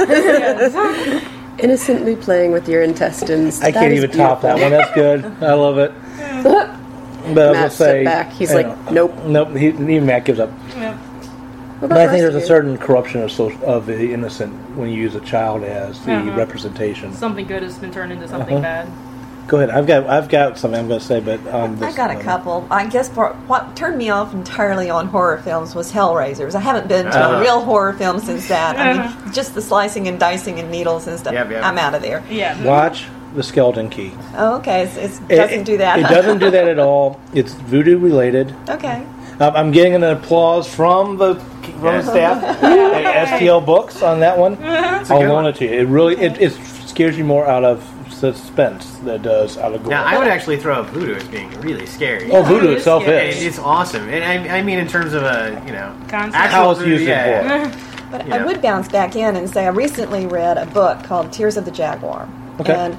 innocently 1.61 2.15
playing 2.15 2.51
with 2.51 2.67
your 2.67 2.81
intestines. 2.83 3.61
I 3.61 3.71
That 3.71 3.79
can't 3.81 3.93
is 3.93 4.03
even 4.03 4.17
top 4.17 4.41
that 4.41 4.59
one. 4.59 4.71
That's 4.71 4.93
good. 4.93 5.25
I 5.41 5.53
love 5.53 5.77
it. 5.77 5.93
But 7.21 7.49
I 7.49 7.51
was 7.51 7.53
Matt 7.53 7.53
gonna 7.53 7.69
say, 7.69 8.03
back. 8.03 8.31
He's 8.33 8.51
like, 8.51 8.65
know. 8.91 9.07
nope. 9.07 9.25
nope. 9.25 9.55
He, 9.55 9.67
even 9.67 10.07
Matt 10.07 10.25
gives 10.25 10.39
up. 10.39 10.49
Yeah. 10.75 10.97
What 11.77 11.89
But 11.89 11.97
I 11.99 12.07
think 12.07 12.21
there's 12.21 12.33
a 12.33 12.41
certain 12.41 12.79
corruption 12.79 13.21
of, 13.21 13.31
so, 13.31 13.51
of 13.61 13.85
the 13.85 14.11
innocent 14.11 14.51
when 14.75 14.89
you 14.89 14.95
use 14.95 15.13
a 15.13 15.19
child 15.21 15.63
as 15.63 16.03
the 16.03 16.13
Uh-huh. 16.13 16.31
representation. 16.35 17.13
Something 17.13 17.45
good 17.45 17.61
has 17.61 17.77
been 17.77 17.91
turned 17.91 18.11
into 18.11 18.27
something 18.27 18.55
Uh-huh. 18.55 18.63
bad. 18.63 18.87
Go 19.51 19.57
ahead. 19.57 19.69
I've 19.69 19.85
got 19.85 20.07
I've 20.07 20.29
got 20.29 20.57
something 20.57 20.79
I'm 20.79 20.87
going 20.87 21.01
to 21.01 21.05
say, 21.05 21.19
but 21.19 21.45
um, 21.53 21.73
I 21.73 21.87
this- 21.87 21.95
got 21.97 22.09
a 22.09 22.15
couple. 22.23 22.65
I 22.71 22.87
guess 22.87 23.09
for, 23.09 23.33
what 23.47 23.75
turned 23.75 23.97
me 23.97 24.09
off 24.09 24.33
entirely 24.33 24.89
on 24.89 25.07
horror 25.07 25.39
films 25.39 25.75
was 25.75 25.91
Hellraisers. 25.91 26.55
I 26.55 26.61
haven't 26.61 26.87
been 26.87 27.07
to 27.07 27.11
Ah. 27.21 27.37
a 27.37 27.41
real 27.41 27.59
horror 27.59 27.91
film 27.91 28.21
since 28.21 28.47
that. 28.47 28.77
I 28.77 28.93
mean, 29.25 29.33
just 29.33 29.53
the 29.53 29.61
slicing 29.61 30.07
and 30.07 30.17
dicing 30.17 30.57
and 30.61 30.71
needles 30.71 31.05
and 31.05 31.19
stuff. 31.19 31.33
Yep, 31.33 31.51
yep. 31.51 31.65
I'm 31.65 31.77
out 31.77 31.93
of 31.93 32.01
there. 32.01 32.23
Yeah. 32.29 32.63
Watch 32.63 33.07
the 33.35 33.43
Skeleton 33.43 33.89
Key. 33.89 34.13
Oh, 34.37 34.55
okay. 34.59 34.83
It's, 34.83 34.95
it's, 34.95 35.19
It- 35.27 35.35
doesn't 35.35 35.63
do 35.65 35.77
that. 35.79 35.99
It 35.99 36.03
doesn't 36.03 36.39
do 36.39 36.49
that 36.49 36.69
at 36.69 36.79
all. 36.79 37.19
It's 37.33 37.51
voodoo 37.53 37.97
related. 37.99 38.55
Okay. 38.69 39.05
Um, 39.41 39.53
I'm 39.53 39.71
getting 39.71 39.95
an 39.95 40.03
applause 40.05 40.73
from 40.73 41.17
the 41.17 41.35
from 41.35 41.81
the 41.81 42.03
staff 42.03 42.41
at 42.63 43.27
STL 43.41 43.65
Books 43.65 44.01
on 44.01 44.21
that 44.21 44.37
one. 44.37 44.57
I'll 44.63 45.19
loan 45.19 45.29
one. 45.43 45.45
it 45.47 45.55
to 45.57 45.65
you. 45.65 45.71
It 45.73 45.87
really 45.89 46.15
it, 46.21 46.39
it 46.39 46.53
scares 46.85 47.17
you 47.17 47.25
more 47.25 47.45
out 47.47 47.65
of 47.65 47.83
suspense 48.21 48.85
that 48.99 49.23
does 49.23 49.57
out 49.57 49.73
of 49.73 49.81
gore. 49.83 49.89
Now, 49.91 50.03
I 50.05 50.17
would 50.17 50.27
actually 50.27 50.57
throw 50.57 50.75
up 50.81 50.87
voodoo 50.89 51.15
as 51.15 51.23
being 51.25 51.49
really 51.61 51.85
scary. 51.87 52.31
oh, 52.31 52.43
voodoo 52.43 52.67
it 52.67 52.71
is 52.73 52.77
itself 52.77 53.03
scary. 53.03 53.29
It- 53.29 53.37
is. 53.37 53.43
It's 53.43 53.59
awesome, 53.59 54.07
and 54.09 54.23
I, 54.23 54.59
I 54.59 54.61
mean 54.61 54.79
in 54.79 54.87
terms 54.87 55.13
of 55.13 55.23
a 55.23 55.61
you 55.65 55.73
know 55.73 55.91
Concept. 56.07 56.35
actual 56.35 56.49
How 56.59 56.71
it's 56.71 56.79
voodoo, 56.79 56.91
used 56.91 57.03
in 57.03 57.09
yeah, 57.09 57.41
horror. 57.41 57.57
yeah. 57.69 57.87
But 58.11 58.27
You 58.27 58.33
I 58.33 58.37
know. 58.39 58.45
would 58.47 58.61
bounce 58.61 58.89
back 58.89 59.15
in 59.15 59.37
and 59.37 59.49
say 59.49 59.65
I 59.65 59.69
recently 59.69 60.25
read 60.27 60.57
a 60.57 60.65
book 60.65 61.01
called 61.05 61.31
Tears 61.31 61.55
of 61.55 61.63
the 61.63 61.71
Jaguar. 61.71 62.27
Okay. 62.59 62.73
And 62.73 62.95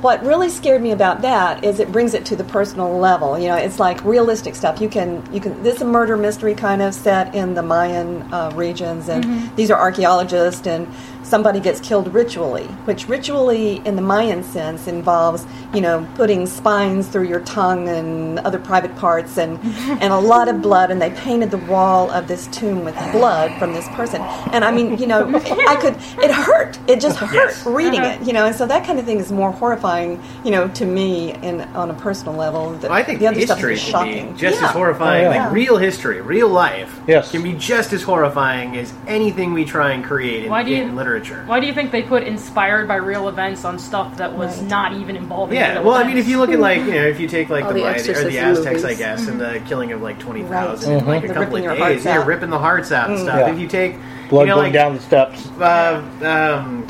what 0.00 0.22
really 0.24 0.48
scared 0.48 0.80
me 0.80 0.90
about 0.92 1.20
that 1.20 1.62
is 1.62 1.80
it 1.80 1.92
brings 1.92 2.14
it 2.14 2.24
to 2.26 2.36
the 2.36 2.44
personal 2.44 2.96
level. 2.98 3.38
You 3.38 3.48
know, 3.48 3.56
it's 3.56 3.78
like 3.78 4.02
realistic 4.04 4.54
stuff. 4.54 4.80
You 4.80 4.88
can 4.88 5.22
you 5.32 5.40
can 5.40 5.62
this 5.62 5.76
is 5.76 5.82
a 5.82 5.84
murder 5.86 6.16
mystery 6.16 6.54
kind 6.54 6.80
of 6.80 6.94
set 6.94 7.34
in 7.34 7.52
the 7.54 7.62
Mayan 7.62 8.22
uh, 8.32 8.52
regions, 8.54 9.08
and 9.10 9.54
these 9.54 9.70
are 9.70 9.78
archaeologists, 9.78 10.66
and 10.66 10.86
somebody 11.24 11.58
gets 11.58 11.80
killed 11.80 12.12
ritually, 12.14 12.66
which 12.84 13.08
ritually 13.08 13.82
in 13.84 13.96
the 13.96 14.02
Mayan 14.02 14.42
sense 14.44 14.86
involves 14.86 15.46
you 15.74 15.80
know 15.80 16.06
putting 16.14 16.46
spines 16.46 17.08
through 17.08 17.26
your 17.28 17.40
tongue 17.40 17.88
and 17.88 18.38
other 18.40 18.58
private 18.58 18.94
parts, 18.96 19.38
and 19.38 19.58
and 20.02 20.12
a 20.12 20.18
lot 20.18 20.48
of 20.48 20.62
blood, 20.62 20.90
and 20.90 21.00
they 21.02 21.10
painted 21.10 21.50
the 21.50 21.58
wall 21.58 22.10
of 22.10 22.28
this 22.28 22.46
tomb 22.48 22.84
with 22.84 22.94
blood 23.12 23.50
from 23.58 23.72
this 23.72 23.88
person, 23.88 24.20
and 24.52 24.64
I 24.64 24.70
mean 24.70 24.98
you 24.98 25.06
know 25.06 25.26
I 25.68 25.76
could 25.76 25.96
it 26.22 26.30
hurt 26.30 26.78
it 26.88 27.00
just 27.00 27.18
hurt 27.18 27.34
Yes. 27.34 27.66
reading 27.66 28.00
uh-huh. 28.00 28.20
it 28.22 28.26
you 28.26 28.32
know, 28.32 28.46
and 28.46 28.54
so 28.54 28.66
that 28.66 28.86
kind 28.86 28.98
of 28.98 29.04
thing 29.04 29.18
is 29.18 29.32
more 29.32 29.50
horrifying 29.50 30.22
you 30.44 30.50
know 30.50 30.68
to 30.68 30.84
me 30.84 31.32
in 31.42 31.62
on 31.74 31.90
a 31.90 31.94
personal 31.94 32.34
level. 32.34 32.70
The, 32.74 32.88
Well, 32.88 32.96
I 32.96 33.02
think 33.02 33.18
the 33.18 33.26
other 33.28 33.40
stuff 33.40 33.62
is 33.64 33.80
shocking. 33.80 34.32
be 34.34 34.38
just 34.38 34.60
Yeah. 34.60 34.68
as 34.68 34.72
horrifying. 34.72 35.26
Oh, 35.26 35.30
yeah. 35.30 35.44
Like 35.46 35.52
real 35.52 35.76
history, 35.78 36.20
real 36.20 36.48
life, 36.48 37.00
Yes. 37.06 37.30
can 37.30 37.42
be 37.42 37.54
just 37.54 37.92
as 37.92 38.02
horrifying 38.02 38.76
as 38.76 38.92
anything 39.06 39.52
we 39.52 39.64
try 39.64 39.92
and 39.92 40.04
create 40.04 40.44
in, 40.44 40.50
Why 40.50 40.62
do 40.62 40.70
you- 40.70 40.82
in 40.82 40.94
literature. 40.96 41.13
Why 41.46 41.60
do 41.60 41.66
you 41.66 41.72
think 41.74 41.90
they 41.92 42.02
put 42.02 42.22
inspired 42.24 42.88
by 42.88 42.96
real 42.96 43.28
events 43.28 43.64
on 43.64 43.78
stuff 43.78 44.16
that 44.16 44.32
was 44.36 44.58
Right. 44.60 44.68
not 44.70 44.92
even 44.94 45.16
involving 45.16 45.56
Yeah, 45.58 45.74
real 45.74 45.84
well, 45.84 45.94
I 45.94 46.04
mean, 46.04 46.16
if 46.18 46.28
you 46.28 46.38
look 46.38 46.50
at 46.50 46.58
like 46.60 46.80
you 46.80 46.92
know, 46.92 47.06
if 47.06 47.20
you 47.20 47.28
take 47.28 47.48
like 47.50 47.66
the, 47.68 47.74
the 47.74 47.80
Maya- 47.80 47.90
or 47.92 48.30
the 48.30 48.38
Aztecs, 48.38 48.82
I 48.84 48.88
movies. 48.88 48.98
guess, 48.98 49.26
and 49.28 49.40
the 49.40 49.60
killing 49.66 49.92
of 49.92 50.02
like 50.02 50.18
twenty 50.18 50.42
thousand 50.42 50.92
Right. 50.94 51.00
in 51.02 51.06
like 51.08 51.24
a 51.24 51.28
The 51.28 51.34
couple 51.34 51.56
of 51.56 51.62
days, 51.64 51.78
hearts 51.78 52.04
yeah, 52.04 52.24
ripping 52.24 52.50
the 52.50 52.58
hearts 52.58 52.92
out 52.92 53.10
and 53.10 53.18
stuff. 53.18 53.38
Yeah. 53.38 53.52
If 53.52 53.58
you 53.58 53.66
take 53.68 53.96
Blood 54.30 54.42
you 54.42 54.46
know, 54.48 54.54
going 54.56 54.66
like, 54.66 54.72
down 54.72 54.94
the 54.94 55.00
steps. 55.02 55.48
uh, 55.60 56.02
um, 56.22 56.86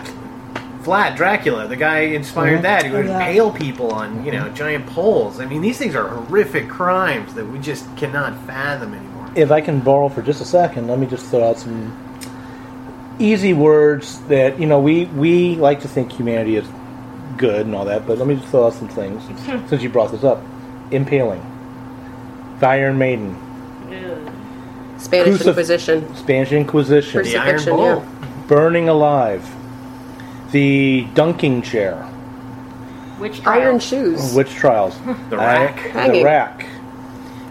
Vlad 0.85 1.17
Dracula, 1.17 1.67
the 1.67 1.77
guy 1.77 2.01
inspired 2.01 2.59
Mhm. 2.59 2.63
that, 2.63 2.85
who 2.85 2.97
would 2.97 3.07
Oh, 3.07 3.09
yeah. 3.09 3.17
impale 3.19 3.51
people 3.51 3.91
on 3.93 4.23
you 4.25 4.33
know 4.33 4.49
giant 4.51 4.87
poles. 4.87 5.41
I 5.41 5.47
mean, 5.47 5.63
these 5.63 5.79
things 5.79 5.95
are 5.95 6.07
horrific 6.09 6.69
crimes 6.69 7.33
that 7.35 7.47
we 7.51 7.59
just 7.59 7.85
cannot 7.97 8.35
fathom 8.47 8.93
anymore. 8.95 9.11
If 9.35 9.51
I 9.51 9.61
can 9.63 9.81
borrow 9.81 10.09
for 10.09 10.21
just 10.23 10.41
a 10.43 10.45
second, 10.45 10.87
let 10.89 10.99
me 10.99 11.07
just 11.07 11.27
throw 11.27 11.49
out 11.49 11.59
some 11.59 11.91
easy 13.19 13.53
words 13.53 14.21
that 14.23 14.59
you 14.59 14.67
know 14.67 14.81
we 14.81 15.07
we 15.07 15.57
like 15.57 15.81
to 15.81 15.89
think 15.89 16.13
humanity 16.13 16.57
is 16.57 16.67
good 17.37 17.67
and 17.67 17.75
all 17.75 17.85
that, 17.85 18.07
but 18.07 18.19
let 18.19 18.27
me 18.27 18.37
just 18.37 18.49
throw 18.49 18.67
out 18.67 18.75
some 18.75 18.89
things 18.89 19.25
since 19.25 19.71
hmm. 19.71 19.77
you 19.77 19.89
brought 19.89 20.11
this 20.13 20.25
up. 20.25 20.43
Impaling, 20.91 21.43
the 22.61 22.67
Iron 22.67 22.99
Maiden, 22.99 23.37
Ew. 23.91 24.31
Spanish 24.99 25.41
Crucif- 25.41 25.49
Inquisition. 25.49 26.17
Spanish 26.17 26.53
Inquisition, 26.53 27.23
The 27.23 27.37
Iron 27.37 27.51
Crucifixion, 27.57 27.77
Bull. 27.77 27.87
yeah. 27.87 28.43
burning 28.47 28.89
alive, 28.89 29.49
the 30.53 31.07
dunking 31.15 31.63
chair, 31.63 32.03
Which 33.19 33.45
Iron 33.47 33.79
shoes. 33.79 34.35
witch 34.35 34.51
trials, 34.51 34.97
The 35.31 35.37
I- 35.37 35.65
rack. 35.65 36.13
the 36.13 36.23
rack, 36.23 36.67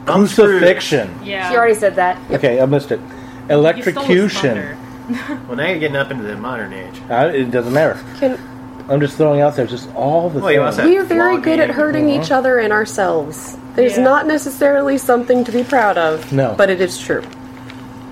crucifixion. 0.06 1.10
Yeah. 1.24 1.50
She 1.50 1.58
already 1.58 1.76
said 1.76 1.96
that. 1.96 2.20
Okay, 2.32 2.62
I 2.62 2.66
missed 2.66 2.92
it. 2.92 3.00
You 3.00 3.08
stole 3.48 3.60
Electrocution. 3.60 4.78
Thunder. 5.08 5.42
Well, 5.48 5.58
now 5.58 5.68
you're 5.68 5.80
getting 5.80 5.98
up 5.98 6.12
into 6.12 6.24
the 6.24 6.36
modern 6.38 6.74
age. 6.74 7.02
Uh, 7.10 7.32
it 7.34 7.52
doesn't 7.52 7.74
matter. 7.74 8.02
Can, 8.20 8.40
I'm 8.90 9.00
just 9.00 9.16
throwing 9.18 9.42
out 9.42 9.56
there 9.56 9.66
just 9.66 9.94
all 9.96 10.30
the 10.30 10.40
Well, 10.40 10.72
things. 10.72 10.86
we 10.86 10.98
are 10.98 11.04
very 11.04 11.38
good 11.40 11.60
at 11.60 11.68
Flogging. 11.68 11.76
hurting 11.76 12.10
each 12.10 12.32
other 12.32 12.60
and 12.60 12.74
ourselves. 12.74 13.58
There's 13.76 13.98
Yeah. 13.98 14.04
not 14.04 14.28
necessarily 14.28 14.98
something 14.98 15.44
to 15.46 15.52
be 15.52 15.64
proud 15.64 15.98
of. 15.98 16.32
No. 16.34 16.54
But 16.58 16.70
it 16.70 16.82
is 16.82 16.98
true. 17.00 17.24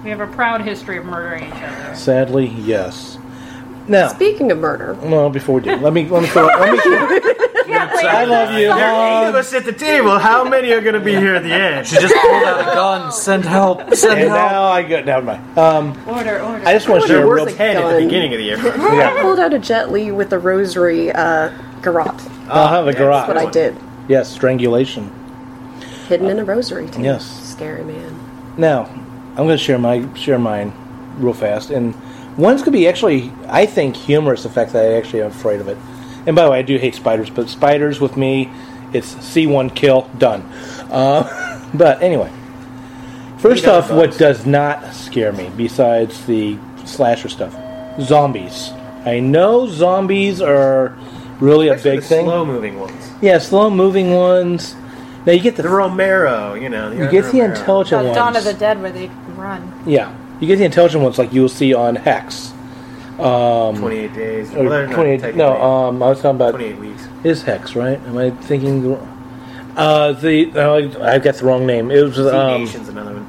We 0.03 0.09
have 0.09 0.21
a 0.21 0.27
proud 0.27 0.61
history 0.61 0.97
of 0.97 1.05
murdering 1.05 1.43
each 1.45 1.53
other. 1.53 1.95
Sadly, 1.95 2.47
yes. 2.47 3.17
Now, 3.87 4.07
Speaking 4.09 4.51
of 4.51 4.59
murder, 4.59 4.93
well, 5.01 5.29
before 5.29 5.55
we 5.55 5.61
do, 5.61 5.75
let 5.75 5.91
me 5.93 6.07
let 6.07 6.21
me 6.23 6.27
throw. 6.29 6.45
Let 6.47 6.71
me. 6.71 6.77
I 7.73 8.25
love 8.25 8.51
you. 8.59 8.67
There 8.67 8.71
are 8.73 9.07
eight 9.07 9.25
Mom. 9.25 9.29
of 9.29 9.35
us 9.35 9.53
at 9.53 9.65
the 9.65 9.73
table. 9.73 10.17
How 10.19 10.43
many 10.47 10.71
are 10.71 10.81
going 10.81 10.93
to 10.93 10.99
be 10.99 11.15
here 11.15 11.35
at 11.35 11.43
the 11.43 11.51
end? 11.53 11.87
She 11.87 11.95
just 11.97 12.13
pulled 12.15 12.43
out 12.43 12.61
a 12.61 12.65
gun. 12.65 13.11
Send 13.11 13.45
help. 13.45 13.93
Send 13.93 14.19
And 14.19 14.29
help. 14.29 14.51
now 14.51 14.63
I 14.63 14.83
got. 14.83 15.05
Never 15.05 15.25
mind. 15.25 15.57
Um, 15.57 15.97
Order, 16.07 16.41
order. 16.41 16.65
I 16.67 16.73
just 16.73 16.87
want 16.89 17.03
to 17.03 17.07
There 17.07 17.17
share 17.19 17.25
a 17.25 17.29
was 17.29 17.37
real. 17.45 17.47
a 17.47 17.57
head 17.57 17.77
at 17.77 17.93
the 17.99 18.03
beginning 18.05 18.33
of 18.33 18.39
the 18.39 18.45
year. 18.45 18.57
I 18.59 19.21
pulled 19.21 19.39
out 19.39 19.53
a 19.53 19.59
Jet 19.59 19.91
Li 19.91 20.11
with 20.11 20.33
a 20.33 20.39
rosary 20.39 21.11
uh, 21.11 21.49
garrote. 21.81 22.21
I'll 22.47 22.67
have 22.67 22.87
a 22.87 22.91
yeah, 22.91 22.97
garage. 22.97 23.27
That's 23.27 23.37
what 23.37 23.47
I 23.47 23.49
did. 23.51 23.77
Yes, 24.07 24.29
strangulation. 24.29 25.11
Hidden 26.07 26.27
in 26.29 26.39
a 26.39 26.43
rosary, 26.43 26.89
too. 26.89 27.01
Yes. 27.01 27.25
Scary 27.53 27.83
man. 27.83 28.53
Now, 28.57 28.83
I'm 28.85 29.35
going 29.45 29.49
to 29.49 29.57
share 29.57 29.77
my 29.77 30.11
share 30.15 30.37
mine 30.37 30.73
real 31.17 31.33
fast, 31.33 31.69
and 31.69 31.93
one's 32.37 32.61
going 32.61 32.71
to 32.73 32.77
be 32.77 32.87
actually, 32.87 33.31
I 33.47 33.65
think, 33.65 33.95
humorous. 33.95 34.43
The 34.43 34.49
fact 34.49 34.73
that 34.73 34.83
I 34.83 34.93
actually 34.95 35.21
am 35.21 35.27
afraid 35.31 35.61
of 35.61 35.67
it. 35.69 35.77
And 36.25 36.35
by 36.35 36.45
the 36.45 36.51
way, 36.51 36.59
I 36.59 36.61
do 36.61 36.77
hate 36.77 36.95
spiders, 36.95 37.29
but 37.29 37.49
spiders 37.49 37.99
with 37.99 38.15
me, 38.17 38.51
it's 38.93 39.13
C1 39.15 39.75
kill 39.75 40.09
done. 40.17 40.41
Uh, 40.91 41.69
but 41.73 42.01
anyway, 42.01 42.31
first 43.39 43.63
Eat 43.63 43.69
other 43.69 43.93
off, 43.93 43.97
what 43.97 44.17
does 44.17 44.45
not 44.45 44.93
scare 44.93 45.31
me, 45.31 45.49
besides 45.55 46.25
the 46.25 46.57
slasher 46.85 47.29
stuff. 47.29 47.55
Zombies. 48.01 48.71
I 49.05 49.19
know 49.19 49.67
zombies 49.67 50.41
are 50.41 50.95
really 51.39 51.69
a 51.69 51.73
Especially 51.73 51.91
big 51.97 52.01
the 52.01 52.07
thing. 52.07 52.25
Slow 52.25 52.45
moving 52.45 52.79
ones. 52.79 53.11
Yeah, 53.21 53.39
slow 53.39 53.69
moving 53.69 54.11
ones. 54.13 54.75
Now 55.25 55.33
you 55.33 55.39
get 55.39 55.55
the, 55.55 55.63
The 55.63 55.69
Romero, 55.69 56.53
you 56.55 56.69
know. 56.69 56.91
you 56.91 57.09
get 57.09 57.25
the 57.25 57.39
Romero. 57.39 57.55
intelligent 57.55 58.01
The 58.01 58.07
ones. 58.09 58.17
Dawn 58.17 58.35
of 58.35 58.43
the 58.43 58.53
Dead 58.53 58.81
where 58.81 58.91
they 58.91 59.07
run. 59.35 59.73
Yeah, 59.85 60.15
you 60.39 60.47
get 60.47 60.57
the 60.57 60.65
intelligent 60.65 61.03
ones 61.03 61.17
like 61.17 61.33
you'll 61.33 61.49
see 61.49 61.73
on 61.73 61.95
Hex. 61.95 62.50
Um, 63.19 63.77
28 63.77 64.13
days. 64.13 64.53
or 64.53 64.63
Well, 64.63 64.87
28 64.93 65.35
no, 65.35 65.61
um, 65.61 66.01
I 66.01 66.09
was 66.09 66.17
talking 66.21 66.37
about 66.37 66.51
28 66.51 66.77
weeks. 66.79 67.07
is 67.23 67.43
Hex 67.43 67.75
right? 67.75 67.99
Am 68.07 68.17
I 68.17 68.31
thinking? 68.31 68.83
the- 68.83 68.99
Uh, 69.75 70.11
the 70.13 70.51
uh, 70.55 71.03
I've 71.05 71.23
got 71.23 71.35
the 71.35 71.45
wrong 71.45 71.65
name. 71.65 71.91
It 71.91 72.01
was 72.03 72.19
um, 72.19 72.61
Nation's 72.63 72.89
another 72.89 73.13
one. 73.13 73.27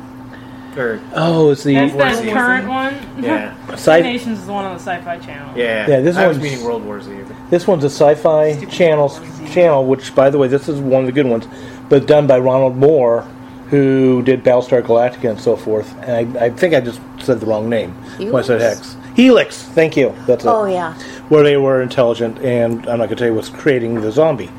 Or, 0.77 1.01
oh, 1.15 1.51
it's 1.51 1.65
the 1.65 1.75
That's 1.75 1.93
that 1.95 2.17
Z. 2.25 2.31
current 2.33 2.67
one. 2.67 2.95
yeah. 3.23 3.55
Sci- 3.75 4.01
Nations 4.01 4.39
is 4.39 4.47
the 4.47 4.53
one 4.55 4.65
on 4.65 4.73
the 4.75 4.81
Sci-Fi 4.83 5.19
Channel. 5.19 5.57
Yeah. 5.59 5.87
Yeah, 5.87 6.01
this 6.01 6.17
I 6.17 6.27
was 6.27 6.39
one's- 6.39 6.51
meaning 6.51 6.65
World 6.65 6.85
War 6.85 7.01
Z. 7.01 7.13
This 7.51 7.67
one's 7.67 7.85
a 7.85 7.91
sci-fi 7.91 8.65
channel 8.67 9.11
channel, 9.51 9.85
which, 9.85 10.15
by 10.15 10.31
the 10.31 10.39
way, 10.39 10.49
this 10.49 10.69
is 10.71 10.81
one 10.81 11.01
of 11.03 11.07
the 11.07 11.13
good 11.13 11.27
ones, 11.27 11.47
but 11.91 12.07
done 12.07 12.27
by 12.27 12.39
Ronald 12.39 12.77
Moore, 12.77 13.21
who 13.69 14.23
did 14.23 14.43
Battlestar 14.43 14.81
Galactica 14.83 15.29
and 15.31 15.39
so 15.41 15.57
forth. 15.57 15.95
And 16.05 16.37
I, 16.39 16.47
I 16.47 16.51
think 16.51 16.73
I 16.75 16.81
just 16.81 17.01
said 17.21 17.41
the 17.41 17.47
wrong 17.47 17.69
name 17.69 17.91
when 18.19 18.37
I 18.37 18.43
said 18.43 18.61
Hex. 18.63 18.97
Helix. 19.15 19.63
Thank 19.63 19.97
you. 19.97 20.15
That's 20.27 20.45
it. 20.45 20.49
Oh 20.49 20.65
yeah. 20.65 20.95
Where 21.29 21.43
they 21.43 21.57
were 21.57 21.83
intelligent, 21.83 22.39
and 22.41 22.87
I'm 22.89 22.99
not 22.99 23.07
going 23.07 23.11
to 23.11 23.17
tell 23.17 23.29
you 23.29 23.35
what's 23.35 23.49
creating 23.49 24.01
the 24.01 24.13
zombie. 24.13 24.51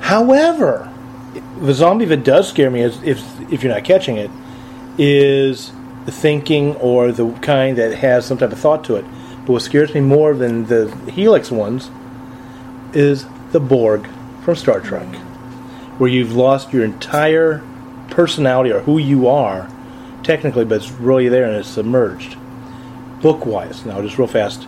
However, 0.00 0.92
the 1.60 1.74
zombie 1.74 2.04
that 2.06 2.24
does 2.24 2.48
scare 2.48 2.70
me 2.70 2.82
is 2.82 3.02
if 3.02 3.22
if 3.52 3.62
you're 3.62 3.72
not 3.72 3.84
catching 3.84 4.16
it, 4.16 4.30
is 4.98 5.72
the 6.04 6.12
thinking 6.12 6.74
or 6.76 7.12
the 7.12 7.32
kind 7.34 7.78
that 7.78 7.94
has 7.94 8.26
some 8.26 8.38
type 8.38 8.52
of 8.52 8.58
thought 8.58 8.84
to 8.84 8.96
it. 8.96 9.04
But 9.46 9.52
what 9.52 9.62
scares 9.62 9.94
me 9.94 10.00
more 10.00 10.34
than 10.34 10.66
the 10.66 10.94
Helix 11.10 11.50
ones 11.50 11.90
is 12.92 13.26
the 13.52 13.60
Borg 13.60 14.08
from 14.42 14.56
Star 14.56 14.80
Trek, 14.80 15.06
where 15.98 16.10
you've 16.10 16.34
lost 16.34 16.72
your 16.72 16.84
entire 16.84 17.62
personality 18.10 18.70
or 18.70 18.80
who 18.80 18.98
you 18.98 19.28
are, 19.28 19.68
technically, 20.22 20.64
but 20.64 20.76
it's 20.76 20.90
really 20.90 21.28
there 21.28 21.44
and 21.44 21.56
it's 21.56 21.68
submerged. 21.68 22.36
Book 23.22 23.46
wise, 23.46 23.86
now 23.86 24.02
just 24.02 24.18
real 24.18 24.28
fast, 24.28 24.64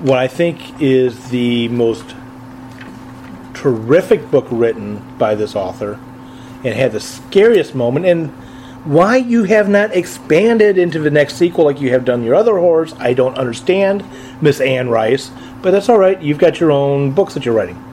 what 0.00 0.18
I 0.18 0.28
think 0.28 0.82
is 0.82 1.30
the 1.30 1.68
most 1.68 2.14
terrific 3.54 4.30
book 4.30 4.46
written 4.50 5.02
by 5.18 5.34
this 5.34 5.56
author 5.56 5.98
and 6.64 6.74
had 6.74 6.92
the 6.92 7.00
scariest 7.00 7.74
moment 7.74 8.06
and 8.06 8.30
why 8.84 9.16
you 9.16 9.44
have 9.44 9.68
not 9.68 9.94
expanded 9.96 10.78
into 10.78 10.98
the 11.00 11.10
next 11.10 11.34
sequel 11.34 11.64
like 11.64 11.80
you 11.80 11.90
have 11.90 12.04
done 12.04 12.22
your 12.22 12.36
other 12.36 12.58
horrors 12.58 12.92
i 13.00 13.12
don't 13.12 13.36
understand 13.36 14.04
miss 14.40 14.60
anne 14.60 14.88
rice 14.88 15.32
but 15.62 15.72
that's 15.72 15.88
all 15.88 15.98
right. 15.98 16.20
You've 16.22 16.38
got 16.38 16.60
your 16.60 16.70
own 16.70 17.12
books 17.12 17.34
that 17.34 17.44
you're 17.44 17.54
writing. 17.54 17.84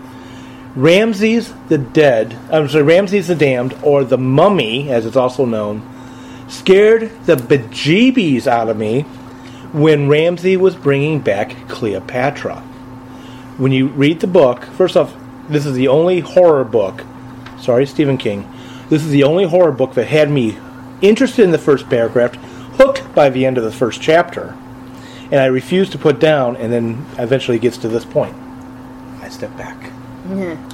Ramses 0.75 1.53
the 1.69 1.77
dead 1.77 2.37
i'm 2.51 2.67
sorry 2.67 2.83
ramses 2.83 3.27
the 3.27 3.35
damned 3.35 3.73
or 3.81 4.03
the 4.03 4.17
mummy 4.17 4.91
as 4.91 5.05
it's 5.05 5.15
also 5.15 5.45
known 5.45 5.81
scared 6.49 7.09
the 7.25 7.37
bejeebies 7.37 8.45
out 8.45 8.67
of 8.67 8.75
me 8.75 9.05
when 9.73 10.07
ramsey 10.07 10.57
was 10.57 10.75
bringing 10.75 11.19
back 11.19 11.67
cleopatra 11.67 12.63
when 13.57 13.71
you 13.71 13.87
read 13.87 14.19
the 14.19 14.27
book, 14.27 14.65
first 14.65 14.97
off, 14.97 15.15
this 15.47 15.65
is 15.65 15.75
the 15.75 15.87
only 15.87 16.19
horror 16.19 16.63
book. 16.63 17.03
Sorry, 17.59 17.85
Stephen 17.85 18.17
King. 18.17 18.51
This 18.89 19.03
is 19.03 19.11
the 19.11 19.23
only 19.23 19.45
horror 19.45 19.71
book 19.71 19.93
that 19.93 20.07
had 20.07 20.29
me 20.29 20.57
interested 21.01 21.43
in 21.43 21.51
the 21.51 21.57
first 21.57 21.89
paragraph, 21.89 22.35
hooked 22.77 23.13
by 23.15 23.29
the 23.29 23.45
end 23.45 23.57
of 23.57 23.63
the 23.63 23.71
first 23.71 24.01
chapter, 24.01 24.57
and 25.31 25.35
I 25.35 25.45
refused 25.45 25.91
to 25.93 25.97
put 25.97 26.19
down. 26.19 26.57
And 26.57 26.71
then 26.71 27.05
eventually 27.17 27.57
gets 27.57 27.77
to 27.79 27.87
this 27.87 28.05
point. 28.05 28.35
I 29.21 29.29
step 29.29 29.55
back. 29.57 29.91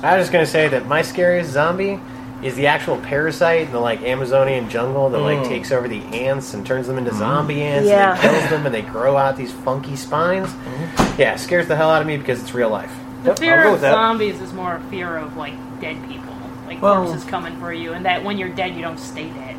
I 0.03 0.17
was 0.17 0.23
just 0.23 0.31
gonna 0.31 0.45
say 0.45 0.67
that 0.69 0.87
my 0.87 1.01
scariest 1.01 1.51
zombie 1.51 1.99
is 2.43 2.55
the 2.55 2.67
actual 2.67 2.97
parasite 2.97 3.67
in 3.67 3.71
the 3.71 3.79
like 3.79 4.01
Amazonian 4.01 4.69
jungle 4.69 5.09
that 5.09 5.19
like 5.19 5.39
mm. 5.39 5.47
takes 5.47 5.71
over 5.71 5.87
the 5.87 6.01
ants 6.13 6.53
and 6.53 6.65
turns 6.65 6.87
them 6.87 6.97
into 6.97 7.11
mm. 7.11 7.17
zombie 7.17 7.61
ants 7.61 7.87
Yeah. 7.87 8.13
and 8.13 8.19
then 8.19 8.31
kills 8.31 8.49
them 8.49 8.65
and 8.65 8.73
they 8.73 8.81
grow 8.81 9.17
out 9.17 9.37
these 9.37 9.51
funky 9.51 9.95
spines. 9.95 10.47
Mm-hmm. 10.49 11.21
Yeah, 11.21 11.35
it 11.35 11.39
scares 11.39 11.67
the 11.67 11.75
hell 11.75 11.89
out 11.91 12.01
of 12.01 12.07
me 12.07 12.17
because 12.17 12.41
it's 12.41 12.53
real 12.53 12.69
life. 12.69 12.93
The 13.23 13.29
Yep, 13.29 13.39
fear 13.39 13.57
I'll 13.57 13.63
go 13.63 13.67
of 13.67 13.73
with 13.73 13.81
that. 13.81 13.93
zombies 13.93 14.41
is 14.41 14.53
more 14.53 14.75
a 14.75 14.81
fear 14.89 15.17
of 15.17 15.37
like 15.37 15.53
dead 15.79 15.97
people, 16.07 16.33
like 16.65 16.81
Well- 16.81 17.05
corpses 17.05 17.23
coming 17.23 17.55
for 17.59 17.71
you, 17.71 17.93
and 17.93 18.05
that 18.05 18.23
when 18.23 18.37
you're 18.37 18.49
dead, 18.49 18.75
you 18.75 18.81
don't 18.81 18.99
stay 18.99 19.29
dead. 19.29 19.55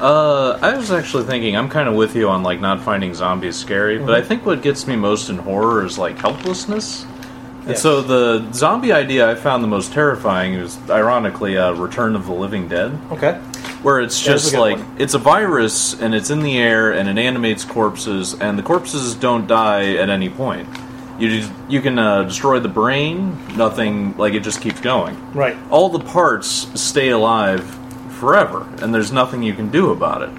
Uh, 0.00 0.58
I 0.62 0.76
was 0.78 0.90
actually 0.90 1.24
thinking 1.24 1.54
I'm 1.56 1.68
kind 1.68 1.86
of 1.86 1.94
with 1.94 2.16
you 2.16 2.30
on 2.30 2.42
like 2.42 2.58
not 2.58 2.80
finding 2.80 3.12
zombies 3.12 3.56
scary, 3.56 3.98
but 3.98 4.14
I 4.14 4.20
mm-hmm. 4.20 4.28
think 4.28 4.46
what 4.46 4.62
gets 4.62 4.86
me 4.86 4.96
most 4.96 5.28
in 5.28 5.36
horror 5.36 5.84
is 5.84 5.98
like 5.98 6.16
helplessness. 6.16 7.04
And 7.70 7.76
Yes. 7.76 7.82
so 7.82 8.02
the 8.02 8.52
zombie 8.52 8.92
idea 8.92 9.30
I 9.30 9.36
found 9.36 9.62
the 9.62 9.68
most 9.68 9.92
terrifying 9.92 10.54
is 10.54 10.76
ironically 10.90 11.56
uh, 11.56 11.70
Return 11.74 12.16
of 12.16 12.26
the 12.26 12.32
Living 12.32 12.66
Dead, 12.66 12.90
Okay. 13.12 13.34
where 13.84 14.00
it's 14.00 14.20
just 14.20 14.54
like 14.54 14.78
one. 14.78 14.96
it's 14.98 15.14
a 15.14 15.18
virus 15.18 15.94
and 16.00 16.12
it's 16.12 16.30
in 16.30 16.40
the 16.42 16.58
air 16.58 16.90
and 16.92 17.08
it 17.08 17.16
animates 17.16 17.64
corpses 17.64 18.34
and 18.40 18.58
the 18.58 18.62
corpses 18.64 19.14
don't 19.14 19.46
die 19.46 19.94
at 19.94 20.10
any 20.10 20.28
point. 20.28 20.68
You 21.20 21.28
just, 21.28 21.52
you 21.68 21.80
can 21.80 21.96
uh, 21.96 22.24
destroy 22.24 22.58
the 22.58 22.68
brain, 22.68 23.38
nothing 23.56 24.16
like 24.18 24.34
it 24.34 24.40
just 24.40 24.60
keeps 24.60 24.80
going 24.80 25.16
Right. 25.32 25.56
all 25.70 25.90
the 25.90 26.00
parts 26.00 26.66
stay 26.74 27.10
alive 27.10 27.62
forever, 28.18 28.66
and 28.82 28.92
there's 28.92 29.12
nothing 29.12 29.44
you 29.44 29.54
can 29.54 29.68
do 29.70 29.92
about 29.92 30.22
it. 30.22 30.30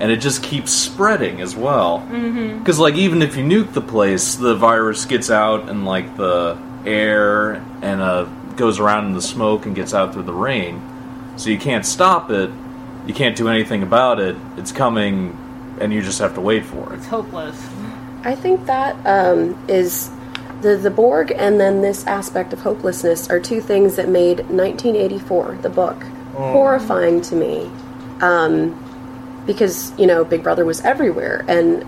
And 0.00 0.10
it 0.10 0.16
just 0.16 0.42
keeps 0.42 0.72
spreading 0.72 1.40
as 1.40 1.54
well. 1.56 2.00
Because, 2.58 2.80
like, 2.80 2.96
even 2.96 3.22
if 3.22 3.36
you 3.36 3.44
nuke 3.44 3.72
the 3.74 3.80
place, 3.80 4.34
the 4.34 4.56
virus 4.56 5.04
gets 5.04 5.30
out 5.30 5.68
and 5.68 5.86
like, 5.86 6.16
the 6.16 6.56
air 6.86 7.54
and 7.82 8.00
uh, 8.00 8.24
goes 8.56 8.78
around 8.78 9.06
in 9.06 9.14
the 9.14 9.22
smoke 9.22 9.66
and 9.66 9.74
gets 9.74 9.94
out 9.94 10.12
through 10.12 10.24
the 10.24 10.32
rain. 10.32 10.82
So 11.36 11.50
you 11.50 11.58
can't 11.58 11.84
stop 11.84 12.30
it, 12.30 12.50
you 13.06 13.14
can't 13.14 13.36
do 13.36 13.48
anything 13.48 13.82
about 13.82 14.20
it. 14.20 14.36
It's 14.56 14.72
coming, 14.72 15.36
and 15.80 15.92
you 15.92 16.02
just 16.02 16.18
have 16.20 16.34
to 16.34 16.40
wait 16.40 16.64
for 16.64 16.92
it. 16.92 16.96
It's 16.96 17.06
hopeless. 17.06 17.60
I 18.24 18.34
think 18.34 18.64
that 18.66 18.94
um, 19.06 19.58
is 19.68 20.10
the 20.62 20.76
the 20.76 20.90
Borg 20.90 21.30
and 21.36 21.60
then 21.60 21.82
this 21.82 22.06
aspect 22.06 22.52
of 22.54 22.60
hopelessness 22.60 23.28
are 23.28 23.38
two 23.38 23.60
things 23.60 23.96
that 23.96 24.08
made 24.08 24.38
1984 24.48 25.58
the 25.60 25.68
book 25.68 26.02
horrifying 26.34 27.20
to 27.22 27.36
me. 27.36 27.70
Um, 28.20 28.80
because 29.46 29.96
you 29.98 30.06
know 30.06 30.24
Big 30.24 30.42
Brother 30.42 30.64
was 30.64 30.80
everywhere, 30.80 31.44
and 31.48 31.84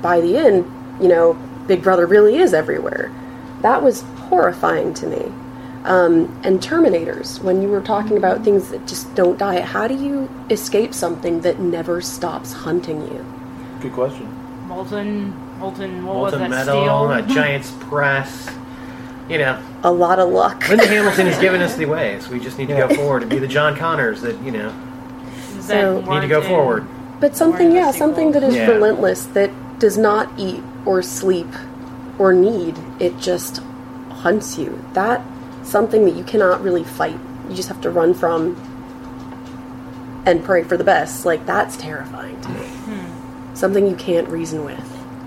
by 0.00 0.20
the 0.20 0.36
end, 0.36 0.64
you 1.00 1.08
know 1.08 1.34
Big 1.66 1.82
Brother 1.82 2.06
really 2.06 2.38
is 2.38 2.54
everywhere. 2.54 3.12
That 3.62 3.82
was 3.82 4.02
horrifying 4.28 4.94
to 4.94 5.06
me. 5.06 5.32
Um, 5.84 6.40
and 6.44 6.60
Terminators, 6.60 7.40
when 7.42 7.62
you 7.62 7.68
were 7.68 7.80
talking 7.80 8.16
about 8.16 8.44
things 8.44 8.68
that 8.70 8.86
just 8.86 9.14
don't 9.14 9.38
die, 9.38 9.60
how 9.60 9.88
do 9.88 9.94
you 9.94 10.28
escape 10.50 10.92
something 10.92 11.40
that 11.42 11.58
never 11.60 12.00
stops 12.00 12.52
hunting 12.52 13.00
you? 13.02 13.24
Good 13.80 13.92
question. 13.92 14.26
Molten, 14.66 15.32
molten, 15.58 16.04
what 16.04 16.16
was 16.16 16.32
Molten 16.34 16.50
that? 16.50 16.66
metal, 16.66 16.82
Steel. 16.82 17.10
a 17.12 17.22
giant's 17.34 17.70
press. 17.80 18.50
You 19.30 19.38
know, 19.38 19.62
A 19.82 19.90
lot 19.90 20.18
of 20.18 20.30
luck. 20.30 20.68
Linda 20.68 20.86
Hamilton 20.86 21.26
has 21.26 21.38
given 21.38 21.60
us 21.62 21.76
the 21.76 21.84
way, 21.86 22.18
so 22.20 22.30
we 22.32 22.40
just 22.40 22.58
need 22.58 22.68
to 22.68 22.74
go 22.74 22.88
forward 22.94 23.22
and 23.22 23.30
be 23.30 23.38
the 23.38 23.46
John 23.48 23.76
Connors 23.76 24.20
that 24.22 24.40
you 24.42 24.50
know 24.50 24.72
Is 25.58 25.66
So- 25.66 26.00
need 26.02 26.20
to 26.20 26.28
go 26.28 26.42
forward. 26.42 26.86
But 27.20 27.36
something, 27.36 27.72
yeah, 27.72 27.90
something 27.90 28.32
that 28.32 28.42
is. 28.42 28.54
Yeah. 28.54 28.68
relentless, 28.68 29.24
that 29.26 29.50
does 29.78 29.98
not 29.98 30.30
eat 30.38 30.62
or 30.86 31.02
sleep 31.02 31.48
or 32.18 32.32
need. 32.32 32.76
It 32.98 33.18
just 33.18 33.58
hunts 34.10 34.58
you. 34.58 34.82
That 34.94 35.22
something 35.62 36.04
that 36.04 36.14
you 36.14 36.24
cannot 36.24 36.62
really 36.62 36.84
fight. 36.84 37.18
You 37.48 37.54
just 37.54 37.68
have 37.68 37.80
to 37.82 37.90
run 37.90 38.14
from 38.14 38.56
and 40.26 40.44
pray 40.44 40.62
for 40.64 40.76
the 40.76 40.84
best. 40.84 41.24
Like 41.24 41.46
that's 41.46 41.76
terrifying 41.76 42.40
to 42.40 42.48
me. 42.50 42.60
Hmm. 42.60 43.54
Something 43.54 43.86
you 43.86 43.96
can't 43.96 44.28
reason 44.28 44.64
with. 44.64 44.84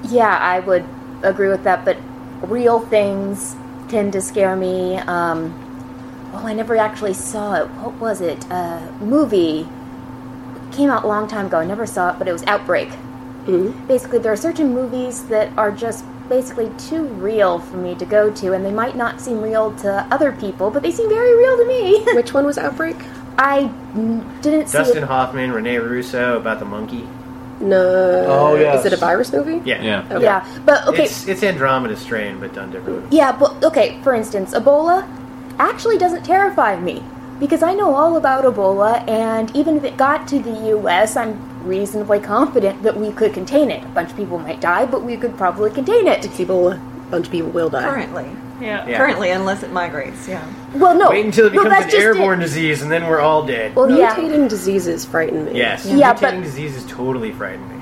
Yeah, 0.10 0.36
I 0.38 0.60
would 0.60 0.86
agree 1.24 1.50
with 1.50 1.64
that, 1.64 1.86
but 1.86 1.98
real 2.42 2.80
things 2.80 3.56
tend 3.89 4.14
to 4.14 4.22
scare 4.22 4.56
me. 4.56 4.98
Um, 4.98 5.54
well, 6.32 6.48
I 6.48 6.54
never 6.54 6.78
actually 6.78 7.14
saw 7.14 7.56
it. 7.56 7.68
What 7.70 7.94
was 7.96 8.22
it? 8.22 8.46
A 8.50 8.96
movie. 9.00 9.68
Came 10.72 10.89
out 10.89 11.04
a 11.04 11.08
long 11.08 11.28
time 11.28 11.48
ago. 11.48 11.60
I 11.60 11.66
never 11.66 11.86
saw 11.86 12.12
it, 12.12 12.18
but 12.18 12.28
it 12.28 12.32
was 12.32 12.44
Outbreak. 12.44 12.88
Mm-hmm. 12.88 13.88
Basically, 13.88 14.20
there 14.20 14.32
are 14.32 14.38
certain 14.38 14.74
movies 14.74 15.26
that 15.28 15.52
are 15.58 15.72
just 15.72 16.06
basically 16.32 16.69
too 16.77 17.03
real 17.03 17.59
for 17.59 17.75
me 17.75 17.93
to 17.93 18.05
go 18.05 18.32
to, 18.32 18.53
and 18.53 18.65
they 18.65 18.71
might 18.71 18.95
not 18.95 19.19
seem 19.19 19.41
real 19.41 19.75
to 19.75 20.07
other 20.09 20.32
people, 20.32 20.71
but 20.71 20.82
they 20.82 20.89
seem 20.89 21.09
very 21.09 21.36
real 21.38 21.57
to 21.57 21.65
me. 21.67 22.01
Which 22.15 22.34
one 22.34 22.45
was 22.45 22.57
Outbreak? 22.57 22.95
I 23.38 23.63
didn't 24.41 24.67
see 24.67 24.77
Dustin 24.77 25.03
it. 25.03 25.07
Hoffman, 25.07 25.51
Rene 25.51 25.77
Russo 25.77 26.38
about 26.38 26.59
the 26.59 26.65
monkey. 26.65 27.05
No. 27.59 28.25
Oh, 28.27 28.55
yes. 28.55 28.79
Is 28.79 28.86
it 28.86 28.93
a 28.93 28.97
virus 28.97 29.34
movie? 29.34 29.61
Yeah, 29.69 29.84
Yeah. 29.84 30.07
Okay. 30.09 30.23
Yeah, 30.23 30.61
but 30.65 30.88
okay. 30.88 31.03
It's 31.03 31.27
it's 31.27 31.43
Andromeda 31.43 31.97
Strain, 31.97 32.39
but 32.39 32.53
done 32.53 32.71
differently. 32.71 33.15
Yeah, 33.15 33.38
but 33.38 33.61
okay, 33.65 34.01
for 34.01 34.13
instance, 34.15 34.53
Ebola 34.53 35.05
actually 35.59 35.97
doesn't 35.97 36.23
terrify 36.23 36.79
me 36.79 37.03
because 37.39 37.61
I 37.61 37.73
know 37.73 37.93
all 37.93 38.15
about 38.15 38.45
Ebola, 38.45 39.05
and 39.07 39.53
even 39.53 39.75
if 39.75 39.84
it 39.84 39.97
got 39.97 40.29
to 40.29 40.39
the 40.39 40.69
US, 40.77 41.17
I'm 41.17 41.51
reasonably 41.66 42.20
confident 42.20 42.84
that 42.84 42.97
we 42.97 43.12
could 43.12 43.34
contain 43.34 43.70
it. 43.72 43.84
A 43.84 43.88
bunch 43.88 44.12
of 44.12 44.18
people 44.18 44.38
might 44.39 44.62
die, 44.62 44.86
but 44.86 45.03
we 45.03 45.18
could 45.18 45.38
probably 45.38 45.72
contain 45.72 46.07
it. 46.07 46.22
Ebola, 46.22 46.76
a 46.76 47.12
bunch 47.12 47.28
of 47.28 47.32
people 47.32 47.49
will 47.51 47.70
die. 47.70 47.84
Currently. 47.84 48.26
Yeah. 48.59 48.88
Yeah. 48.88 48.97
Currently, 48.97 49.32
unless 49.32 49.64
it 49.64 49.72
migrates, 49.72 50.28
yeah. 50.28 50.47
Well, 50.76 50.95
no. 50.95 51.09
Wait 51.09 51.26
until 51.26 51.47
it 51.47 51.51
becomes 51.51 51.70
that's 51.70 51.93
an 51.93 51.99
airborne 52.01 52.39
it. 52.39 52.43
disease, 52.43 52.82
and 52.84 52.91
then 52.91 53.07
we're 53.07 53.20
all 53.20 53.45
dead. 53.45 53.76
Well, 53.76 53.89
yeah. 53.89 54.16
Mutating 54.16 54.47
diseases 54.49 55.03
frighten 55.03 55.45
me. 55.45 55.57
yes. 55.57 55.86
Yeah, 55.86 56.14
Mutating 56.14 56.22
but- 56.22 56.43
diseases 56.43 56.86
totally 56.86 57.32
frighten 57.32 57.68
me. 57.70 57.78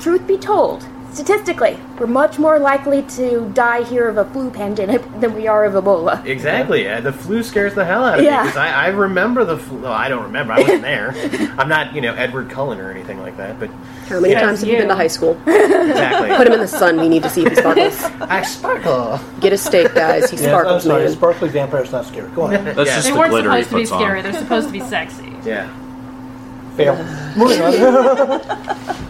Truth 0.00 0.26
be 0.26 0.36
told, 0.38 0.86
statistically, 1.16 1.78
we're 1.98 2.06
much 2.06 2.38
more 2.38 2.58
likely 2.58 3.02
to 3.02 3.50
die 3.54 3.82
here 3.82 4.06
of 4.06 4.18
a 4.18 4.24
flu 4.26 4.50
pandemic 4.50 5.02
than 5.20 5.34
we 5.34 5.46
are 5.48 5.64
of 5.64 5.72
Ebola. 5.82 6.22
Exactly. 6.26 6.86
Uh, 6.86 7.00
the 7.00 7.12
flu 7.12 7.42
scares 7.42 7.74
the 7.74 7.84
hell 7.86 8.04
out 8.04 8.18
of 8.18 8.24
Yeah. 8.24 8.42
me 8.42 8.48
because 8.48 8.58
I, 8.58 8.68
I 8.68 8.86
remember 8.88 9.44
the 9.44 9.56
flu. 9.56 9.78
Well, 9.78 9.92
I 9.92 10.08
don't 10.10 10.24
remember. 10.24 10.52
I 10.52 10.60
wasn't 10.60 10.82
there. 10.82 11.12
I'm 11.58 11.68
not, 11.70 11.94
you 11.94 12.02
know, 12.02 12.12
Edward 12.14 12.50
Cullen 12.50 12.78
or 12.80 12.90
anything 12.90 13.18
like 13.20 13.38
that. 13.38 13.58
But 13.58 13.70
How 14.08 14.20
many 14.20 14.34
Yes, 14.34 14.42
times 14.42 14.60
have 14.60 14.68
you 14.68 14.74
you. 14.74 14.80
been 14.80 14.88
to 14.88 14.94
high 14.94 15.06
school? 15.06 15.32
exactly. 15.46 16.36
Put 16.36 16.46
him 16.46 16.52
in 16.52 16.60
the 16.60 16.68
sun. 16.68 17.00
We 17.00 17.08
need 17.08 17.22
to 17.22 17.30
see 17.30 17.42
if 17.46 17.48
he 17.48 17.54
sparkles. 17.56 18.02
I 18.20 18.42
sparkle. 18.42 19.18
Get 19.40 19.54
a 19.54 19.58
steak, 19.58 19.94
guys. 19.94 20.30
He 20.30 20.36
Yes, 20.36 20.44
I'm 20.46 20.50
sparkles, 20.50 20.82
sorry, 20.84 21.02
a 21.02 21.04
man. 21.06 21.14
sparkly 21.16 21.48
vampire's 21.48 21.92
not 21.92 22.04
scary. 22.04 22.28
Go 22.32 22.42
on. 22.42 22.50
That's 22.52 22.76
Yeah. 22.76 22.84
just 22.84 23.04
They 23.06 23.12
the 23.14 23.18
weren't 23.18 23.32
supposed 23.32 23.68
to 23.70 23.74
be 23.74 23.80
puts 23.82 23.92
on. 23.92 24.00
scary. 24.00 24.22
They're 24.22 24.32
supposed 24.34 24.66
to 24.66 24.72
be 24.72 24.80
sexy. 24.80 25.32
Yeah. 25.44 25.68
Fail. 26.76 26.96
Moving 27.36 27.62
on. 27.62 27.72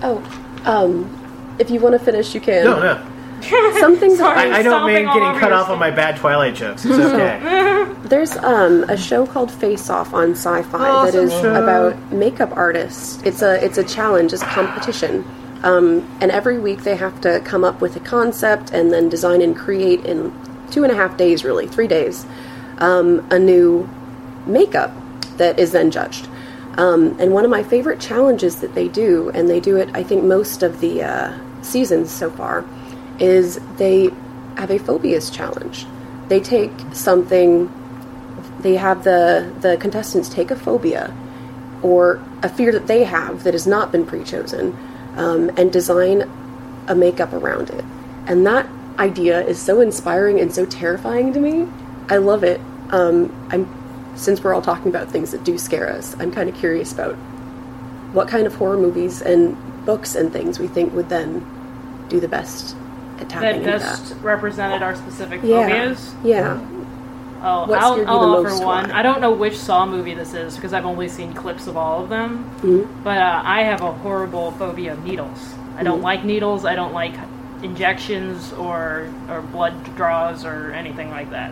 Oh, 0.03 0.23
um, 0.65 1.23
if 1.59 1.71
you 1.71 1.81
want 1.81 1.95
to 1.95 1.99
finish, 1.99 2.35
you 2.35 2.41
can. 2.41 2.65
No, 2.65 2.81
no. 2.81 3.13
Something 3.81 4.17
Sorry. 4.17 4.39
I, 4.51 4.59
I 4.59 4.63
don't 4.63 4.73
stomping 4.73 4.95
mean 4.95 5.07
getting 5.07 5.39
cut 5.39 5.53
off 5.53 5.69
on 5.69 5.79
my 5.79 5.91
bad 5.91 6.17
Twilight 6.17 6.55
jokes. 6.55 6.85
It's 6.85 6.95
okay. 6.99 7.87
There's 8.09 8.37
um, 8.39 8.85
a 8.85 8.97
show 8.97 9.27
called 9.27 9.53
Face 9.53 9.91
Off 9.91 10.15
on 10.15 10.33
Sci-Fi 10.33 11.11
that 11.11 11.15
is 11.15 11.33
about 11.45 12.13
makeup 12.13 12.57
artists. 12.57 13.23
It's 13.25 13.43
a 13.43 13.63
it's 13.63 13.79
a 13.79 13.85
challenge, 13.85 14.33
it's 14.33 14.43
a 14.43 14.47
competition, 14.47 15.25
um, 15.63 16.09
and 16.21 16.31
every 16.31 16.59
week 16.59 16.83
they 16.83 16.97
have 16.97 17.21
to 17.23 17.41
come 17.41 17.63
up 17.63 17.81
with 17.81 17.95
a 17.97 18.01
concept 18.01 18.71
and 18.71 18.93
then 18.93 19.09
design 19.09 19.43
and 19.43 19.55
create 19.55 20.05
in 20.07 20.33
two 20.71 20.83
and 20.83 20.93
a 20.93 20.97
half 20.97 21.17
days, 21.17 21.45
really 21.45 21.67
three 21.67 21.89
days, 21.89 22.25
um, 22.79 23.27
a 23.31 23.39
new 23.39 23.89
makeup 24.47 24.93
that 25.37 25.59
is 25.59 25.73
then 25.73 25.91
judged. 25.91 26.29
Um, 26.79 27.17
and 27.19 27.33
one 27.33 27.45
of 27.45 27.51
my 27.51 27.63
favorite 27.63 28.01
challenges 28.01 28.61
that 28.61 28.75
they 28.75 28.89
do, 28.89 29.31
and 29.31 29.49
they 29.49 29.61
do 29.61 29.77
it, 29.77 29.89
I 29.95 30.03
think, 30.03 30.25
most 30.25 30.63
of 30.63 30.81
the 30.81 31.03
uh, 31.03 31.39
seasons 31.67 32.11
so 32.11 32.31
far, 32.31 32.65
is 33.19 33.59
they 33.77 34.11
have 34.57 34.71
a 34.71 34.79
phobias 34.79 35.31
challenge. 35.31 35.87
They 36.29 36.41
take 36.41 36.73
something, 36.93 37.71
they 38.61 38.77
have 38.77 39.05
the, 39.05 39.53
the 39.61 39.77
contestants 39.77 40.29
take 40.29 40.51
a 40.51 40.57
phobia 40.57 41.15
or 41.83 42.23
a 42.43 42.49
fear 42.49 42.73
that 42.73 42.87
they 42.87 43.05
have 43.05 43.45
that 43.45 43.55
has 43.55 43.67
not 43.67 43.93
been 43.93 44.07
pre 44.07 44.25
chosen 44.25 44.77
um, 45.17 45.51
and 45.57 45.73
design 45.73 46.29
a 46.89 46.95
makeup 46.95 47.33
around 47.33 47.71
it. 47.71 47.85
And 48.27 48.47
that 48.47 48.69
idea 48.99 49.43
is 49.43 49.61
so 49.61 49.81
inspiring 49.81 50.41
and 50.41 50.53
so 50.53 50.65
terrifying 50.67 51.33
to 51.33 51.41
me. 51.41 51.69
I 52.09 52.17
love 52.17 52.45
it. 52.45 52.61
Um, 52.91 53.33
I'm 53.51 53.69
since 54.17 54.43
we're 54.43 54.55
all 54.55 54.63
talking 54.63 54.89
about 54.89 55.11
things 55.11 55.31
that 55.33 55.45
do 55.45 55.59
scare 55.59 55.93
us, 55.93 56.17
I'm 56.19 56.33
kind 56.33 56.49
of 56.49 56.55
curious 56.57 56.93
about 56.93 57.15
what 58.13 58.29
kind 58.29 58.47
of 58.47 58.55
horror 58.55 58.79
movies 58.79 59.21
and 59.21 59.57
books 59.85 60.15
and 60.15 60.33
things 60.33 60.59
we 60.59 60.69
think 60.69 60.95
would 60.95 61.09
then 61.11 61.45
do 62.09 62.21
the 62.21 62.29
best 62.29 62.77
at 63.19 63.29
tapping 63.29 63.63
That 63.63 63.81
best 63.81 64.09
that. 64.11 64.23
represented 64.23 64.83
our 64.83 64.95
specific 64.97 65.41
Yeah, 65.43 65.63
phobias. 65.63 66.15
yeah. 66.25 66.59
Oh, 67.43 67.67
What 67.67 67.79
I'll, 67.81 67.93
I'll 68.09 68.21
the 68.21 68.39
offer 68.39 68.43
most, 68.51 68.65
one. 68.65 68.91
I 68.91 69.03
don't 69.03 69.21
know 69.21 69.31
which 69.31 69.57
Saw 69.59 69.85
movie 69.87 70.15
this 70.15 70.35
is 70.35 70.57
because 70.57 70.73
I've 70.73 70.87
only 70.87 71.09
seen 71.09 71.33
clips 71.35 71.67
of 71.67 71.77
all 71.77 72.03
of 72.03 72.09
them. 72.09 72.51
Mhm. 72.63 72.87
But 73.05 73.19
uh, 73.19 73.43
I 73.45 73.63
have 73.63 73.83
a 73.83 73.93
horrible 73.93 74.53
phobia 74.53 74.95
of 74.95 75.05
needles. 75.05 75.55
I 75.79 75.83
don't 75.83 76.01
Mhm. 76.01 76.05
like 76.05 76.25
needles. 76.25 76.65
I 76.65 76.75
don't 76.75 76.93
like 76.95 77.15
injections 77.63 78.53
or 78.55 79.09
or 79.31 79.41
blood 79.43 79.75
draws 79.97 80.45
or 80.45 80.73
anything 80.73 81.11
like 81.11 81.31
that. 81.31 81.51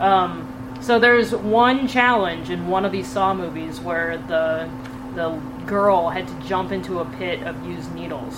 Um, 0.00 0.46
so 0.80 0.98
there's 0.98 1.32
one 1.34 1.86
challenge 1.86 2.50
in 2.50 2.68
one 2.68 2.84
of 2.84 2.92
these 2.92 3.06
Saw 3.06 3.32
movies 3.34 3.80
where 3.80 4.18
the 4.28 4.68
the 5.14 5.30
girl 5.66 6.08
had 6.10 6.26
to 6.26 6.34
jump 6.48 6.72
into 6.72 7.00
a 7.00 7.04
pit 7.04 7.42
of 7.44 7.54
used 7.66 7.92
needles, 7.94 8.34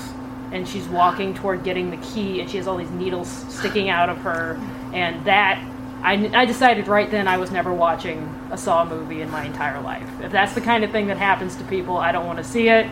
and 0.52 0.68
she's 0.68 0.86
walking 0.88 1.34
toward 1.34 1.64
getting 1.64 1.90
the 1.90 1.96
key, 1.96 2.40
and 2.40 2.48
she 2.48 2.58
has 2.58 2.68
all 2.68 2.76
these 2.76 2.90
needles 2.90 3.28
sticking 3.48 3.88
out 3.88 4.08
of 4.08 4.18
her, 4.18 4.60
and 4.92 5.24
that. 5.24 5.68
I, 6.04 6.14
I 6.34 6.46
decided 6.46 6.88
right 6.88 7.08
then 7.08 7.28
I 7.28 7.36
was 7.36 7.52
never 7.52 7.72
watching 7.72 8.28
a 8.50 8.58
Saw 8.58 8.84
movie 8.84 9.20
in 9.20 9.30
my 9.30 9.44
entire 9.44 9.80
life. 9.80 10.08
If 10.20 10.32
that's 10.32 10.52
the 10.52 10.60
kind 10.60 10.82
of 10.82 10.90
thing 10.90 11.06
that 11.06 11.16
happens 11.16 11.54
to 11.54 11.64
people, 11.64 11.96
I 11.96 12.10
don't 12.10 12.26
want 12.26 12.38
to 12.38 12.44
see 12.44 12.68
it. 12.68 12.88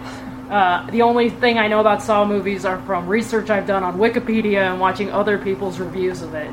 Uh, 0.49 0.89
the 0.93 1.03
only 1.03 1.29
thing 1.29 1.59
I 1.59 1.67
know 1.67 1.81
about 1.81 2.05
Saw 2.05 2.25
movies 2.25 2.65
are 2.65 2.81
from 2.83 3.09
research 3.09 3.51
I've 3.51 3.67
done 3.67 3.83
on 3.83 3.99
Wikipedia 3.99 4.71
and 4.71 4.79
watching 4.79 5.11
other 5.11 5.39
people's 5.39 5.81
reviews 5.81 6.23
of 6.23 6.35
it. 6.35 6.53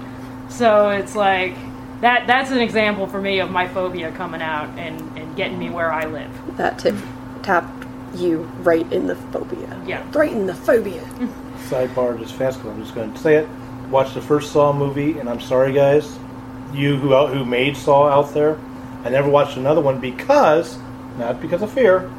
So 0.50 0.90
it's 0.90 1.16
like 1.16 1.56
that. 2.02 2.26
That's 2.26 2.50
an 2.50 2.58
example 2.60 3.06
for 3.06 3.22
me 3.22 3.40
of 3.40 3.52
my 3.52 3.68
phobia 3.68 4.12
coming 4.12 4.42
out 4.42 4.70
and, 4.80 5.00
and 5.16 5.36
getting 5.36 5.60
me 5.60 5.70
where 5.70 5.92
I 5.92 6.06
live. 6.06 6.58
That 6.58 6.80
tip 6.80 6.96
tapped 7.44 7.87
you 8.22 8.40
right 8.62 8.90
in 8.92 9.08
the 9.08 9.16
phobia. 9.16 9.82
Yeah. 9.86 10.06
Right 10.14 10.32
in 10.32 10.46
the 10.46 10.54
phobia. 10.54 11.02
Sidebar, 11.70 12.20
just 12.20 12.36
fast 12.36 12.58
because 12.58 12.72
I'm 12.72 12.82
just 12.82 12.96
going 12.96 13.14
to 13.14 13.20
say 13.20 13.36
it. 13.36 13.48
Watch 13.90 14.14
the 14.14 14.22
first 14.22 14.52
Saw 14.52 14.74
movie, 14.74 15.20
and 15.20 15.30
I'm 15.30 15.40
sorry, 15.40 15.74
guys, 15.74 16.18
you 16.74 16.98
who 16.98 17.16
out, 17.16 17.34
who 17.34 17.46
made 17.46 17.78
Saw 17.78 18.10
out 18.10 18.34
there. 18.34 18.60
I 19.04 19.10
never 19.10 19.30
watched 19.30 19.58
another 19.58 19.82
one 19.82 20.00
because, 20.00 20.78
not 21.18 21.42
because 21.42 21.62
of 21.62 21.72
fear, 21.72 22.12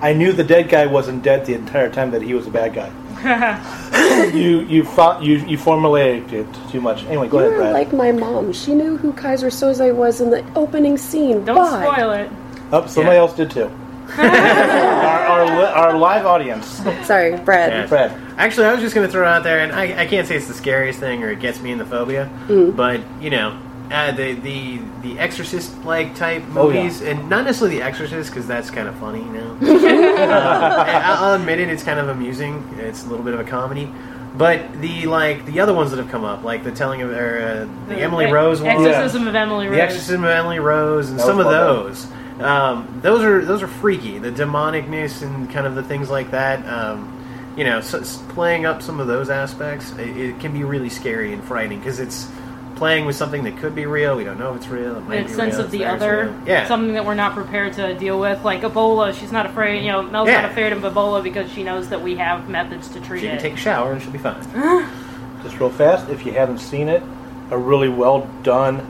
I 0.00 0.12
knew 0.12 0.32
the 0.32 0.44
dead 0.44 0.68
guy 0.68 0.86
wasn't 0.86 1.22
dead 1.22 1.46
the 1.46 1.54
entire 1.54 1.90
time 1.90 2.10
that 2.12 2.22
he 2.22 2.34
was 2.34 2.46
a 2.46 2.50
bad 2.50 2.74
guy. 2.74 2.92
you 4.34 4.60
you 4.60 4.84
fought, 4.84 5.22
you 5.22 5.38
you 5.46 5.56
formulated 5.56 6.32
it 6.32 6.46
too 6.70 6.80
much. 6.82 7.02
Anyway, 7.04 7.28
go 7.28 7.38
you 7.38 7.46
ahead, 7.46 7.52
were 7.52 7.58
Brad. 7.64 7.72
like 7.72 7.92
my 7.92 8.12
mom. 8.12 8.52
She 8.52 8.74
knew 8.74 8.96
who 8.98 9.12
Keyser 9.14 9.50
Söze 9.50 9.94
was 9.94 10.20
in 10.20 10.30
the 10.30 10.44
opening 10.54 10.98
scene. 10.98 11.44
Don't 11.44 11.56
Bye. 11.56 11.82
spoil 11.82 12.10
it. 12.12 12.30
oh, 12.72 12.86
somebody 12.86 13.16
else 13.16 13.32
did 13.34 13.50
too. 13.50 13.70
our, 14.18 14.24
our, 14.24 15.25
li- 15.46 15.72
our 15.72 15.96
live 15.96 16.26
audience. 16.26 16.66
Sorry, 17.06 17.36
Brad. 17.38 17.70
Yeah. 17.72 17.86
Brad. 17.86 18.20
Actually, 18.38 18.66
I 18.66 18.72
was 18.72 18.82
just 18.82 18.94
going 18.94 19.06
to 19.06 19.12
throw 19.12 19.22
it 19.22 19.28
out 19.28 19.42
there, 19.44 19.60
and 19.60 19.72
I, 19.72 20.02
I 20.02 20.06
can't 20.06 20.26
say 20.28 20.36
it's 20.36 20.46
the 20.48 20.54
scariest 20.54 21.00
thing 21.00 21.22
or 21.22 21.30
it 21.30 21.40
gets 21.40 21.60
me 21.60 21.70
in 21.72 21.78
the 21.78 21.86
phobia, 21.86 22.28
Mm. 22.48 22.76
but 22.76 23.00
you 23.20 23.30
know, 23.30 23.58
uh, 23.90 24.10
the 24.12 24.32
the 24.34 24.80
the 25.02 25.18
Exorcist 25.18 25.84
like 25.84 26.14
type 26.16 26.42
Oh, 26.54 26.68
yeah. 26.70 26.80
movies, 26.82 27.00
and 27.02 27.28
not 27.30 27.44
necessarily 27.44 27.78
the 27.78 27.84
Exorcist 27.84 28.30
because 28.30 28.46
that's 28.46 28.70
kind 28.70 28.88
of 28.88 28.94
funny, 28.96 29.20
you 29.20 29.32
know. 29.32 29.56
uh, 29.62 31.02
I'll 31.20 31.34
admit 31.34 31.60
it; 31.60 31.68
it's 31.68 31.82
kind 31.82 31.98
of 32.00 32.08
amusing. 32.08 32.68
It's 32.78 33.04
a 33.04 33.08
little 33.08 33.24
bit 33.24 33.34
of 33.34 33.40
a 33.40 33.44
comedy. 33.44 33.90
But 34.36 34.82
the 34.82 35.06
like 35.06 35.46
the 35.46 35.60
other 35.60 35.72
ones 35.72 35.90
that 35.92 35.96
have 35.98 36.10
come 36.10 36.24
up, 36.24 36.42
like 36.44 36.62
the 36.62 36.72
telling 36.72 37.00
of 37.00 37.10
or, 37.10 37.38
uh, 37.68 37.88
the 37.88 37.98
Emily 37.98 38.26
Ex- 38.26 38.32
Rose 38.34 38.60
one, 38.60 38.70
Exorcism 38.84 39.26
of 39.28 39.34
Emily 39.34 39.66
Rose. 39.66 39.76
the 39.76 39.82
Exorcism 39.82 40.24
of 40.24 40.30
Emily 40.30 40.58
Rose, 40.58 41.08
and 41.08 41.18
some 41.20 41.38
of 41.38 41.46
well 41.46 41.84
those. 41.84 42.06
Um, 42.40 43.00
those 43.02 43.22
are 43.22 43.44
those 43.44 43.62
are 43.62 43.68
freaky. 43.68 44.18
The 44.18 44.30
demonicness 44.30 45.22
and 45.22 45.50
kind 45.50 45.66
of 45.66 45.74
the 45.74 45.82
things 45.82 46.10
like 46.10 46.32
that. 46.32 46.66
Um, 46.66 47.12
you 47.56 47.64
know, 47.64 47.80
so, 47.80 48.02
playing 48.28 48.66
up 48.66 48.82
some 48.82 49.00
of 49.00 49.06
those 49.06 49.30
aspects, 49.30 49.92
it, 49.92 50.14
it 50.16 50.40
can 50.40 50.52
be 50.52 50.62
really 50.62 50.90
scary 50.90 51.32
and 51.32 51.42
frightening 51.42 51.78
because 51.78 51.98
it's 51.98 52.28
playing 52.76 53.06
with 53.06 53.16
something 53.16 53.44
that 53.44 53.56
could 53.56 53.74
be 53.74 53.86
real. 53.86 54.14
We 54.16 54.24
don't 54.24 54.38
know 54.38 54.50
if 54.50 54.58
it's 54.58 54.68
real. 54.68 54.96
It 54.96 55.00
might 55.04 55.22
the 55.22 55.28
be 55.28 55.32
sense 55.32 55.54
real, 55.54 55.64
of 55.64 55.70
the 55.70 55.84
other, 55.86 56.26
real. 56.26 56.48
Yeah, 56.48 56.68
something 56.68 56.92
that 56.92 57.06
we're 57.06 57.14
not 57.14 57.32
prepared 57.32 57.72
to 57.74 57.94
deal 57.94 58.20
with, 58.20 58.44
like 58.44 58.60
Ebola. 58.60 59.18
She's 59.18 59.32
not 59.32 59.46
afraid, 59.46 59.82
you 59.84 59.90
know, 59.90 60.02
Mel's 60.02 60.28
Yeah. 60.28 60.42
not 60.42 60.50
afraid 60.50 60.74
of 60.74 60.82
Ebola 60.82 61.22
because 61.22 61.50
she 61.50 61.62
knows 61.62 61.88
that 61.88 62.02
we 62.02 62.16
have 62.16 62.50
methods 62.50 62.88
to 62.88 63.00
treat 63.00 63.20
it. 63.20 63.22
she 63.22 63.28
can 63.28 63.38
take 63.38 63.54
a 63.54 63.56
shower 63.56 63.92
and 63.92 64.02
she'll 64.02 64.12
be 64.12 64.18
fine. 64.18 64.42
Just 65.42 65.58
real 65.58 65.70
fast, 65.70 66.10
if 66.10 66.26
you 66.26 66.32
haven't 66.32 66.58
seen 66.58 66.88
it, 66.88 67.02
a 67.50 67.56
really 67.56 67.88
well 67.88 68.28
done 68.42 68.86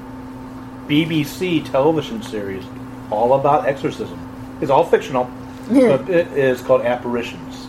BBC 0.88 1.64
television 1.70 2.22
series 2.22 2.64
all 3.10 3.34
about 3.34 3.66
exorcism. 3.66 4.18
It's 4.60 4.70
all 4.70 4.84
fictional, 4.84 5.30
but 5.68 6.08
it 6.08 6.28
is 6.32 6.60
called 6.60 6.82
Apparitions. 6.82 7.66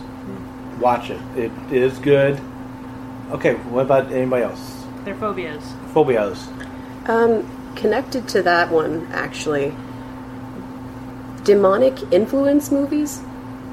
Watch 0.80 1.10
it. 1.10 1.20
It 1.36 1.52
is 1.72 1.98
good. 1.98 2.40
Okay, 3.30 3.54
what 3.54 3.82
about 3.82 4.12
anybody 4.12 4.44
else? 4.44 4.84
Their 5.04 5.14
phobias. 5.14 5.64
Phobias. 5.92 6.48
Um, 7.06 7.74
connected 7.76 8.28
to 8.28 8.42
that 8.42 8.70
one, 8.70 9.06
actually, 9.10 9.74
demonic 11.44 12.12
influence 12.12 12.70
movies 12.70 13.22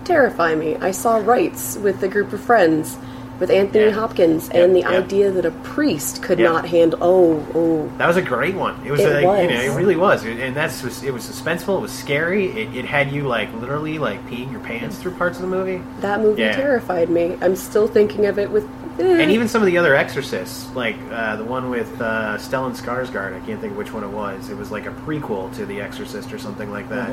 terrify 0.03 0.55
me. 0.55 0.76
I 0.78 0.91
saw 0.91 1.18
Rites 1.18 1.78
with 1.78 2.01
a 2.03 2.07
group 2.07 2.32
of 2.32 2.41
friends 2.41 2.97
with 3.39 3.49
Anthony 3.49 3.86
Yeah. 3.86 3.91
Hopkins, 3.91 4.49
Yeah, 4.53 4.61
and 4.63 4.75
the 4.75 4.79
yeah. 4.81 4.89
idea 4.89 5.31
that 5.31 5.45
a 5.45 5.51
priest 5.51 6.21
could 6.23 6.39
Yeah. 6.39 6.51
not 6.51 6.65
handle. 6.65 6.99
Oh, 7.01 7.45
oh. 7.53 7.89
That 7.97 8.07
was 8.07 8.17
a 8.17 8.21
great 8.21 8.55
one. 8.55 8.75
It 8.86 8.91
was, 8.91 9.01
It 9.01 9.23
like, 9.23 9.49
you 9.49 9.55
know, 9.55 9.61
it 9.61 9.75
really 9.75 9.95
was, 9.95 10.23
and 10.25 10.55
that's 10.55 10.81
was, 10.83 11.03
it 11.03 11.13
was 11.13 11.23
suspenseful. 11.23 11.77
It 11.77 11.81
was 11.81 11.91
scary. 11.91 12.47
It, 12.51 12.75
it 12.75 12.86
had 12.86 13.11
you 13.11 13.23
like 13.27 13.49
literally 13.59 13.97
like 13.99 14.25
peeing 14.29 14.51
your 14.51 14.61
pants 14.61 14.97
through 14.97 15.11
parts 15.13 15.38
of 15.38 15.41
the 15.41 15.47
movie. 15.49 15.81
That 16.01 16.21
movie 16.21 16.41
Yeah. 16.43 16.55
terrified 16.55 17.09
me. 17.09 17.38
I'm 17.41 17.55
still 17.55 17.88
thinking 17.88 18.25
of 18.25 18.39
it 18.39 18.49
with. 18.51 18.65
eh. 18.99 19.03
and 19.21 19.29
even 19.29 19.47
some 19.49 19.61
of 19.61 19.65
the 19.65 19.77
other 19.77 19.93
Exorcists, 19.93 20.73
like 20.73 20.95
uh, 21.11 21.36
the 21.36 21.43
one 21.43 21.69
with 21.69 21.89
uh, 22.01 22.38
Stellan 22.38 22.73
Skarsgård, 22.79 23.36
I 23.36 23.45
can't 23.45 23.59
think 23.59 23.71
of 23.71 23.77
which 23.77 23.91
one 23.91 24.03
it 24.05 24.09
was. 24.09 24.49
It 24.49 24.55
was 24.57 24.71
like 24.71 24.86
a 24.86 24.91
prequel 25.05 25.53
to 25.57 25.65
The 25.65 25.81
Exorcist 25.81 26.31
or 26.31 26.38
something 26.39 26.71
like 26.71 26.88
that. 26.89 27.09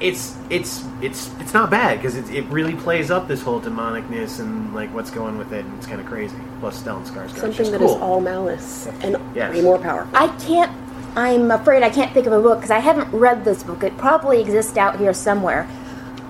It's 0.00 0.36
it's 0.50 0.84
it's 1.00 1.30
it's 1.40 1.54
not 1.54 1.70
bad 1.70 1.98
because 1.98 2.16
it, 2.16 2.28
it 2.30 2.44
really 2.46 2.74
plays 2.74 3.10
up 3.10 3.28
this 3.28 3.42
whole 3.42 3.60
demonicness 3.60 4.40
and 4.40 4.74
like 4.74 4.92
what's 4.94 5.10
going 5.10 5.38
with 5.38 5.52
it, 5.52 5.64
and 5.64 5.76
it's 5.78 5.86
kind 5.86 6.00
of 6.00 6.06
crazy. 6.06 6.36
Plus, 6.60 6.82
Stellan 6.82 7.04
Skarsgård, 7.06 7.38
Something 7.38 7.70
that 7.72 7.82
is 7.82 7.92
all 7.92 8.20
malice 8.20 8.86
and 9.02 9.16
Yes. 9.34 9.54
way 9.54 9.62
more 9.62 9.78
powerful. 9.78 10.16
I 10.16 10.28
can't. 10.38 10.70
I'm 11.16 11.50
afraid 11.50 11.82
I 11.82 11.90
can't 11.90 12.12
think 12.12 12.26
of 12.26 12.32
a 12.32 12.40
book 12.40 12.58
because 12.58 12.72
I 12.72 12.80
haven't 12.80 13.12
read 13.12 13.44
this 13.44 13.62
book. 13.62 13.84
It 13.84 13.96
probably 13.98 14.40
exists 14.40 14.76
out 14.76 14.98
here 14.98 15.14
somewhere. 15.14 15.68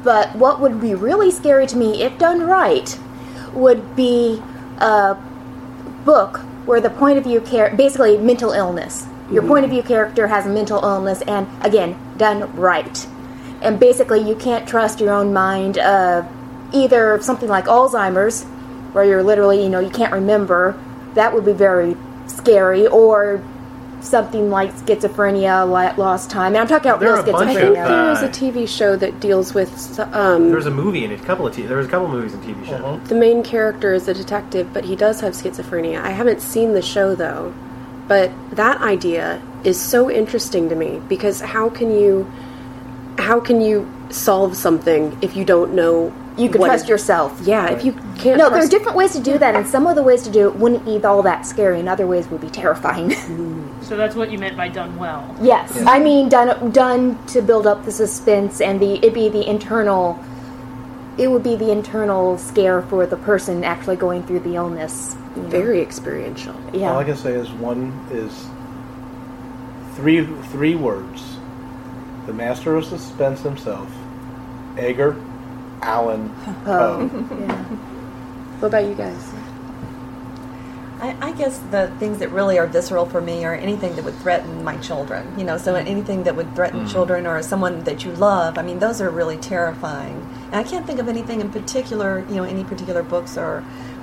But 0.02 0.34
what 0.36 0.61
would 0.61 0.80
be 0.80 0.94
really 0.94 1.30
scary 1.30 1.66
to 1.68 1.76
me, 1.76 2.02
if 2.02 2.18
done 2.18 2.42
right, 2.42 2.98
would 3.55 3.96
be 3.96 4.42
a 4.78 5.16
book 6.05 6.38
where 6.66 6.80
the 6.80 6.90
point 6.90 7.16
of 7.16 7.24
view 7.24 7.40
character, 7.40 7.76
basically 7.76 8.18
mental 8.18 8.52
illness. 8.52 9.07
Your 9.30 9.42
Mhm. 9.42 9.48
point 9.48 9.64
of 9.64 9.70
view 9.70 9.82
character 9.82 10.26
has 10.26 10.44
a 10.44 10.50
mental 10.50 10.84
illness, 10.84 11.22
and 11.26 11.46
again, 11.62 11.96
done 12.18 12.55
right. 12.55 13.07
And 13.65 13.81
basically, 13.81 14.21
you 14.21 14.37
can't 14.37 14.69
trust 14.69 15.01
your 15.01 15.12
own 15.12 15.33
mind. 15.33 15.79
Uh, 15.79 16.27
either 16.73 17.21
something 17.23 17.49
like 17.49 17.65
Alzheimer's, 17.67 18.43
where 18.93 19.05
you're 19.05 19.23
literally, 19.23 19.62
you 19.62 19.69
know, 19.69 19.81
you 19.81 19.91
can't 19.91 20.12
remember. 20.12 20.79
That 21.15 21.33
would 21.33 21.45
be 21.45 21.53
very 21.53 21.97
scary, 22.27 22.87
or 22.87 23.43
something 24.01 24.51
like 24.51 24.71
schizophrenia, 24.75 25.65
li- 25.65 25.97
lost 25.97 26.29
time. 26.31 26.49
And 26.49 26.59
I'm 26.59 26.67
talking 26.67 26.91
about 26.91 27.01
There 27.01 27.11
real 27.11 27.19
are 27.25 27.29
a 27.29 27.33
bunch 27.33 27.51
I 27.51 27.55
schizophrenia. 27.55 27.62
think 27.62 27.75
there 27.75 28.11
is 28.12 28.19
uh, 28.23 28.27
a 28.27 28.29
TV 28.29 28.69
show 28.69 28.97
that 28.97 29.19
deals 29.21 29.55
with 29.55 29.99
um, 30.12 30.49
There 30.49 30.57
was 30.57 30.67
a 30.67 30.71
movie 30.71 31.05
in 31.05 31.11
it, 31.11 31.21
a 31.21 31.25
couple 31.25 31.47
of 31.47 31.55
t- 31.55 31.62
there 31.62 31.79
was 31.79 31.87
a 31.87 31.91
couple 31.91 32.09
movies 32.09 32.35
and 32.35 32.43
TV 32.43 32.67
shows. 32.67 33.09
the 33.09 33.15
main 33.15 33.43
character 33.43 33.95
is 33.95 34.07
a 34.09 34.12
detective, 34.12 34.75
but 34.75 34.85
he 34.85 34.95
does 34.95 35.21
have 35.23 35.33
schizophrenia. 35.33 36.03
I 36.03 36.11
haven't 36.11 36.43
seen 36.43 36.75
the 36.75 36.83
show 36.83 37.15
though, 37.15 37.55
but 38.07 38.31
that 38.53 38.79
idea 38.83 39.41
is 39.65 39.81
so 39.81 40.11
interesting 40.11 40.69
to 40.69 40.75
me 40.75 41.01
because 41.09 41.41
how 41.41 41.71
can 41.71 41.91
you 41.91 42.31
how 43.19 43.41
can 43.41 43.61
you 43.61 43.91
solve 44.11 44.57
something 44.57 45.17
if 45.23 45.37
you 45.37 45.45
don't 45.45 45.75
know 45.75 46.12
You 46.37 46.49
can 46.49 46.61
what 46.61 46.67
trust 46.69 46.85
is- 46.85 46.91
yourself. 46.91 47.41
Yeah, 47.43 47.71
if 47.71 47.85
you 47.85 47.93
can't 48.17 48.39
No, 48.39 48.51
there 48.51 48.62
are 48.62 48.67
different 48.69 48.97
ways 48.97 49.12
to 49.12 49.21
do 49.21 49.39
that, 49.39 49.55
and 49.55 49.67
some 49.67 49.87
of 49.87 49.95
the 49.97 50.03
ways 50.03 50.23
to 50.23 50.31
do 50.31 50.47
it 50.49 50.57
wouldn't 50.57 50.85
be 50.85 51.03
all 51.05 51.23
that 51.23 51.47
scary, 51.47 51.79
and 51.81 51.89
other 51.89 52.07
ways 52.07 52.29
would 52.29 52.41
be 52.41 52.51
terrifying. 52.51 53.11
So 53.83 53.97
that's 53.97 54.17
what 54.17 54.31
you 54.31 54.39
meant 54.39 54.57
by 54.57 54.69
done 54.69 54.97
well. 54.99 55.23
yes, 55.43 55.77
I 55.87 55.99
mean 55.99 56.29
done 56.29 56.71
done 56.71 57.19
to 57.29 57.43
build 57.43 57.67
up 57.67 57.85
the 57.85 57.93
suspense 57.93 58.61
and 58.61 58.81
the 58.81 58.95
it'd 58.95 59.15
be 59.15 59.29
the 59.29 59.47
internal. 59.49 60.19
It 61.17 61.29
would 61.31 61.43
be 61.45 61.55
the 61.55 61.71
internal 61.71 62.39
scare 62.39 62.83
for 62.83 63.07
the 63.07 63.17
person 63.17 63.62
actually 63.62 63.97
going 63.97 64.23
through 64.25 64.41
the 64.41 64.57
illness. 64.57 65.15
you 65.37 65.43
know. 65.43 65.49
very 65.49 65.81
experiential. 65.81 66.55
Yeah. 66.73 66.93
All 66.93 66.99
I 66.99 67.05
can 67.05 67.17
say 67.17 67.33
is 67.35 67.51
one 67.53 67.93
is 68.11 68.33
three 69.97 70.27
three 70.51 70.75
words. 70.75 71.34
The 72.27 72.33
master 72.33 72.77
of 72.77 72.85
suspense 72.87 73.41
himself, 73.43 73.89
Edgar 74.79 75.16
Allan 75.83 76.31
Poe. 76.64 77.07
What 78.59 78.68
about 78.68 78.85
you 78.85 78.95
guys? 78.95 79.31
I, 81.01 81.14
I 81.20 81.33
guess 81.33 81.59
the 81.70 81.93
things 81.99 82.18
that 82.20 82.31
really 82.31 82.59
are 82.59 82.66
visceral 82.66 83.05
for 83.05 83.20
me 83.20 83.45
are 83.45 83.55
anything 83.55 83.95
that 83.97 84.05
would 84.07 84.14
threaten 84.20 84.64
my 84.64 84.77
children. 84.79 85.39
You 85.39 85.45
know, 85.45 85.59
so 85.59 85.75
anything 85.75 86.22
that 86.22 86.35
would 86.35 86.55
threaten 86.55 86.87
Mm. 86.87 86.91
children 86.93 87.27
or 87.27 87.43
someone 87.43 87.85
that 87.85 88.05
you 88.07 88.12
love. 88.12 88.57
I 88.57 88.62
mean, 88.62 88.79
those 88.79 89.03
are 89.03 89.11
really 89.11 89.37
terrifying. 89.37 90.27
And 90.47 90.55
I 90.55 90.62
can't 90.62 90.87
think 90.87 91.01
of 91.01 91.09
anything 91.09 91.43
in 91.43 91.51
particular. 91.51 92.25
You 92.31 92.37
know, 92.37 92.45
any 92.45 92.64
particular 92.64 93.03
books 93.03 93.37
or 93.37 93.62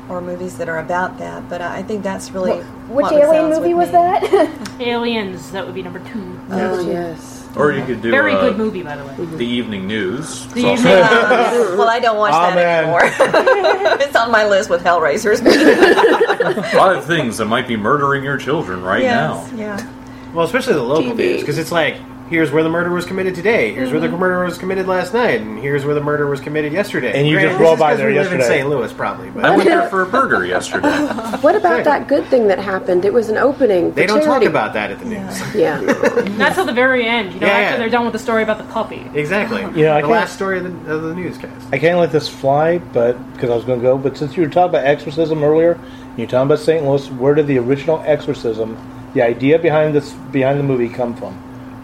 or 0.10 0.22
movies 0.22 0.58
that 0.58 0.70
are 0.70 0.78
about 0.78 1.18
that. 1.18 1.50
But 1.50 1.62
I 1.64 1.78
I 1.78 1.82
think 1.84 2.04
that's 2.04 2.30
really 2.32 2.60
Wh- 2.62 2.92
Which 2.92 3.04
what 3.06 3.14
alien 3.14 3.50
movie 3.50 3.74
with 3.74 3.92
was 3.94 4.22
me. 4.22 4.28
that? 4.30 4.72
Aliens, 4.80 5.52
that 5.54 5.66
would 5.66 5.74
be 5.74 5.82
number 5.82 6.00
two. 6.12 6.40
Oh 6.52 6.82
yes. 6.88 7.41
Or 7.56 7.72
you 7.74 7.84
could 7.84 8.02
do 8.02 8.08
a 8.08 8.12
Very 8.12 8.34
uh, 8.34 8.40
good 8.42 8.58
movie, 8.58 8.82
by 8.82 8.96
the 8.96 9.04
way. 9.06 9.26
the 9.38 9.46
evening 9.46 9.86
news. 9.88 10.48
The 10.48 10.60
It's 10.60 10.66
also- 10.66 10.88
evening- 10.90 11.78
well, 11.78 11.90
I 11.90 12.00
don't 12.00 12.18
watch 12.18 12.32
that 12.32 12.54
Amen. 12.54 12.84
anymore. 12.86 13.02
it's 14.02 14.16
on 14.16 14.32
my 14.32 14.46
list 14.48 14.70
with 14.70 14.82
Hellraisers. 14.84 15.42
a 16.74 16.78
lot 16.78 16.96
of 16.96 17.06
things 17.06 17.38
that 17.40 17.46
might 17.46 17.68
be 17.68 17.76
murdering 17.76 18.24
your 18.24 18.38
children 18.38 18.82
right 18.82 19.02
yes, 19.04 19.52
now. 19.52 19.58
yeah. 19.58 19.94
Well, 20.34 20.46
especially 20.46 20.74
the 20.76 20.82
local 20.84 21.12
TV. 21.12 21.18
news, 21.18 21.40
because 21.42 21.58
it's 21.58 21.72
like, 21.74 21.98
here's 22.32 22.50
where 22.52 22.64
the 22.64 22.70
murder 22.70 22.90
was 22.90 23.06
committed 23.06 23.36
today, 23.36 23.74
here's 23.74 23.92
where 23.92 24.00
Mm-hmm. 24.02 24.12
the 24.14 24.18
murder 24.18 24.44
was 24.46 24.58
committed 24.58 24.88
last 24.88 25.14
night, 25.14 25.42
and 25.42 25.60
here's 25.60 25.86
where 25.86 25.94
the 25.94 26.02
murder 26.02 26.26
was 26.28 26.40
committed 26.40 26.72
yesterday. 26.74 27.12
And 27.14 27.28
you 27.28 27.36
Granted, 27.36 27.50
just 27.52 27.62
roll 27.62 27.76
by 27.78 27.96
there 27.96 28.08
we 28.08 28.14
live 28.18 28.32
in. 28.34 28.42
St. 28.42 28.68
Louis, 28.68 28.92
probably, 28.94 29.30
but 29.30 29.46
I 29.46 29.56
went 29.56 29.68
there 29.70 29.88
for 29.94 30.02
a 30.02 30.06
burger 30.08 30.44
yesterday. 30.46 30.88
What 31.42 31.56
about 31.56 31.84
that 31.84 32.08
good 32.08 32.26
thing 32.28 32.48
that 32.48 32.58
happened? 32.60 33.04
It 33.06 33.14
was 33.14 33.30
an 33.30 33.38
opening. 33.38 33.90
For 33.92 33.96
they 33.96 34.06
don't 34.08 34.24
talk 34.24 34.44
about 34.44 34.74
that 34.74 34.92
at 34.92 35.00
the 35.00 35.06
news. 35.06 35.56
Yeah. 35.56 35.80
Not 36.38 36.54
till 36.56 36.66
the 36.66 36.74
very 36.74 37.06
end, 37.06 37.34
you 37.34 37.40
know, 37.42 37.48
Yeah, 37.48 37.54
after 37.54 37.74
yeah. 37.74 37.78
they're 37.78 37.90
done 37.90 38.04
with 38.06 38.14
the 38.14 38.20
story 38.20 38.44
about 38.44 38.58
the 38.60 38.64
puppy. 38.72 39.06
Exactly. 39.14 39.62
You 39.62 39.86
know, 39.86 39.92
I 39.94 40.02
the 40.02 40.08
can't- 40.08 40.12
last 40.12 40.34
story 40.36 40.58
of 40.60 40.64
the, 40.86 40.94
of 40.94 41.02
the 41.04 41.14
newscast. 41.16 41.68
I 41.74 41.78
can't 41.80 42.00
let 42.00 42.12
this 42.12 42.30
fly, 42.30 42.78
but 42.78 43.14
because 43.34 43.50
I 43.50 43.56
was 43.56 43.66
going 43.66 43.80
to 43.80 43.84
go. 43.84 43.98
But 43.98 44.16
since 44.18 44.38
you 44.38 44.44
were 44.44 44.50
talking 44.50 44.70
about 44.70 44.86
exorcism 44.86 45.44
earlier, 45.44 45.78
you're 46.16 46.28
talking 46.28 46.48
about 46.48 46.60
St. 46.60 46.86
Louis, 46.86 47.10
where 47.12 47.34
did 47.36 47.48
the 47.48 47.58
original 47.58 48.02
exorcism, 48.06 48.78
the 49.14 49.22
idea 49.22 49.58
behind 49.60 49.94
this 49.96 50.14
behind 50.32 50.60
the 50.60 50.64
movie, 50.64 50.88
come 50.90 51.16
from? 51.16 51.36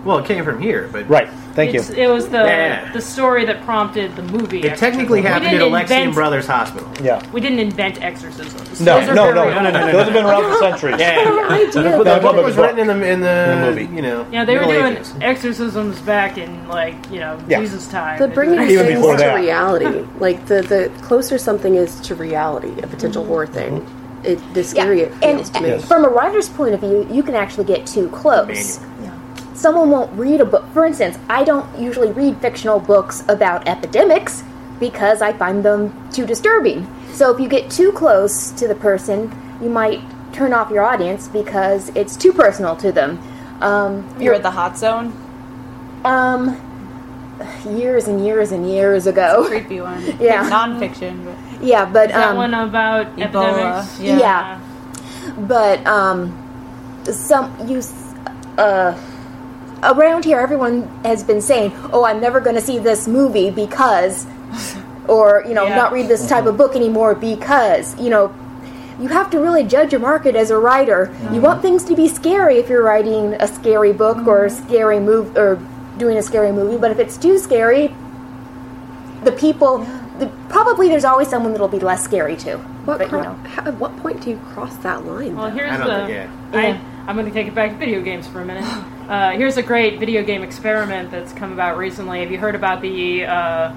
Well, 0.07 0.19
it 0.19 0.25
came 0.25 0.45
from 0.45 0.61
here, 0.61 0.87
but 0.91 1.09
Right. 1.09 1.27
Thank 1.53 1.69
It's- 1.73 1.89
you. 1.89 2.03
It 2.03 2.07
was 2.07 2.27
the 2.29 2.37
Yeah. 2.45 2.91
the 2.93 3.01
story 3.01 3.43
that 3.45 3.65
prompted 3.65 4.15
the 4.15 4.21
movie. 4.21 4.59
it 4.61 4.77
technically 4.77 5.19
Exorcism. 5.19 5.23
happened 5.25 5.47
at 5.47 5.51
didn't 5.51 5.73
Alexian 5.73 5.81
invent, 5.99 6.13
Brothers 6.13 6.47
Hospital. 6.47 6.87
Yeah. 7.03 7.19
We 7.33 7.41
didn't 7.41 7.59
invent 7.59 8.01
exorcisms. 8.01 8.79
No, 8.79 8.99
Those 8.99 9.09
are 9.09 9.15
no, 9.15 9.33
no, 9.33 9.49
no, 9.49 9.61
no, 9.63 9.71
no, 9.71 9.91
Those 9.91 10.03
have 10.05 10.13
been 10.13 10.25
around 10.25 10.43
for 10.53 10.59
centuries. 10.59 10.95
Yeah. 10.99 11.23
The 11.25 11.49
idea 11.49 11.97
The, 11.97 12.03
the 12.03 12.19
book 12.21 12.45
was 12.45 12.55
written 12.57 12.79
in 12.79 12.87
the 12.87 12.93
in 13.07 13.21
the, 13.21 13.51
In 13.51 13.59
the 13.59 13.65
movie. 13.65 13.89
you 13.93 14.01
know 14.01 14.25
Yeah, 14.31 14.45
they 14.45 14.55
were 14.55 14.63
doing 14.63 14.93
Ages. 14.97 15.13
exorcisms 15.19 15.99
back 16.01 16.37
in 16.37 16.67
like 16.69 16.95
you 17.11 17.19
know 17.19 17.37
Yeah. 17.49 17.59
Jesus 17.59 17.87
time. 17.87 18.19
The 18.19 18.27
bringing 18.27 18.61
Even 18.61 18.85
things 18.85 18.99
before 18.99 19.17
to 19.17 19.23
that. 19.23 19.35
reality, 19.35 20.05
like 20.19 20.45
the 20.45 20.61
the 20.61 20.89
closer 21.01 21.37
something 21.37 21.75
is 21.75 21.99
to 22.01 22.15
reality, 22.15 22.71
a 22.81 22.87
potential 22.87 23.23
mm-hmm. 23.23 23.31
horror 23.31 23.47
thing, 23.47 23.85
it 24.23 24.39
the 24.53 24.61
scarier 24.61 25.07
it 25.07 25.11
and 25.23 25.37
feels 25.39 25.49
to 25.51 25.61
me. 25.61 25.69
Yes. 25.69 25.85
from 25.85 26.05
a 26.05 26.07
writer's 26.09 26.49
point 26.49 26.73
of 26.75 26.79
view, 26.81 27.07
you 27.11 27.23
can 27.23 27.35
actually 27.35 27.65
get 27.65 27.85
too 27.85 28.09
close. 28.09 28.47
Manual. 28.79 28.96
Someone 29.57 29.89
won't 29.89 30.11
read 30.13 30.39
a 30.39 30.45
book. 30.45 30.63
For 30.71 30.85
instance, 30.85 31.17
I 31.27 31.43
don't 31.43 31.65
usually 31.79 32.11
read 32.11 32.37
fictional 32.37 32.79
books 32.79 33.23
about 33.27 33.67
epidemics 33.67 34.43
because 34.79 35.23
I 35.23 35.33
find 35.33 35.65
them 35.65 35.91
too 36.11 36.27
disturbing. 36.27 36.85
So 37.13 37.33
if 37.33 37.39
you 37.41 37.49
get 37.49 37.71
too 37.71 37.91
close 37.91 38.51
to 38.51 38.67
the 38.67 38.75
person, 38.75 39.31
you 39.59 39.69
might 39.69 39.99
turn 40.31 40.53
off 40.53 40.69
your 40.69 40.83
audience 40.83 41.27
because 41.27 41.89
it's 41.95 42.15
too 42.15 42.31
personal 42.33 42.75
to 42.75 42.91
them. 42.91 43.17
Um, 43.59 44.07
You're 44.19 44.35
at 44.35 44.43
the 44.43 44.51
hot 44.51 44.77
zone. 44.77 45.11
um, 46.05 46.53
years 47.67 48.07
and 48.07 48.23
years 48.23 48.51
and 48.51 48.69
years 48.69 49.07
ago. 49.07 49.45
Creepy 49.47 49.81
one. 49.81 50.03
Yeah. 50.19 50.47
Nonfiction, 50.49 51.25
but 51.25 51.63
Yeah, 51.63 51.85
but 51.85 52.09
Is 52.11 52.15
that 52.15 52.29
um, 52.31 52.37
one 52.37 52.53
about 52.53 53.07
Ebola. 53.17 53.81
epidemics? 53.81 53.99
Yeah. 53.99 54.19
Yeah. 54.19 54.59
but 55.47 55.85
um, 55.87 56.29
some 57.05 57.49
you 57.67 57.81
uh, 58.59 58.93
around 59.83 60.25
here, 60.25 60.39
everyone 60.39 60.83
has 61.03 61.23
been 61.23 61.41
saying, 61.41 61.71
"Oh, 61.93 62.03
I'm 62.05 62.19
never 62.19 62.39
going 62.39 62.55
to 62.55 62.61
see 62.61 62.79
this 62.79 63.07
movie 63.07 63.49
because," 63.51 64.25
or 65.07 65.43
you 65.47 65.53
know, 65.53 65.65
Yeah. 65.65 65.75
not 65.75 65.91
read 65.91 66.07
this 66.07 66.27
type 66.27 66.45
of 66.45 66.57
book 66.57 66.75
anymore 66.75 67.15
because 67.15 67.99
you 67.99 68.09
know. 68.09 68.31
You 68.99 69.09
have 69.09 69.29
to 69.29 69.39
really 69.39 69.63
judge 69.63 69.91
your 69.91 70.01
market 70.01 70.35
as 70.35 70.49
a 70.49 70.57
writer. 70.57 71.11
You 71.31 71.39
want 71.39 71.61
things 71.61 71.83
to 71.83 71.95
be 71.95 72.07
scary 72.07 72.57
if 72.57 72.67
you're 72.67 72.81
writing 72.81 73.35
a 73.39 73.47
scary 73.47 73.93
book 73.93 74.25
or 74.25 74.45
a 74.45 74.49
scary 74.49 74.99
move 74.99 75.37
or 75.37 75.59
doing 75.99 76.17
a 76.17 76.23
scary 76.23 76.51
movie. 76.51 76.77
But 76.77 76.89
if 76.89 76.97
it's 76.97 77.15
too 77.15 77.37
scary, 77.37 77.93
the 79.23 79.31
people, 79.33 79.85
the, 80.17 80.25
probably 80.49 80.89
there's 80.89 81.05
always 81.05 81.27
someone 81.27 81.51
that'll 81.51 81.67
be 81.67 81.77
less 81.77 82.03
scary 82.03 82.35
too. 82.35 82.57
What 82.85 82.97
But, 82.97 83.11
you 83.11 83.17
know. 83.17 83.33
how, 83.45 83.65
at 83.67 83.75
what 83.75 83.95
point 83.97 84.21
do 84.21 84.31
you 84.31 84.37
cross 84.53 84.75
that 84.77 85.05
line? 85.05 85.35
Well, 85.35 85.51
though? 85.51 85.55
here's 85.55 85.71
I 85.71 85.77
don't 85.77 86.07
the. 86.07 86.13
think- 86.15 86.29
I, 86.55 86.81
I'm 87.07 87.15
going 87.15 87.25
to 87.25 87.31
take 87.31 87.47
it 87.47 87.55
back 87.55 87.71
to 87.71 87.77
video 87.77 88.01
games 88.01 88.27
for 88.27 88.41
a 88.41 88.45
minute. 88.45 88.63
Uh, 89.07 89.31
here's 89.37 89.55
a 89.55 89.63
great 89.63 90.01
video 90.01 90.21
game 90.21 90.43
experiment 90.43 91.09
that's 91.09 91.31
come 91.31 91.53
about 91.53 91.77
recently. 91.77 92.19
Have 92.19 92.29
you 92.29 92.37
heard 92.37 92.55
about 92.55 92.81
the 92.81 93.23
uh, 93.23 93.73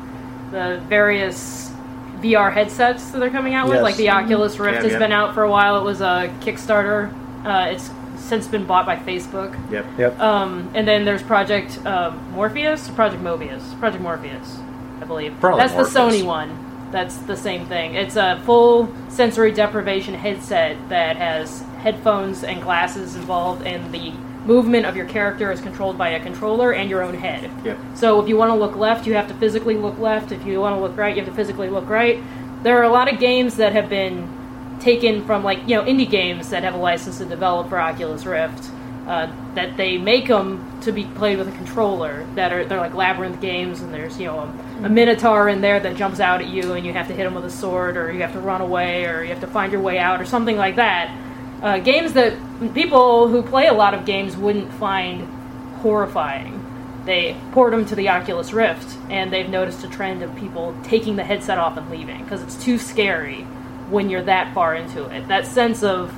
the 0.50 0.82
various 0.88 1.70
VR 2.18 2.52
headsets 2.52 3.12
that 3.12 3.20
they're 3.20 3.30
coming 3.30 3.54
out 3.54 3.68
with? 3.68 3.76
Yes. 3.76 3.82
Like 3.84 3.96
the 3.96 4.10
Oculus 4.10 4.58
Rift 4.58 4.78
Yeah, 4.78 4.82
has 4.82 4.92
yeah. 4.94 4.98
been 4.98 5.12
out 5.12 5.32
for 5.32 5.44
a 5.44 5.48
while. 5.48 5.78
It 5.78 5.84
was 5.84 6.00
a 6.00 6.34
Kickstarter. 6.40 7.14
Uh, 7.46 7.70
it's 7.70 7.92
since 8.16 8.48
been 8.48 8.66
bought 8.66 8.86
by 8.86 8.96
Facebook. 8.96 9.54
Yep. 9.70 9.86
Yep. 9.98 10.18
Um, 10.18 10.68
and 10.74 10.88
then 10.88 11.04
there's 11.04 11.22
Project 11.22 11.78
uh, 11.86 12.10
Morpheus, 12.32 12.88
Project 12.88 13.22
Mobius, 13.22 13.78
Project 13.78 14.02
Morpheus, 14.02 14.58
I 15.00 15.04
believe. 15.04 15.38
Probably 15.38 15.60
That's 15.64 15.74
the 15.92 16.00
Sony 16.00 16.24
one. 16.24 16.90
That's 16.90 17.18
the 17.18 17.36
same 17.36 17.66
thing. 17.66 17.94
It's 17.94 18.16
a 18.16 18.42
full 18.44 18.92
sensory 19.08 19.52
deprivation 19.52 20.14
headset 20.14 20.76
that 20.88 21.16
has 21.16 21.62
headphones 21.80 22.44
and 22.44 22.62
glasses 22.62 23.16
involved, 23.16 23.66
and 23.66 23.92
the 23.92 24.12
movement 24.44 24.86
of 24.86 24.96
your 24.96 25.06
character 25.06 25.52
is 25.52 25.60
controlled 25.60 25.98
by 25.98 26.10
a 26.10 26.20
controller 26.20 26.72
and 26.72 26.88
your 26.88 27.02
own 27.02 27.14
head. 27.14 27.50
Yep. 27.64 27.78
So 27.94 28.20
if 28.20 28.28
you 28.28 28.36
want 28.36 28.50
to 28.50 28.54
look 28.54 28.76
left, 28.76 29.06
you 29.06 29.14
have 29.14 29.28
to 29.28 29.34
physically 29.34 29.76
look 29.76 29.98
left. 29.98 30.32
If 30.32 30.46
you 30.46 30.60
want 30.60 30.76
to 30.76 30.80
look 30.80 30.96
right, 30.96 31.14
you 31.14 31.22
have 31.22 31.30
to 31.30 31.36
physically 31.36 31.68
look 31.68 31.88
right. 31.88 32.22
There 32.62 32.78
are 32.78 32.84
a 32.84 32.88
lot 32.90 33.12
of 33.12 33.18
games 33.18 33.56
that 33.56 33.72
have 33.72 33.88
been 33.88 34.36
taken 34.80 35.24
from 35.26 35.44
like 35.44 35.58
you 35.68 35.76
know 35.76 35.84
indie 35.84 36.08
games 36.08 36.50
that 36.50 36.62
have 36.62 36.74
a 36.74 36.78
license 36.78 37.18
to 37.18 37.24
develop 37.24 37.68
for 37.68 37.78
Oculus 37.78 38.24
Rift. 38.24 38.70
Uh, 39.06 39.32
that 39.54 39.76
they 39.76 39.98
make 39.98 40.28
them 40.28 40.80
to 40.82 40.92
be 40.92 41.04
played 41.04 41.36
with 41.36 41.48
a 41.48 41.52
controller. 41.52 42.24
That 42.36 42.52
are 42.52 42.64
they're 42.64 42.78
like 42.78 42.94
labyrinth 42.94 43.40
games, 43.40 43.80
and 43.80 43.92
there's 43.92 44.18
you 44.20 44.26
know 44.26 44.40
a, 44.40 44.84
a 44.84 44.88
minotaur 44.88 45.48
in 45.48 45.60
there 45.60 45.80
that 45.80 45.96
jumps 45.96 46.20
out 46.20 46.40
at 46.40 46.48
you, 46.48 46.74
and 46.74 46.86
you 46.86 46.92
have 46.92 47.08
to 47.08 47.14
hit 47.14 47.26
him 47.26 47.34
with 47.34 47.44
a 47.44 47.50
sword, 47.50 47.96
or 47.96 48.12
you 48.12 48.20
have 48.20 48.32
to 48.34 48.40
run 48.40 48.60
away, 48.60 49.06
or 49.06 49.22
you 49.22 49.30
have 49.30 49.40
to 49.40 49.48
find 49.48 49.72
your 49.72 49.80
way 49.80 49.98
out, 49.98 50.20
or 50.20 50.24
something 50.24 50.56
like 50.56 50.76
that. 50.76 51.10
Uh, 51.62 51.78
games 51.78 52.14
that 52.14 52.34
people 52.74 53.28
who 53.28 53.42
play 53.42 53.66
a 53.66 53.72
lot 53.72 53.92
of 53.94 54.04
games 54.06 54.36
wouldn't 54.36 54.72
find 54.74 55.28
horrifying. 55.82 56.56
They 57.04 57.36
port 57.52 57.72
them 57.72 57.84
to 57.86 57.94
the 57.94 58.08
Oculus 58.08 58.52
Rift, 58.52 58.96
and 59.10 59.32
they've 59.32 59.48
noticed 59.48 59.84
a 59.84 59.88
trend 59.88 60.22
of 60.22 60.34
people 60.36 60.74
taking 60.84 61.16
the 61.16 61.24
headset 61.24 61.58
off 61.58 61.76
and 61.76 61.90
leaving 61.90 62.22
because 62.24 62.42
it's 62.42 62.56
too 62.56 62.78
scary 62.78 63.42
when 63.90 64.08
you're 64.08 64.22
that 64.22 64.54
far 64.54 64.74
into 64.74 65.04
it. 65.06 65.26
That 65.28 65.46
sense 65.46 65.82
of 65.82 66.14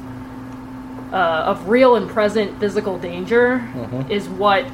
uh, 1.12 1.44
of 1.46 1.68
real 1.68 1.96
and 1.96 2.08
present 2.08 2.58
physical 2.58 2.98
danger 2.98 3.58
Mhm. 3.74 4.08
is 4.10 4.28
what 4.30 4.64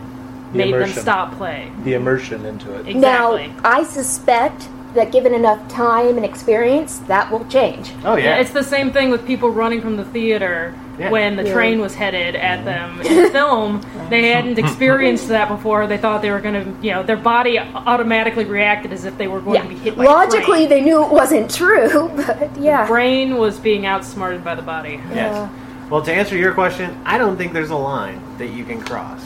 The 0.53 0.59
made 0.59 0.73
them 0.75 0.89
stop 0.91 1.37
playing. 1.37 1.83
The 1.83 1.95
immersion 1.95 2.45
into 2.47 2.73
it. 2.75 2.87
Exactly. 2.87 3.49
Now, 3.49 3.55
I 3.65 3.83
suspect 3.83 4.69
that 4.99 5.11
given 5.13 5.33
enough 5.35 5.67
time 5.69 6.17
and 6.17 6.25
experience, 6.25 6.99
that 7.09 7.31
will 7.33 7.45
change. 7.47 7.93
Oh 8.05 8.17
yeah. 8.17 8.37
it's 8.37 8.51
the 8.51 8.63
same 8.63 8.93
thing 8.93 9.11
with 9.11 9.27
people 9.27 9.51
running 9.51 9.81
from 9.81 9.97
the 9.97 10.05
theater 10.05 10.75
Yeah. 10.99 11.11
when 11.11 11.37
the 11.37 11.45
Yeah. 11.45 11.53
train 11.55 11.81
was 11.81 11.95
headed 11.95 12.35
at 12.37 12.65
them 12.65 13.01
in 13.01 13.23
the 13.23 13.31
film. 13.39 13.81
They 14.11 14.29
hadn't 14.31 14.59
experienced 14.59 15.29
that 15.29 15.49
before. 15.49 15.87
They 15.87 15.97
thought 15.99 16.23
they 16.23 16.31
were 16.31 16.41
going 16.41 16.55
to, 16.65 16.87
you 16.87 16.93
know, 16.93 17.03
their 17.03 17.17
body 17.17 17.59
automatically 17.59 18.45
reacted 18.45 18.93
as 18.93 19.05
if 19.05 19.17
they 19.17 19.29
were 19.29 19.41
going 19.41 19.55
Yeah. 19.57 19.63
to 19.63 19.69
be 19.69 19.75
hit 19.77 19.97
by 19.97 20.05
a 20.05 20.07
Logically, 20.07 20.67
train. 20.67 20.69
they 20.69 20.81
knew 20.81 21.03
it 21.05 21.11
wasn't 21.11 21.51
true, 21.55 22.11
but 22.27 22.57
yeah. 22.59 22.87
brain 22.87 23.37
was 23.37 23.59
being 23.59 23.87
outsmarted 23.87 24.43
by 24.45 24.55
the 24.55 24.63
body. 24.63 25.01
Yes. 25.15 25.49
Well, 25.89 26.03
to 26.03 26.13
answer 26.13 26.37
your 26.37 26.53
question, 26.53 26.95
I 27.07 27.17
don't 27.17 27.37
think 27.39 27.53
there's 27.55 27.71
a 27.71 27.77
line 27.77 28.21
that 28.39 28.49
you 28.49 28.65
can 28.65 28.81
cross. 28.83 29.25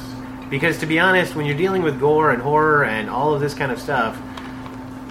Because 0.50 0.78
to 0.80 0.86
be 0.86 0.98
honest, 1.00 1.34
when 1.34 1.46
you're 1.46 1.56
dealing 1.56 1.82
with 1.82 1.98
gore 1.98 2.30
and 2.30 2.42
horror 2.42 2.84
and 2.84 3.08
all 3.08 3.32
of 3.34 3.40
this 3.40 3.54
kind 3.54 3.72
of 3.72 3.80
stuff, 3.80 4.20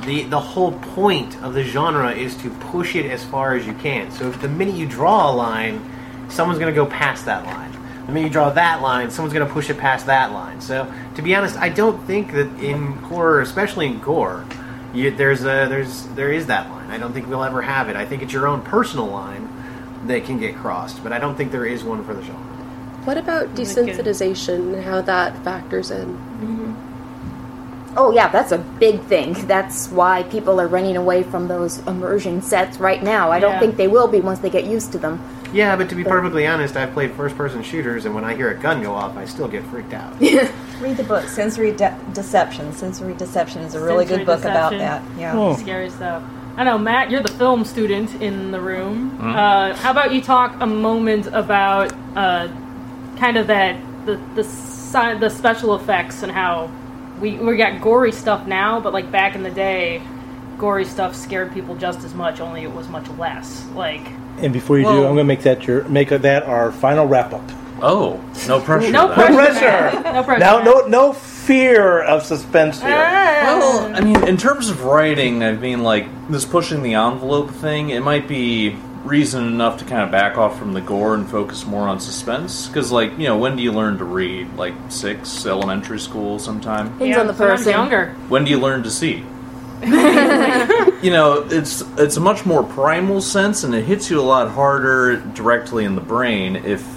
the 0.05 0.23
the 0.23 0.39
whole 0.39 0.71
point 0.71 1.41
of 1.43 1.53
the 1.53 1.63
genre 1.63 2.11
is 2.11 2.35
to 2.37 2.49
push 2.49 2.95
it 2.95 3.05
as 3.05 3.23
far 3.23 3.55
as 3.55 3.65
you 3.65 3.73
can. 3.73 4.11
So 4.11 4.27
if 4.27 4.41
the 4.41 4.47
minute 4.47 4.75
you 4.75 4.87
draw 4.87 5.31
a 5.31 5.33
line, 5.33 5.81
someone's 6.29 6.59
going 6.59 6.73
to 6.73 6.75
go 6.75 6.85
past 6.85 7.25
that 7.25 7.45
line. 7.45 7.71
The 8.05 8.11
minute 8.11 8.27
you 8.27 8.33
draw 8.33 8.49
that 8.49 8.81
line, 8.81 9.11
someone's 9.11 9.33
going 9.33 9.47
to 9.47 9.53
push 9.53 9.69
it 9.69 9.77
past 9.77 10.07
that 10.07 10.31
line. 10.31 10.59
So 10.61 10.91
to 11.15 11.21
be 11.21 11.35
honest, 11.35 11.57
I 11.57 11.69
don't 11.69 12.01
think 12.05 12.31
that 12.33 12.47
in 12.59 12.93
horror, 12.93 13.41
especially 13.41 13.87
in 13.87 13.99
gore, 13.99 14.45
you, 14.93 15.11
there's 15.11 15.41
a 15.41 15.67
there's 15.69 16.03
there 16.07 16.31
is 16.31 16.47
that 16.47 16.69
line. 16.69 16.89
I 16.89 16.97
don't 16.97 17.13
think 17.13 17.27
we'll 17.27 17.43
ever 17.43 17.61
have 17.61 17.89
it. 17.89 17.95
I 17.95 18.05
think 18.05 18.23
it's 18.23 18.33
your 18.33 18.47
own 18.47 18.61
personal 18.61 19.07
line 19.07 19.47
that 20.07 20.25
can 20.25 20.39
get 20.39 20.55
crossed, 20.55 21.03
but 21.03 21.13
I 21.13 21.19
don't 21.19 21.35
think 21.35 21.51
there 21.51 21.65
is 21.65 21.83
one 21.83 22.03
for 22.03 22.13
the 22.13 22.23
genre. 22.23 22.39
What 23.03 23.17
about 23.17 23.45
uh, 23.45 23.49
desensitization 23.49 24.75
and 24.75 24.83
how 24.83 25.01
that 25.01 25.43
factors 25.43 25.91
in? 25.91 26.07
Mm-hmm. 26.15 26.90
Oh, 27.97 28.11
yeah, 28.11 28.29
that's 28.29 28.51
a 28.51 28.57
big 28.57 29.01
thing. 29.01 29.33
That's 29.47 29.89
why 29.89 30.23
people 30.23 30.61
are 30.61 30.67
running 30.67 30.95
away 30.95 31.23
from 31.23 31.47
those 31.47 31.79
immersion 31.87 32.41
sets 32.41 32.79
right 32.79 33.03
now. 33.03 33.31
I 33.31 33.39
don't 33.39 33.53
Yeah. 33.53 33.59
think 33.59 33.75
they 33.77 33.87
will 33.87 34.07
be 34.07 34.21
once 34.21 34.39
they 34.39 34.49
get 34.49 34.63
used 34.63 34.91
to 34.93 34.97
them. 34.97 35.19
Yeah, 35.53 35.75
but 35.75 35.89
to 35.89 35.95
be 35.95 36.03
perfectly 36.05 36.47
honest, 36.47 36.77
I've 36.77 36.93
played 36.93 37.11
first-person 37.11 37.63
shooters, 37.63 38.05
and 38.05 38.15
when 38.15 38.23
I 38.23 38.33
hear 38.35 38.49
a 38.49 38.55
gun 38.55 38.81
go 38.81 38.93
off, 38.93 39.17
I 39.17 39.25
still 39.25 39.49
get 39.49 39.63
freaked 39.65 39.93
out. 39.93 40.13
Read 40.21 40.95
the 40.95 41.03
book, 41.03 41.27
Sensory 41.27 41.73
De- 41.73 41.93
Deception. 42.13 42.71
Sensory 42.71 43.13
Deception 43.15 43.61
is 43.63 43.75
a 43.75 43.81
really 43.81 44.05
Sensory 44.05 44.19
good 44.19 44.25
book 44.25 44.45
about 44.45 44.71
that. 44.71 45.01
Yeah. 45.19 45.33
Oh. 45.35 45.55
Scary 45.57 45.89
stuff. 45.89 46.23
I 46.55 46.63
know, 46.63 46.77
Matt, 46.77 47.11
you're 47.11 47.21
the 47.21 47.31
film 47.33 47.65
student 47.65 48.21
in 48.21 48.51
the 48.51 48.61
room. 48.61 49.17
Mhm. 49.21 49.35
Uh, 49.35 49.75
how 49.75 49.91
about 49.91 50.13
you 50.13 50.21
talk 50.21 50.55
a 50.61 50.65
moment 50.67 51.27
about 51.33 51.91
uh, 52.15 52.47
kind 53.19 53.35
of 53.37 53.47
that 53.47 53.75
the 54.05 54.17
the 54.35 54.43
si- 54.43 55.17
the 55.19 55.29
special 55.29 55.75
effects 55.75 56.23
and 56.23 56.31
how 56.31 56.69
we 57.21 57.37
we 57.37 57.55
got 57.55 57.81
gory 57.81 58.11
stuff 58.11 58.47
now, 58.47 58.79
but 58.79 58.91
like 58.91 59.11
back 59.11 59.35
in 59.35 59.43
the 59.43 59.51
day, 59.51 60.01
gory 60.57 60.85
stuff 60.85 61.15
scared 61.15 61.53
people 61.53 61.75
just 61.75 62.03
as 62.03 62.13
much, 62.13 62.41
only 62.41 62.63
it 62.63 62.71
was 62.71 62.89
much 62.89 63.07
less. 63.11 63.65
Like 63.75 64.05
And 64.39 64.51
before 64.51 64.77
you 64.77 64.85
do, 64.85 64.89
I'm 64.89 65.15
going 65.15 65.17
to 65.17 65.23
make 65.23 65.43
that 65.43 65.65
your 65.67 65.83
make 65.87 66.09
that 66.09 66.43
our 66.43 66.71
final 66.71 67.05
wrap 67.05 67.33
up. 67.33 67.49
Oh, 67.83 68.23
no 68.47 68.59
pressure. 68.59 68.91
no 68.91 69.07
then. 69.07 69.15
pressure, 69.15 69.33
pressure. 69.33 70.01
No 70.13 70.23
pressure. 70.23 70.39
Now, 70.39 70.61
no 70.61 70.85
no 70.87 71.13
fear 71.13 72.01
of 72.01 72.23
suspense 72.23 72.81
here. 72.81 72.93
Ah. 72.93 73.57
Well, 73.57 73.95
I 73.95 74.01
mean, 74.01 74.27
in 74.27 74.37
terms 74.37 74.69
of 74.69 74.83
writing, 74.83 75.43
I 75.43 75.53
mean, 75.53 75.81
like 75.81 76.07
this 76.29 76.45
pushing 76.45 76.83
the 76.83 76.93
envelope 76.93 77.49
thing, 77.51 77.89
it 77.89 78.01
might 78.01 78.27
be 78.27 78.77
reason 79.03 79.45
enough 79.47 79.79
to 79.79 79.85
kind 79.85 80.03
of 80.03 80.11
back 80.11 80.37
off 80.37 80.57
from 80.57 80.73
the 80.73 80.81
gore 80.81 81.15
and 81.15 81.29
focus 81.29 81.65
more 81.65 81.87
on 81.87 81.99
suspense. 81.99 82.67
Because, 82.67 82.91
like, 82.91 83.11
you 83.17 83.25
know, 83.25 83.37
when 83.37 83.55
do 83.55 83.63
you 83.63 83.71
learn 83.71 83.97
to 83.97 84.03
read? 84.03 84.53
Like 84.55 84.73
six, 84.89 85.45
elementary 85.45 85.99
school, 85.99 86.39
sometime. 86.39 86.91
Depends 86.93 87.15
yeah, 87.15 87.19
on 87.21 87.27
the 87.27 87.33
sometimes 87.33 87.61
person. 87.61 87.71
younger. 87.73 88.15
When 88.29 88.43
do 88.45 88.51
you 88.51 88.59
learn 88.59 88.83
to 88.83 88.91
see? 88.91 89.23
you 91.01 91.09
know, 91.09 91.47
it's 91.49 91.81
it's 91.97 92.15
a 92.15 92.19
much 92.19 92.45
more 92.45 92.63
primal 92.63 93.19
sense, 93.19 93.63
and 93.63 93.73
it 93.73 93.83
hits 93.83 94.11
you 94.11 94.19
a 94.19 94.21
lot 94.21 94.47
harder 94.51 95.17
directly 95.33 95.85
in 95.85 95.95
the 95.95 96.01
brain 96.01 96.55
if 96.55 96.87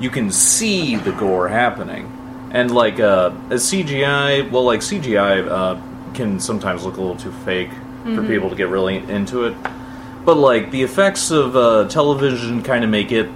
you 0.00 0.08
can 0.08 0.32
see 0.32 0.96
the 0.96 1.12
gore 1.12 1.48
happening. 1.48 2.10
And 2.52 2.70
like 2.70 2.98
uh, 2.98 3.32
a 3.50 3.54
CGI, 3.54 4.50
well, 4.50 4.64
like 4.64 4.80
CGI 4.80 5.46
uh, 5.46 6.12
can 6.14 6.40
sometimes 6.40 6.82
look 6.82 6.96
a 6.96 7.00
little 7.00 7.16
too 7.16 7.32
fake 7.44 7.70
for 8.02 8.26
people 8.26 8.48
to 8.48 8.56
get 8.56 8.68
really 8.68 8.96
into 8.96 9.44
it. 9.44 9.54
But 10.24 10.36
like 10.36 10.70
the 10.70 10.82
effects 10.82 11.30
of 11.30 11.56
uh, 11.56 11.88
television 11.88 12.62
kind 12.62 12.84
of 12.84 12.90
make 12.90 13.10
it, 13.12 13.28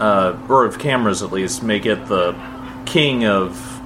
uh, 0.00 0.36
or 0.48 0.64
of 0.64 0.78
cameras 0.78 1.22
at 1.22 1.32
least, 1.32 1.62
make 1.62 1.86
it 1.86 2.06
the 2.06 2.34
king 2.84 3.24
of 3.24 3.80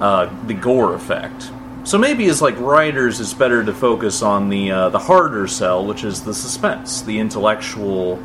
uh, 0.00 0.30
the 0.46 0.54
gore 0.54 0.94
effect. 0.94 1.50
So 1.84 1.98
maybe 1.98 2.26
as 2.28 2.40
like 2.40 2.58
writers, 2.58 3.20
it's 3.20 3.34
better 3.34 3.64
to 3.64 3.72
focus 3.74 4.22
on 4.22 4.48
the 4.50 4.70
uh, 4.70 4.88
the 4.90 4.98
harder 4.98 5.46
sell, 5.48 5.84
which 5.84 6.04
is 6.04 6.22
the 6.22 6.34
suspense, 6.34 7.02
the 7.02 7.18
intellectual 7.18 8.22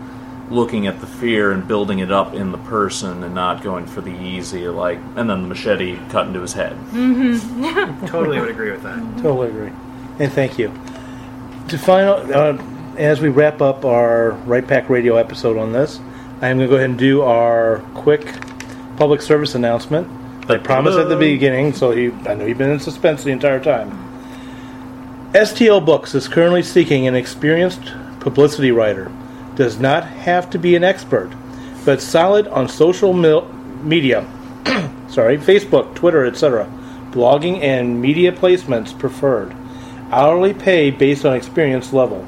looking 0.52 0.86
at 0.86 1.00
the 1.00 1.08
fear 1.08 1.52
and 1.52 1.68
building 1.68 2.00
it 2.00 2.12
up 2.12 2.36
in 2.36 2.52
the 2.52 2.58
person, 2.60 3.24
and 3.24 3.34
not 3.34 3.64
going 3.64 3.88
for 3.88 4.02
the 4.02 4.12
easy 4.22 4.68
like, 4.68 5.00
and 5.16 5.28
then 5.30 5.42
the 5.42 5.48
machete 5.48 5.98
cut 6.10 6.28
into 6.28 6.40
his 6.42 6.54
head. 6.54 6.76
Mhm. 6.92 8.08
Totally 8.08 8.40
would 8.40 8.50
agree 8.50 8.70
with 8.72 8.84
that. 8.84 9.00
Totally 9.24 9.48
agree. 9.50 9.72
And 10.20 10.32
thank 10.32 10.60
you. 10.60 10.72
To 11.70 11.78
final, 11.80 12.16
uh, 12.32 12.58
as 12.98 13.20
we 13.20 13.30
wrap 13.30 13.62
up 13.62 13.84
our 13.84 14.32
Write 14.46 14.68
Pack 14.68 14.90
Radio 14.90 15.18
episode 15.18 15.58
on 15.58 15.74
this, 15.74 16.00
I'm 16.42 16.58
going 16.58 16.60
to 16.60 16.68
go 16.68 16.76
ahead 16.76 16.90
and 16.90 17.00
do 17.00 17.22
our 17.22 17.80
quick 17.94 18.26
public 18.98 19.22
service 19.22 19.56
announcement. 19.56 20.08
I 20.50 20.58
promised 20.58 20.98
at 20.98 21.10
the 21.10 21.18
beginning, 21.18 21.74
so 21.74 21.92
you, 21.92 22.18
I 22.28 22.36
know 22.36 22.46
you've 22.46 22.58
been 22.58 22.72
in 22.72 22.80
suspense 22.80 23.24
the 23.24 23.32
entire 23.32 23.62
time. 23.62 23.92
STL 25.34 25.86
Books 25.86 26.16
is 26.16 26.28
currently 26.28 26.64
seeking 26.64 27.08
an 27.08 27.16
experienced 27.16 27.82
publicity 28.20 28.72
writer. 28.72 29.12
Does 29.56 29.80
not 29.80 30.06
have 30.06 30.50
to 30.52 30.60
be 30.60 30.76
an 30.76 30.84
expert, 30.84 31.32
but 31.84 32.02
solid 32.02 32.48
on 32.48 32.70
social 32.70 33.14
mil- 33.14 33.52
media. 33.84 34.26
sorry, 35.10 35.38
Facebook, 35.38 35.96
Twitter, 35.96 36.26
etc. 36.26 36.72
Blogging 37.12 37.62
and 37.62 38.02
media 38.02 38.32
placements 38.32 38.98
preferred. 38.98 39.56
Hourly 40.12 40.54
pay 40.54 40.92
based 40.92 41.26
on 41.26 41.36
experience 41.36 41.92
level. 41.92 42.26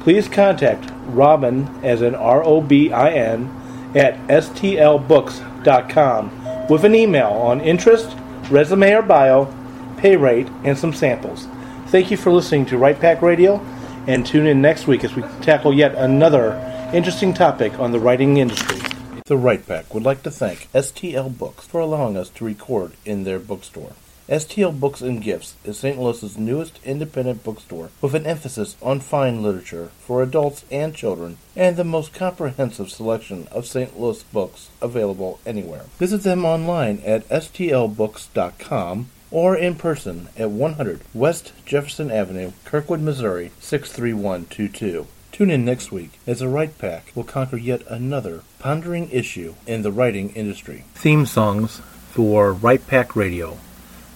Please 0.00 0.28
contact 0.28 0.90
Robin 1.06 1.66
as 1.82 2.02
in 2.02 2.14
R 2.14 2.44
O 2.44 2.60
B 2.60 2.92
I 2.92 3.10
N 3.10 3.50
at 3.94 4.18
stlbooks.com 4.28 6.66
with 6.68 6.84
an 6.84 6.94
email 6.94 7.30
on 7.30 7.60
interest, 7.60 8.16
resume 8.50 8.92
or 8.92 9.02
bio, 9.02 9.52
pay 9.96 10.16
rate, 10.16 10.48
and 10.64 10.78
some 10.78 10.92
samples. 10.92 11.48
Thank 11.88 12.10
you 12.10 12.16
for 12.16 12.30
listening 12.30 12.66
to 12.66 12.78
Write 12.78 13.00
Pack 13.00 13.22
Radio, 13.22 13.60
and 14.06 14.26
tune 14.26 14.46
in 14.46 14.60
next 14.60 14.86
week 14.86 15.04
as 15.04 15.16
we 15.16 15.22
tackle 15.40 15.72
yet 15.72 15.94
another 15.94 16.52
interesting 16.92 17.34
topic 17.34 17.78
on 17.78 17.92
the 17.92 17.98
writing 17.98 18.36
industry. 18.36 18.78
The 19.26 19.36
Write 19.36 19.66
Pack 19.66 19.92
would 19.92 20.04
like 20.04 20.22
to 20.22 20.30
thank 20.30 20.70
STL 20.72 21.36
Books 21.36 21.66
for 21.66 21.80
allowing 21.80 22.16
us 22.16 22.30
to 22.30 22.44
record 22.44 22.92
in 23.04 23.24
their 23.24 23.38
bookstore. 23.38 23.92
STL 24.28 24.78
Books 24.78 25.00
and 25.00 25.22
Gifts 25.22 25.54
is 25.64 25.78
St. 25.78 25.98
Louis's 25.98 26.36
newest 26.36 26.78
independent 26.84 27.42
bookstore 27.42 27.88
with 28.02 28.14
an 28.14 28.26
emphasis 28.26 28.76
on 28.82 29.00
fine 29.00 29.42
literature 29.42 29.90
for 30.00 30.22
adults 30.22 30.66
and 30.70 30.94
children 30.94 31.38
and 31.56 31.78
the 31.78 31.84
most 31.84 32.12
comprehensive 32.12 32.90
selection 32.90 33.48
of 33.50 33.66
St. 33.66 33.98
Louis 33.98 34.22
books 34.24 34.68
available 34.82 35.40
anywhere. 35.46 35.84
Visit 35.96 36.24
them 36.24 36.44
online 36.44 37.00
at 37.06 37.26
stlbooks.com 37.30 39.08
or 39.30 39.56
in 39.56 39.74
person 39.76 40.28
at 40.36 40.50
100 40.50 41.00
West 41.14 41.54
Jefferson 41.64 42.10
Avenue, 42.10 42.52
Kirkwood, 42.66 43.00
Missouri 43.00 43.50
63122. 43.60 45.06
Tune 45.32 45.50
in 45.50 45.64
next 45.64 45.90
week 45.90 46.20
as 46.26 46.40
the 46.40 46.48
Write 46.48 46.76
Pack 46.76 47.12
will 47.14 47.24
conquer 47.24 47.56
yet 47.56 47.80
another 47.88 48.42
pondering 48.58 49.08
issue 49.10 49.54
in 49.66 49.80
the 49.80 49.92
writing 49.92 50.28
industry. 50.30 50.84
Theme 50.94 51.24
songs 51.24 51.80
for 52.10 52.52
Write 52.52 52.86
Pack 52.86 53.16
Radio 53.16 53.56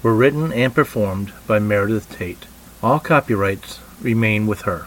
were 0.03 0.14
written 0.14 0.53
and 0.53 0.74
performed 0.74 1.32
by 1.46 1.59
Meredith 1.59 2.11
Tate. 2.11 2.46
All 2.82 2.98
copyrights 2.98 3.80
remain 4.00 4.46
with 4.46 4.62
her. 4.62 4.86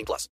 18 0.01 0.05
plus. 0.05 0.27